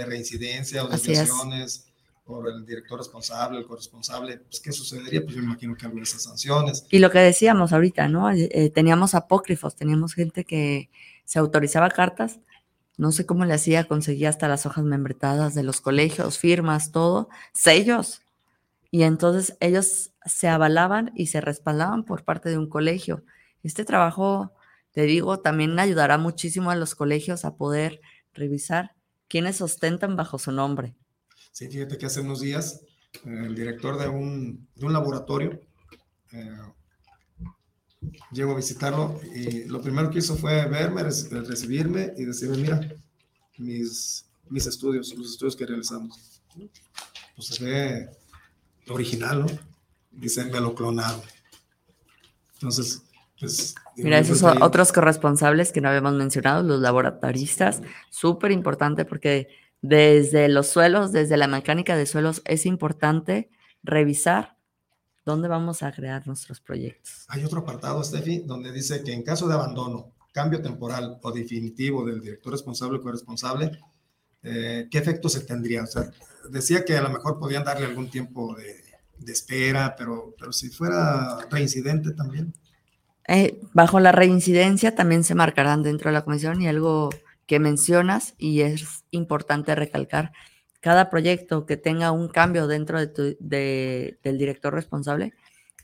reincidencia 0.06 0.84
o 0.84 0.88
desviaciones 0.88 1.89
por 2.30 2.48
el 2.48 2.64
director 2.64 2.98
responsable, 2.98 3.58
el 3.58 3.66
corresponsable, 3.66 4.38
pues 4.38 4.60
¿qué 4.60 4.72
sucedería? 4.72 5.22
Pues 5.22 5.34
yo 5.34 5.42
imagino 5.42 5.76
que 5.76 5.86
esas 6.00 6.22
sanciones. 6.22 6.86
Y 6.90 6.98
lo 6.98 7.10
que 7.10 7.18
decíamos 7.18 7.72
ahorita, 7.72 8.08
¿no? 8.08 8.30
Eh, 8.30 8.70
teníamos 8.74 9.14
apócrifos, 9.14 9.76
teníamos 9.76 10.14
gente 10.14 10.44
que 10.44 10.88
se 11.24 11.38
autorizaba 11.38 11.90
cartas 11.90 12.40
no 13.00 13.12
sé 13.12 13.24
cómo 13.24 13.46
le 13.46 13.54
hacía, 13.54 13.84
conseguía 13.84 14.28
hasta 14.28 14.46
las 14.46 14.66
hojas 14.66 14.84
membretadas 14.84 15.54
de 15.54 15.62
los 15.62 15.80
colegios, 15.80 16.38
firmas, 16.38 16.92
todo, 16.92 17.30
sellos. 17.54 18.20
Y 18.90 19.04
entonces 19.04 19.56
ellos 19.60 20.12
se 20.26 20.48
avalaban 20.48 21.10
y 21.14 21.28
se 21.28 21.40
respaldaban 21.40 22.04
por 22.04 22.24
parte 22.24 22.50
de 22.50 22.58
un 22.58 22.68
colegio. 22.68 23.24
Este 23.62 23.86
trabajo, 23.86 24.52
te 24.90 25.04
digo, 25.04 25.40
también 25.40 25.78
ayudará 25.78 26.18
muchísimo 26.18 26.70
a 26.70 26.76
los 26.76 26.94
colegios 26.94 27.46
a 27.46 27.56
poder 27.56 28.02
revisar 28.34 28.94
quiénes 29.28 29.62
ostentan 29.62 30.14
bajo 30.14 30.38
su 30.38 30.52
nombre. 30.52 30.94
Sí, 31.52 31.68
fíjate 31.68 31.98
que 31.98 32.06
hace 32.06 32.20
unos 32.20 32.40
días 32.40 32.80
eh, 33.24 33.42
el 33.46 33.54
director 33.54 33.98
de 33.98 34.08
un, 34.08 34.68
de 34.74 34.86
un 34.86 34.92
laboratorio 34.92 35.60
eh, 36.32 36.58
llegó 38.32 38.52
a 38.52 38.56
visitarlo 38.56 39.20
y 39.34 39.64
lo 39.64 39.82
primero 39.82 40.10
que 40.10 40.20
hizo 40.20 40.36
fue 40.36 40.66
verme, 40.66 41.02
recibirme 41.02 42.12
y 42.16 42.24
decirme, 42.24 42.56
mira, 42.56 42.80
mis, 43.58 44.26
mis 44.48 44.66
estudios, 44.66 45.14
los 45.16 45.32
estudios 45.32 45.56
que 45.56 45.66
realizamos. 45.66 46.42
Pues 47.36 47.48
se 47.48 47.64
ve 47.64 48.10
original, 48.88 49.40
¿no? 49.40 49.46
Dicen, 50.10 50.50
me 50.50 50.60
lo 50.60 50.74
clonaron. 50.74 51.20
Entonces, 52.54 53.02
pues... 53.38 53.74
Mira, 53.96 54.18
esos 54.18 54.38
son 54.38 54.62
otros 54.62 54.92
corresponsables 54.92 55.72
que 55.72 55.80
no 55.80 55.88
habíamos 55.88 56.14
mencionado, 56.14 56.62
los 56.62 56.80
laboratoristas, 56.80 57.82
súper 58.10 58.50
importante 58.50 59.04
porque 59.04 59.48
desde 59.82 60.48
los 60.48 60.68
suelos, 60.68 61.12
desde 61.12 61.36
la 61.36 61.46
mecánica 61.46 61.96
de 61.96 62.06
suelos, 62.06 62.42
es 62.44 62.66
importante 62.66 63.50
revisar 63.82 64.56
dónde 65.24 65.48
vamos 65.48 65.82
a 65.82 65.92
crear 65.92 66.26
nuestros 66.26 66.60
proyectos. 66.60 67.24
Hay 67.28 67.44
otro 67.44 67.60
apartado, 67.60 68.02
Steffi, 68.02 68.40
donde 68.40 68.72
dice 68.72 69.02
que 69.02 69.12
en 69.12 69.22
caso 69.22 69.48
de 69.48 69.54
abandono, 69.54 70.12
cambio 70.32 70.62
temporal 70.62 71.18
o 71.22 71.32
definitivo 71.32 72.04
del 72.04 72.20
director 72.20 72.52
responsable 72.52 72.98
o 72.98 73.02
corresponsable, 73.02 73.70
eh, 74.42 74.88
¿qué 74.90 74.98
efectos 74.98 75.32
se 75.32 75.40
tendría? 75.40 75.82
O 75.82 75.86
sea, 75.86 76.10
decía 76.50 76.84
que 76.84 76.96
a 76.96 77.02
lo 77.02 77.10
mejor 77.10 77.38
podían 77.38 77.64
darle 77.64 77.86
algún 77.86 78.10
tiempo 78.10 78.54
de, 78.54 78.76
de 79.18 79.32
espera, 79.32 79.94
pero, 79.96 80.34
pero 80.38 80.52
si 80.52 80.68
fuera 80.68 81.46
reincidente 81.50 82.12
también. 82.12 82.52
Eh, 83.28 83.60
bajo 83.74 84.00
la 84.00 84.12
reincidencia 84.12 84.94
también 84.94 85.24
se 85.24 85.34
marcarán 85.34 85.82
dentro 85.82 86.10
de 86.10 86.14
la 86.14 86.24
comisión 86.24 86.60
y 86.62 86.68
algo 86.68 87.10
que 87.50 87.58
mencionas 87.58 88.36
y 88.38 88.60
es 88.60 89.04
importante 89.10 89.74
recalcar, 89.74 90.30
cada 90.78 91.10
proyecto 91.10 91.66
que 91.66 91.76
tenga 91.76 92.12
un 92.12 92.28
cambio 92.28 92.68
dentro 92.68 93.04
de 93.04 94.18
del 94.22 94.38
director 94.38 94.72
responsable 94.72 95.32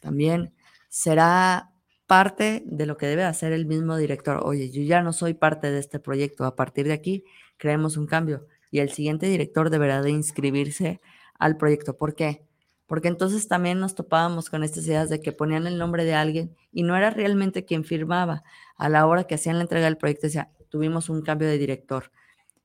también 0.00 0.54
será 0.88 1.72
parte 2.06 2.62
de 2.66 2.86
lo 2.86 2.96
que 2.96 3.06
debe 3.08 3.24
hacer 3.24 3.52
el 3.52 3.66
mismo 3.66 3.96
director. 3.96 4.42
Oye, 4.44 4.70
yo 4.70 4.80
ya 4.82 5.02
no 5.02 5.12
soy 5.12 5.34
parte 5.34 5.72
de 5.72 5.80
este 5.80 5.98
proyecto, 5.98 6.44
a 6.44 6.54
partir 6.54 6.86
de 6.86 6.92
aquí 6.92 7.24
creemos 7.56 7.96
un 7.96 8.06
cambio 8.06 8.46
y 8.70 8.78
el 8.78 8.90
siguiente 8.92 9.26
director 9.26 9.68
deberá 9.68 10.02
de 10.02 10.10
inscribirse 10.10 11.00
al 11.36 11.56
proyecto. 11.56 11.96
¿Por 11.96 12.14
qué? 12.14 12.46
Porque 12.86 13.08
entonces 13.08 13.48
también 13.48 13.80
nos 13.80 13.96
topábamos 13.96 14.50
con 14.50 14.62
estas 14.62 14.86
ideas 14.86 15.10
de 15.10 15.18
que 15.18 15.32
ponían 15.32 15.66
el 15.66 15.78
nombre 15.78 16.04
de 16.04 16.14
alguien 16.14 16.54
y 16.70 16.84
no 16.84 16.96
era 16.96 17.10
realmente 17.10 17.64
quien 17.64 17.82
firmaba. 17.82 18.44
A 18.76 18.88
la 18.88 19.04
hora 19.08 19.24
que 19.24 19.34
hacían 19.34 19.56
la 19.56 19.62
entrega 19.62 19.86
del 19.86 19.96
proyecto 19.96 20.28
decía, 20.28 20.52
tuvimos 20.68 21.08
un 21.08 21.22
cambio 21.22 21.48
de 21.48 21.58
director 21.58 22.10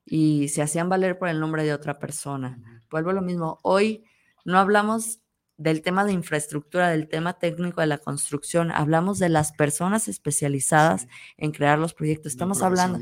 y 0.04 0.48
se 0.48 0.62
hacían 0.62 0.88
valer 0.88 1.18
por 1.18 1.28
el 1.28 1.40
nombre 1.40 1.64
de 1.64 1.72
otra 1.72 1.98
persona. 1.98 2.58
Vuelvo 2.90 3.10
a 3.10 3.14
lo 3.14 3.22
mismo, 3.22 3.58
hoy 3.62 4.04
no 4.44 4.58
hablamos 4.58 5.20
del 5.56 5.82
tema 5.82 6.04
de 6.04 6.12
infraestructura, 6.12 6.88
del 6.88 7.08
tema 7.08 7.34
técnico 7.34 7.80
de 7.80 7.86
la 7.86 7.98
construcción, 7.98 8.72
hablamos 8.72 9.18
de 9.18 9.28
las 9.28 9.52
personas 9.52 10.08
especializadas 10.08 11.06
en 11.36 11.52
crear 11.52 11.78
los 11.78 11.94
proyectos, 11.94 12.32
estamos 12.32 12.62
hablando 12.62 12.98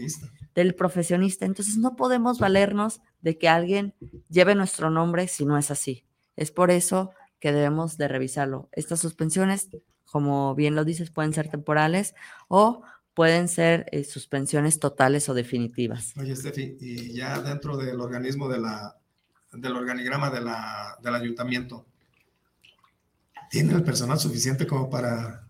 del 0.55 0.75
profesionista, 0.75 1.47
entonces 1.47 1.79
no 1.79 1.97
podemos 1.97 2.39
valernos 2.39 3.01
de 3.23 3.39
que 3.39 3.49
alguien 3.49 3.95
lleve 4.29 4.55
nuestro 4.55 4.91
nombre 4.91 5.29
si 5.29 5.47
no 5.47 5.57
es 5.57 5.71
así. 5.71 6.05
Es 6.37 6.51
por 6.51 6.71
eso 6.71 7.13
que 7.39 7.53
debemos 7.53 7.97
de 7.97 8.09
revisarlo. 8.09 8.69
Estas 8.73 9.01
suspensiones, 9.01 9.71
como 10.05 10.55
bien 10.55 10.75
lo 10.75 10.85
dices, 10.85 11.11
pueden 11.11 11.33
ser 11.33 11.49
temporales 11.49 12.15
o 12.49 12.83
pueden 13.21 13.49
ser 13.49 13.85
eh, 13.93 14.03
suspensiones 14.03 14.81
totales 14.81 15.29
o 15.29 15.35
definitivas. 15.35 16.15
Oye, 16.17 16.35
Steffi, 16.35 16.79
y 16.81 17.13
ya 17.13 17.39
dentro 17.43 17.77
del 17.77 18.01
organismo 18.01 18.49
de 18.49 18.59
la, 18.59 18.97
del 19.53 19.77
organigrama 19.77 20.31
de 20.31 20.41
la, 20.41 20.97
del 21.03 21.15
ayuntamiento, 21.17 21.85
¿tiene 23.51 23.75
el 23.75 23.83
personal 23.83 24.19
suficiente 24.19 24.67
como 24.67 24.89
para 24.89 25.47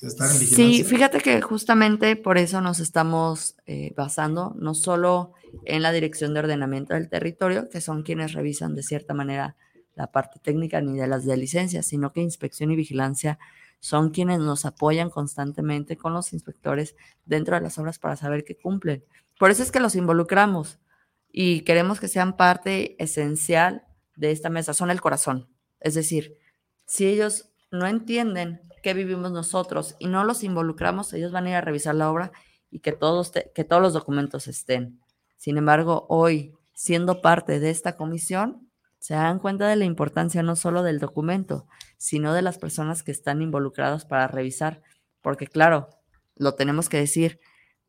estar 0.00 0.30
en 0.30 0.38
vigilancia? 0.38 0.84
Sí, 0.84 0.84
fíjate 0.84 1.18
que 1.18 1.40
justamente 1.40 2.14
por 2.14 2.38
eso 2.38 2.60
nos 2.60 2.78
estamos 2.78 3.56
eh, 3.66 3.92
basando, 3.96 4.54
no 4.56 4.74
solo 4.74 5.32
en 5.64 5.82
la 5.82 5.90
Dirección 5.90 6.32
de 6.32 6.38
Ordenamiento 6.38 6.94
del 6.94 7.08
Territorio, 7.08 7.68
que 7.70 7.80
son 7.80 8.04
quienes 8.04 8.34
revisan 8.34 8.76
de 8.76 8.84
cierta 8.84 9.14
manera 9.14 9.56
la 9.96 10.12
parte 10.12 10.38
técnica 10.38 10.80
ni 10.80 10.96
de 10.96 11.08
las 11.08 11.24
de 11.24 11.36
licencias, 11.36 11.86
sino 11.86 12.12
que 12.12 12.20
inspección 12.20 12.70
y 12.70 12.76
vigilancia 12.76 13.40
son 13.80 14.10
quienes 14.10 14.38
nos 14.38 14.64
apoyan 14.64 15.10
constantemente 15.10 15.96
con 15.96 16.12
los 16.12 16.32
inspectores 16.32 16.94
dentro 17.24 17.56
de 17.56 17.62
las 17.62 17.78
obras 17.78 17.98
para 17.98 18.16
saber 18.16 18.44
que 18.44 18.56
cumplen. 18.56 19.04
Por 19.38 19.50
eso 19.50 19.62
es 19.62 19.72
que 19.72 19.80
los 19.80 19.96
involucramos 19.96 20.78
y 21.32 21.62
queremos 21.62 21.98
que 21.98 22.08
sean 22.08 22.36
parte 22.36 23.02
esencial 23.02 23.84
de 24.16 24.30
esta 24.30 24.50
mesa, 24.50 24.74
son 24.74 24.90
el 24.90 25.00
corazón. 25.00 25.48
Es 25.80 25.94
decir, 25.94 26.36
si 26.84 27.06
ellos 27.06 27.50
no 27.70 27.86
entienden 27.86 28.60
qué 28.82 28.94
vivimos 28.94 29.32
nosotros 29.32 29.96
y 29.98 30.08
no 30.08 30.24
los 30.24 30.44
involucramos, 30.44 31.12
ellos 31.12 31.32
van 31.32 31.46
a 31.46 31.50
ir 31.50 31.56
a 31.56 31.60
revisar 31.62 31.94
la 31.94 32.10
obra 32.10 32.32
y 32.70 32.80
que 32.80 32.92
todos, 32.92 33.32
que 33.54 33.64
todos 33.64 33.82
los 33.82 33.94
documentos 33.94 34.46
estén. 34.46 35.00
Sin 35.36 35.56
embargo, 35.56 36.06
hoy, 36.08 36.54
siendo 36.74 37.22
parte 37.22 37.60
de 37.60 37.70
esta 37.70 37.96
comisión, 37.96 38.69
se 39.00 39.14
dan 39.14 39.38
cuenta 39.38 39.66
de 39.66 39.76
la 39.76 39.86
importancia 39.86 40.42
no 40.42 40.54
solo 40.56 40.82
del 40.82 41.00
documento, 41.00 41.66
sino 41.96 42.34
de 42.34 42.42
las 42.42 42.58
personas 42.58 43.02
que 43.02 43.10
están 43.10 43.42
involucradas 43.42 44.04
para 44.04 44.28
revisar, 44.28 44.82
porque 45.22 45.46
claro, 45.46 45.88
lo 46.36 46.54
tenemos 46.54 46.88
que 46.88 46.98
decir, 46.98 47.40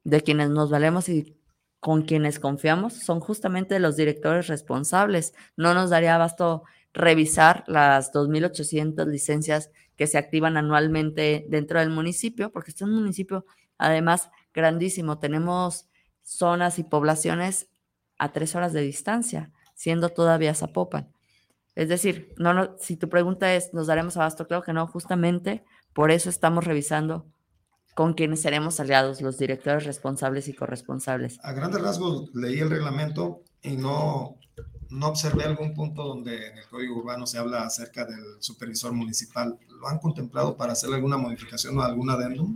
de 0.04 0.22
quienes 0.22 0.50
nos 0.50 0.72
valemos 0.72 1.10
y 1.10 1.38
con 1.80 2.04
quienes 2.04 2.40
confiamos 2.40 2.94
son 2.94 3.20
justamente 3.20 3.80
los 3.80 3.98
directores 3.98 4.48
responsables. 4.48 5.34
No 5.58 5.74
nos 5.74 5.90
daría 5.90 6.16
abasto 6.16 6.64
revisar 6.94 7.64
las 7.68 8.12
2.800 8.14 9.06
licencias 9.08 9.70
que 9.96 10.08
se 10.08 10.18
activan 10.18 10.58
anualmente 10.58 11.46
dentro 11.50 11.80
del 11.80 11.90
municipio, 11.90 12.52
porque 12.52 12.72
este 12.72 12.84
es 12.84 12.90
un 12.90 12.96
municipio 12.96 13.46
además 13.78 14.30
grandísimo. 14.54 15.20
Tenemos 15.20 15.88
zonas 16.24 16.80
y 16.80 16.84
poblaciones 16.84 17.70
a 18.18 18.32
tres 18.32 18.56
horas 18.56 18.74
de 18.74 18.82
distancia 18.82 19.52
siendo 19.82 20.10
todavía 20.10 20.54
Zapopan. 20.54 21.12
Es 21.74 21.90
decir, 21.90 22.36
no, 22.38 22.54
no, 22.54 22.76
si 22.78 22.98
tu 22.98 23.10
pregunta 23.10 23.56
es, 23.56 23.74
¿nos 23.74 23.88
daremos 23.88 24.16
abasto? 24.16 24.46
Creo 24.46 24.62
que 24.62 24.74
no, 24.74 24.86
justamente 24.86 25.64
por 25.94 26.12
eso 26.12 26.30
estamos 26.30 26.66
revisando 26.66 27.26
con 27.96 28.14
quienes 28.14 28.44
seremos 28.44 28.80
aliados, 28.80 29.22
los 29.22 29.40
directores 29.40 29.86
responsables 29.86 30.48
y 30.48 30.54
corresponsables. 30.54 31.40
A 31.42 31.54
grandes 31.54 31.82
rasgos 31.82 32.30
leí 32.36 32.60
el 32.60 32.70
reglamento 32.70 33.42
y 33.64 33.76
no, 33.76 34.38
no 34.92 35.08
observé 35.08 35.46
algún 35.46 35.74
punto 35.74 36.04
donde 36.04 36.50
en 36.50 36.60
el 36.60 36.68
Código 36.68 36.98
Urbano 36.98 37.26
se 37.26 37.40
habla 37.40 37.64
acerca 37.64 38.06
del 38.06 38.24
supervisor 38.40 38.94
municipal. 38.94 39.58
¿Lo 39.68 39.88
han 39.88 39.98
contemplado 39.98 40.58
para 40.58 40.74
hacer 40.74 40.94
alguna 40.94 41.18
modificación 41.18 41.76
o 41.80 41.82
algún 41.82 42.12
adendum? 42.12 42.56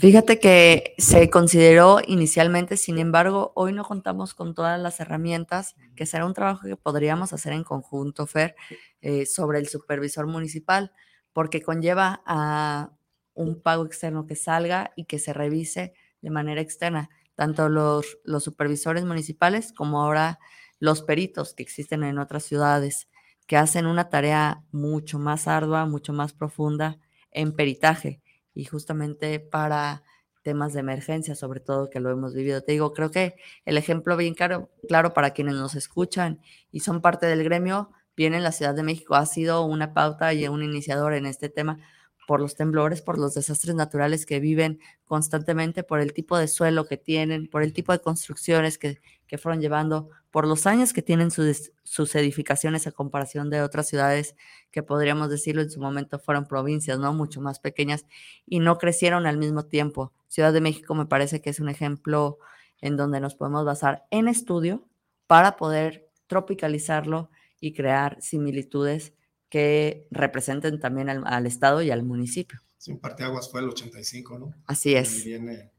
Fíjate 0.00 0.38
que 0.40 0.94
se 0.96 1.28
consideró 1.28 2.00
inicialmente, 2.06 2.78
sin 2.78 2.96
embargo, 2.98 3.52
hoy 3.54 3.74
no 3.74 3.84
contamos 3.84 4.32
con 4.32 4.54
todas 4.54 4.80
las 4.80 4.98
herramientas, 4.98 5.76
que 5.94 6.06
será 6.06 6.24
un 6.24 6.32
trabajo 6.32 6.66
que 6.66 6.76
podríamos 6.76 7.34
hacer 7.34 7.52
en 7.52 7.64
conjunto, 7.64 8.26
Fer, 8.26 8.56
eh, 9.02 9.26
sobre 9.26 9.58
el 9.58 9.68
supervisor 9.68 10.26
municipal, 10.26 10.90
porque 11.34 11.60
conlleva 11.60 12.22
a 12.24 12.92
un 13.34 13.60
pago 13.60 13.84
externo 13.84 14.26
que 14.26 14.36
salga 14.36 14.90
y 14.96 15.04
que 15.04 15.18
se 15.18 15.34
revise 15.34 15.92
de 16.22 16.30
manera 16.30 16.62
externa, 16.62 17.10
tanto 17.34 17.68
los, 17.68 18.20
los 18.24 18.42
supervisores 18.42 19.04
municipales 19.04 19.70
como 19.70 20.00
ahora 20.00 20.38
los 20.78 21.02
peritos 21.02 21.52
que 21.52 21.62
existen 21.62 22.04
en 22.04 22.18
otras 22.18 22.44
ciudades, 22.44 23.10
que 23.46 23.58
hacen 23.58 23.84
una 23.84 24.08
tarea 24.08 24.64
mucho 24.72 25.18
más 25.18 25.46
ardua, 25.46 25.84
mucho 25.84 26.14
más 26.14 26.32
profunda 26.32 26.98
en 27.32 27.54
peritaje 27.54 28.22
y 28.54 28.64
justamente 28.64 29.40
para 29.40 30.02
temas 30.42 30.72
de 30.72 30.80
emergencia, 30.80 31.34
sobre 31.34 31.60
todo 31.60 31.90
que 31.90 32.00
lo 32.00 32.10
hemos 32.10 32.34
vivido. 32.34 32.62
Te 32.62 32.72
digo, 32.72 32.92
creo 32.92 33.10
que 33.10 33.36
el 33.64 33.76
ejemplo 33.76 34.16
bien 34.16 34.34
claro, 34.34 34.70
claro 34.88 35.12
para 35.12 35.30
quienes 35.30 35.54
nos 35.54 35.74
escuchan 35.74 36.40
y 36.70 36.80
son 36.80 37.00
parte 37.00 37.26
del 37.26 37.44
gremio, 37.44 37.90
viene 38.16 38.38
en 38.38 38.42
la 38.42 38.52
Ciudad 38.52 38.74
de 38.74 38.82
México, 38.82 39.14
ha 39.14 39.26
sido 39.26 39.64
una 39.64 39.92
pauta 39.94 40.32
y 40.34 40.46
un 40.48 40.62
iniciador 40.62 41.14
en 41.14 41.26
este 41.26 41.48
tema 41.48 41.78
por 42.26 42.40
los 42.40 42.54
temblores, 42.54 43.02
por 43.02 43.18
los 43.18 43.34
desastres 43.34 43.74
naturales 43.74 44.24
que 44.24 44.40
viven 44.40 44.78
constantemente, 45.04 45.82
por 45.82 46.00
el 46.00 46.12
tipo 46.12 46.38
de 46.38 46.48
suelo 46.48 46.86
que 46.86 46.96
tienen, 46.96 47.48
por 47.48 47.62
el 47.62 47.72
tipo 47.72 47.92
de 47.92 48.00
construcciones 48.00 48.78
que, 48.78 49.00
que 49.26 49.36
fueron 49.36 49.60
llevando, 49.60 50.10
por 50.30 50.46
los 50.46 50.66
años 50.66 50.92
que 50.92 51.02
tienen 51.02 51.30
sus, 51.30 51.72
sus 51.82 52.14
edificaciones 52.14 52.86
a 52.86 52.92
comparación 52.92 53.50
de 53.50 53.62
otras 53.62 53.88
ciudades 53.88 54.36
que 54.70 54.82
podríamos 54.82 55.28
decirlo 55.28 55.62
en 55.62 55.70
su 55.70 55.80
momento 55.80 56.18
fueron 56.18 56.46
provincias, 56.46 56.98
¿no? 56.98 57.12
Mucho 57.12 57.40
más 57.40 57.58
pequeñas 57.58 58.06
y 58.46 58.60
no 58.60 58.78
crecieron 58.78 59.26
al 59.26 59.38
mismo 59.38 59.64
tiempo. 59.66 60.12
Ciudad 60.28 60.52
de 60.52 60.60
México 60.60 60.94
me 60.94 61.06
parece 61.06 61.40
que 61.40 61.50
es 61.50 61.60
un 61.60 61.68
ejemplo 61.68 62.38
en 62.80 62.96
donde 62.96 63.20
nos 63.20 63.34
podemos 63.34 63.64
basar 63.64 64.06
en 64.10 64.28
estudio 64.28 64.86
para 65.26 65.56
poder 65.56 66.08
tropicalizarlo 66.26 67.30
y 67.60 67.74
crear 67.74 68.20
similitudes 68.22 69.12
que 69.48 70.06
representen 70.10 70.78
también 70.78 71.10
al, 71.10 71.46
Estado 71.46 71.82
y 71.82 71.90
al 71.90 72.04
municipio. 72.04 72.60
Sí, 72.78 72.92
un 72.92 73.00
parteaguas 73.00 73.50
fue 73.50 73.60
el 73.60 73.68
85, 73.68 74.38
¿no? 74.38 74.54
Así 74.66 74.94
es. 74.94 75.24
Viene 75.24 75.72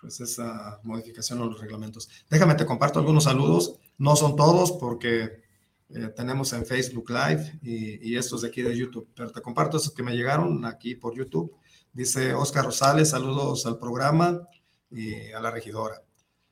pues 0.00 0.20
esa 0.20 0.80
modificación 0.82 1.40
a 1.42 1.44
los 1.44 1.60
reglamentos. 1.60 2.08
Déjame, 2.28 2.54
te 2.54 2.66
comparto 2.66 2.98
algunos 2.98 3.24
saludos. 3.24 3.78
No 3.98 4.16
son 4.16 4.34
todos 4.34 4.72
porque 4.72 5.42
eh, 5.90 6.08
tenemos 6.16 6.52
en 6.52 6.64
Facebook 6.64 7.10
Live 7.10 7.58
y, 7.62 8.16
estos 8.16 8.42
de 8.42 8.48
aquí 8.48 8.62
de 8.62 8.76
YouTube, 8.76 9.08
pero 9.14 9.30
te 9.30 9.40
comparto 9.40 9.76
esos 9.76 9.92
que 9.92 10.02
me 10.02 10.14
llegaron 10.14 10.64
aquí 10.64 10.94
por 10.94 11.14
YouTube. 11.14 11.54
Dice 11.92 12.32
Oscar 12.34 12.64
Rosales, 12.64 13.10
saludos 13.10 13.66
al 13.66 13.78
programa 13.78 14.48
y 14.90 15.32
a 15.32 15.40
la 15.40 15.50
regidora. 15.50 16.02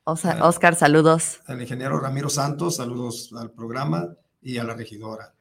Oscar, 0.03 0.75
saludos. 0.75 1.39
El 1.47 1.61
ingeniero 1.61 1.99
Ramiro 1.99 2.29
Santos, 2.29 2.77
saludos 2.77 3.31
al 3.37 3.51
programa 3.51 4.15
y 4.41 4.57
a 4.57 4.63
la 4.63 4.73
regidora. 4.73 5.35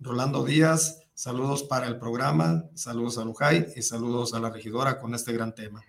Rolando 0.00 0.44
Díaz, 0.44 1.02
saludos 1.14 1.62
para 1.62 1.86
el 1.86 1.98
programa, 1.98 2.64
saludos 2.74 3.18
a 3.18 3.24
Lujay 3.24 3.72
y 3.76 3.82
saludos 3.82 4.34
a 4.34 4.40
la 4.40 4.50
regidora 4.50 4.98
con 4.98 5.14
este 5.14 5.32
gran 5.32 5.54
tema. 5.54 5.82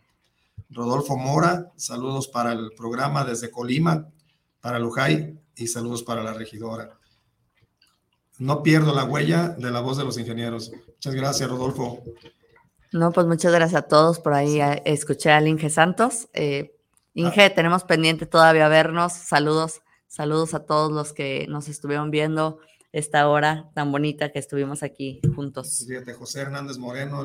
Rodolfo 0.69 1.17
Mora, 1.17 1.71
saludos 1.75 2.27
para 2.27 2.53
el 2.53 2.71
programa 2.75 3.23
desde 3.23 3.49
Colima, 3.51 4.07
para 4.61 4.79
Lujay 4.79 5.39
y 5.55 5.67
saludos 5.67 6.03
para 6.03 6.23
la 6.23 6.33
regidora. 6.33 6.97
No 8.37 8.63
pierdo 8.63 8.93
la 8.93 9.03
huella 9.03 9.49
de 9.49 9.69
la 9.69 9.81
voz 9.81 9.97
de 9.97 10.05
los 10.05 10.17
ingenieros. 10.17 10.71
Muchas 10.87 11.13
gracias, 11.13 11.49
Rodolfo. 11.49 12.03
No, 12.91 13.11
pues 13.11 13.27
muchas 13.27 13.51
gracias 13.51 13.83
a 13.83 13.87
todos 13.87 14.19
por 14.19 14.33
ahí. 14.33 14.59
Escuché 14.85 15.31
al 15.31 15.47
Inge 15.47 15.69
Santos. 15.69 16.29
Eh, 16.33 16.75
Inge, 17.13 17.43
ah. 17.43 17.53
tenemos 17.53 17.83
pendiente 17.83 18.25
todavía 18.25 18.67
vernos. 18.69 19.13
Saludos, 19.13 19.81
saludos 20.07 20.53
a 20.53 20.65
todos 20.65 20.91
los 20.91 21.11
que 21.11 21.47
nos 21.49 21.67
estuvieron 21.67 22.11
viendo 22.11 22.59
esta 22.91 23.27
hora 23.27 23.69
tan 23.75 23.91
bonita 23.91 24.31
que 24.31 24.39
estuvimos 24.39 24.83
aquí 24.83 25.21
juntos. 25.35 25.85
Fíjate, 25.87 26.13
José 26.13 26.41
Hernández 26.41 26.77
Moreno 26.77 27.23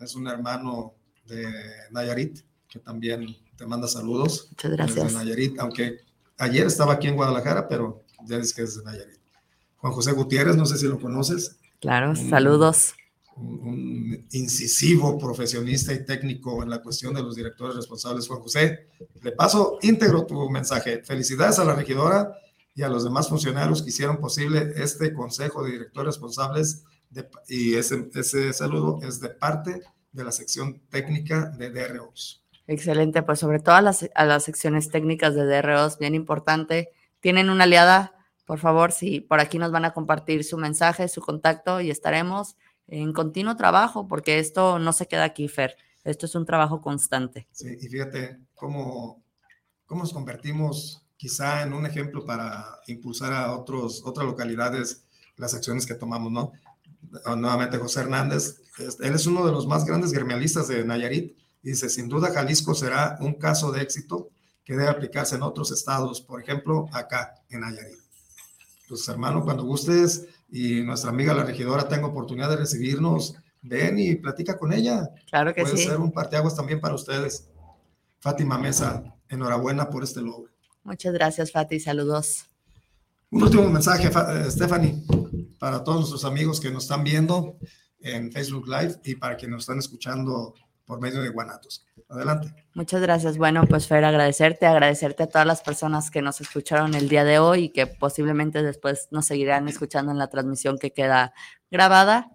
es 0.00 0.14
un 0.14 0.26
hermano 0.26 0.94
de 1.26 1.46
Nayarit 1.90 2.40
que 2.68 2.78
también 2.78 3.36
te 3.56 3.66
manda 3.66 3.88
saludos. 3.88 4.48
Muchas 4.50 4.72
gracias. 4.72 5.12
De 5.12 5.18
Nayarit, 5.18 5.58
aunque 5.58 5.98
ayer 6.38 6.66
estaba 6.66 6.94
aquí 6.94 7.08
en 7.08 7.16
Guadalajara, 7.16 7.68
pero 7.68 8.04
ya 8.26 8.36
dices 8.38 8.54
que 8.54 8.62
es 8.62 8.76
de 8.76 8.84
Nayarit. 8.84 9.20
Juan 9.76 9.92
José 9.92 10.12
Gutiérrez, 10.12 10.56
no 10.56 10.66
sé 10.66 10.78
si 10.78 10.86
lo 10.86 11.00
conoces. 11.00 11.58
Claro, 11.80 12.16
saludos 12.16 12.94
un, 13.36 14.26
incisivo 14.32 15.18
profesionista 15.18 15.92
y 15.92 16.04
técnico 16.04 16.62
en 16.62 16.70
la 16.70 16.82
cuestión 16.82 17.14
de 17.14 17.22
los 17.22 17.36
directores 17.36 17.76
responsables, 17.76 18.26
Juan 18.26 18.40
José. 18.40 18.88
Le 19.22 19.32
paso 19.32 19.78
íntegro 19.82 20.26
tu 20.26 20.48
mensaje. 20.50 21.02
Felicidades 21.04 21.58
a 21.58 21.64
la 21.64 21.74
regidora 21.74 22.36
y 22.74 22.82
a 22.82 22.88
los 22.88 23.04
demás 23.04 23.28
funcionarios 23.28 23.82
que 23.82 23.90
hicieron 23.90 24.18
posible 24.18 24.72
este 24.76 25.12
Consejo 25.12 25.64
de 25.64 25.72
Directores 25.72 26.14
Responsables 26.16 26.84
y 27.48 27.74
ese, 27.74 28.10
ese 28.14 28.52
saludo 28.52 28.98
es 29.02 29.20
de 29.20 29.30
parte 29.30 29.80
de 30.12 30.24
la 30.24 30.32
sección 30.32 30.82
técnica 30.90 31.46
de 31.56 31.70
DROs. 31.70 32.44
Excelente, 32.68 33.22
pues 33.22 33.38
sobre 33.38 33.60
todo 33.60 33.76
a 33.76 33.80
las, 33.80 34.08
a 34.14 34.24
las 34.24 34.44
secciones 34.44 34.90
técnicas 34.90 35.34
de 35.34 35.44
DROs, 35.44 35.98
bien 35.98 36.14
importante. 36.14 36.90
Tienen 37.20 37.48
una 37.50 37.64
aliada, 37.64 38.14
por 38.44 38.58
favor, 38.58 38.92
si 38.92 39.20
por 39.20 39.40
aquí 39.40 39.58
nos 39.58 39.70
van 39.70 39.84
a 39.84 39.92
compartir 39.92 40.42
su 40.42 40.58
mensaje, 40.58 41.08
su 41.08 41.20
contacto 41.20 41.80
y 41.80 41.90
estaremos 41.90 42.56
en 42.88 43.12
continuo 43.12 43.56
trabajo, 43.56 44.08
porque 44.08 44.38
esto 44.38 44.78
no 44.78 44.92
se 44.92 45.06
queda 45.06 45.24
aquí, 45.24 45.48
Fer. 45.48 45.76
Esto 46.04 46.26
es 46.26 46.34
un 46.34 46.46
trabajo 46.46 46.80
constante. 46.80 47.46
Sí, 47.52 47.76
y 47.80 47.88
fíjate 47.88 48.38
cómo, 48.54 49.22
cómo 49.86 50.02
nos 50.02 50.12
convertimos 50.12 51.02
quizá 51.16 51.62
en 51.62 51.72
un 51.72 51.86
ejemplo 51.86 52.24
para 52.24 52.64
impulsar 52.86 53.32
a 53.32 53.56
otros, 53.56 54.02
otras 54.04 54.26
localidades 54.26 55.04
las 55.36 55.54
acciones 55.54 55.86
que 55.86 55.94
tomamos, 55.94 56.32
¿no? 56.32 56.52
Nuevamente 57.36 57.78
José 57.78 58.00
Hernández, 58.00 58.60
él 59.00 59.14
es 59.14 59.26
uno 59.26 59.46
de 59.46 59.52
los 59.52 59.66
más 59.66 59.84
grandes 59.84 60.12
gremialistas 60.12 60.68
de 60.68 60.84
Nayarit 60.84 61.36
y 61.66 61.70
dice, 61.70 61.88
sin 61.88 62.08
duda 62.08 62.32
Jalisco 62.32 62.76
será 62.76 63.18
un 63.18 63.34
caso 63.34 63.72
de 63.72 63.82
éxito 63.82 64.30
que 64.64 64.74
debe 64.76 64.88
aplicarse 64.88 65.34
en 65.34 65.42
otros 65.42 65.72
estados, 65.72 66.20
por 66.20 66.40
ejemplo, 66.40 66.88
acá 66.92 67.42
en 67.48 67.62
Nayarit. 67.62 67.98
Pues 68.88 69.08
hermano, 69.08 69.42
cuando 69.42 69.64
gustes, 69.64 70.28
y 70.48 70.82
nuestra 70.82 71.10
amiga 71.10 71.34
la 71.34 71.42
regidora 71.42 71.88
tenga 71.88 72.06
oportunidad 72.06 72.50
de 72.50 72.58
recibirnos, 72.58 73.34
ven 73.62 73.98
y 73.98 74.14
platica 74.14 74.56
con 74.56 74.72
ella. 74.72 75.10
Claro 75.28 75.52
que 75.52 75.62
Puede 75.62 75.76
sí. 75.76 75.86
ser 75.86 75.98
un 75.98 76.12
parteaguas 76.12 76.54
también 76.54 76.80
para 76.80 76.94
ustedes. 76.94 77.48
Fátima 78.20 78.58
Mesa, 78.58 79.02
enhorabuena 79.28 79.90
por 79.90 80.04
este 80.04 80.20
logro. 80.20 80.52
Muchas 80.84 81.12
gracias, 81.14 81.50
Fati. 81.50 81.80
Saludos. 81.80 82.44
Un 83.28 83.42
último 83.42 83.68
mensaje, 83.68 84.06
eh, 84.06 84.50
Stephanie, 84.52 85.02
para 85.58 85.82
todos 85.82 85.98
nuestros 85.98 86.24
amigos 86.24 86.60
que 86.60 86.70
nos 86.70 86.84
están 86.84 87.02
viendo 87.02 87.58
en 87.98 88.30
Facebook 88.30 88.68
Live 88.68 89.00
y 89.02 89.16
para 89.16 89.36
quienes 89.36 89.54
nos 89.54 89.62
están 89.64 89.80
escuchando 89.80 90.54
por 90.86 91.00
medio 91.00 91.20
de 91.20 91.28
Guanatos. 91.30 91.84
Adelante. 92.08 92.54
Muchas 92.74 93.02
gracias. 93.02 93.36
Bueno, 93.36 93.64
pues 93.68 93.88
Fer, 93.88 94.04
agradecerte, 94.04 94.66
agradecerte 94.66 95.24
a 95.24 95.26
todas 95.26 95.46
las 95.46 95.62
personas 95.62 96.10
que 96.10 96.22
nos 96.22 96.40
escucharon 96.40 96.94
el 96.94 97.08
día 97.08 97.24
de 97.24 97.38
hoy 97.38 97.64
y 97.64 97.68
que 97.70 97.86
posiblemente 97.86 98.62
después 98.62 99.08
nos 99.10 99.26
seguirán 99.26 99.68
escuchando 99.68 100.12
en 100.12 100.18
la 100.18 100.28
transmisión 100.28 100.78
que 100.78 100.92
queda 100.92 101.34
grabada. 101.70 102.30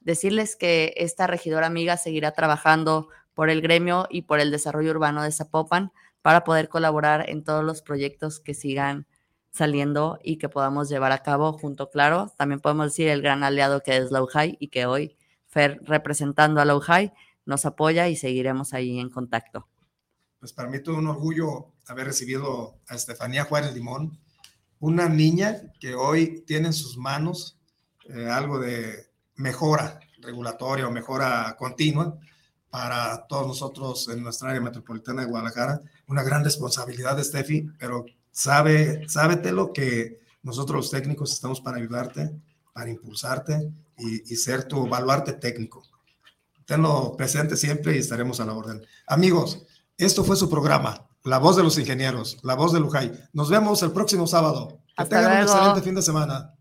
Decirles 0.00 0.54
que 0.54 0.94
esta 0.96 1.26
regidora 1.26 1.66
amiga 1.66 1.96
seguirá 1.96 2.30
trabajando 2.30 3.08
por 3.34 3.50
el 3.50 3.60
gremio 3.60 4.06
y 4.08 4.22
por 4.22 4.38
el 4.40 4.50
desarrollo 4.50 4.92
urbano 4.92 5.22
de 5.22 5.32
Zapopan 5.32 5.92
para 6.22 6.44
poder 6.44 6.68
colaborar 6.68 7.28
en 7.28 7.44
todos 7.44 7.64
los 7.64 7.82
proyectos 7.82 8.40
que 8.40 8.54
sigan 8.54 9.06
saliendo 9.50 10.18
y 10.22 10.38
que 10.38 10.48
podamos 10.48 10.88
llevar 10.88 11.12
a 11.12 11.22
cabo 11.22 11.52
junto, 11.54 11.90
claro, 11.90 12.32
también 12.36 12.60
podemos 12.60 12.86
decir 12.86 13.08
el 13.08 13.22
gran 13.22 13.42
aliado 13.42 13.82
que 13.82 13.96
es 13.96 14.10
High 14.10 14.56
y 14.60 14.68
que 14.68 14.86
hoy 14.86 15.16
Fer 15.46 15.80
representando 15.84 16.60
a 16.60 16.80
High 16.80 17.12
nos 17.46 17.64
apoya 17.64 18.08
y 18.08 18.16
seguiremos 18.16 18.74
ahí 18.74 18.98
en 18.98 19.08
contacto. 19.08 19.66
Pues 20.38 20.52
para 20.52 20.68
mí 20.68 20.82
todo 20.82 20.96
un 20.96 21.06
orgullo 21.06 21.72
haber 21.86 22.08
recibido 22.08 22.78
a 22.88 22.96
Estefanía 22.96 23.44
Juárez 23.44 23.72
Limón, 23.72 24.18
una 24.80 25.08
niña 25.08 25.62
que 25.80 25.94
hoy 25.94 26.42
tiene 26.46 26.66
en 26.66 26.72
sus 26.72 26.98
manos 26.98 27.56
eh, 28.08 28.28
algo 28.28 28.58
de 28.58 29.06
mejora 29.36 30.00
regulatoria 30.20 30.86
o 30.86 30.90
mejora 30.90 31.56
continua 31.58 32.18
para 32.68 33.26
todos 33.26 33.46
nosotros 33.46 34.08
en 34.08 34.22
nuestra 34.22 34.50
área 34.50 34.60
metropolitana 34.60 35.22
de 35.22 35.28
Guadalajara. 35.28 35.80
Una 36.08 36.22
gran 36.22 36.44
responsabilidad, 36.44 37.22
Steffi, 37.22 37.70
pero 37.78 38.04
sabe, 38.30 39.08
sábete 39.08 39.52
lo 39.52 39.72
que 39.72 40.20
nosotros 40.42 40.76
los 40.76 40.90
técnicos 40.90 41.32
estamos 41.32 41.60
para 41.60 41.78
ayudarte, 41.78 42.30
para 42.72 42.90
impulsarte 42.90 43.72
y, 43.98 44.32
y 44.32 44.36
ser 44.36 44.64
tu 44.64 44.86
baluarte 44.86 45.32
técnico 45.32 45.82
tenlo 46.66 47.16
presente 47.16 47.56
siempre 47.56 47.96
y 47.96 47.98
estaremos 47.98 48.40
a 48.40 48.44
la 48.44 48.52
orden. 48.52 48.84
Amigos, 49.06 49.62
esto 49.96 50.24
fue 50.24 50.36
su 50.36 50.50
programa, 50.50 51.06
La 51.24 51.38
Voz 51.38 51.56
de 51.56 51.62
los 51.62 51.78
Ingenieros, 51.78 52.38
La 52.42 52.54
Voz 52.54 52.72
de 52.72 52.80
Lujay. 52.80 53.12
Nos 53.32 53.48
vemos 53.48 53.82
el 53.82 53.92
próximo 53.92 54.26
sábado. 54.26 54.80
Que 54.96 55.04
tengan 55.06 55.38
un 55.38 55.42
excelente 55.42 55.82
fin 55.82 55.94
de 55.94 56.02
semana. 56.02 56.55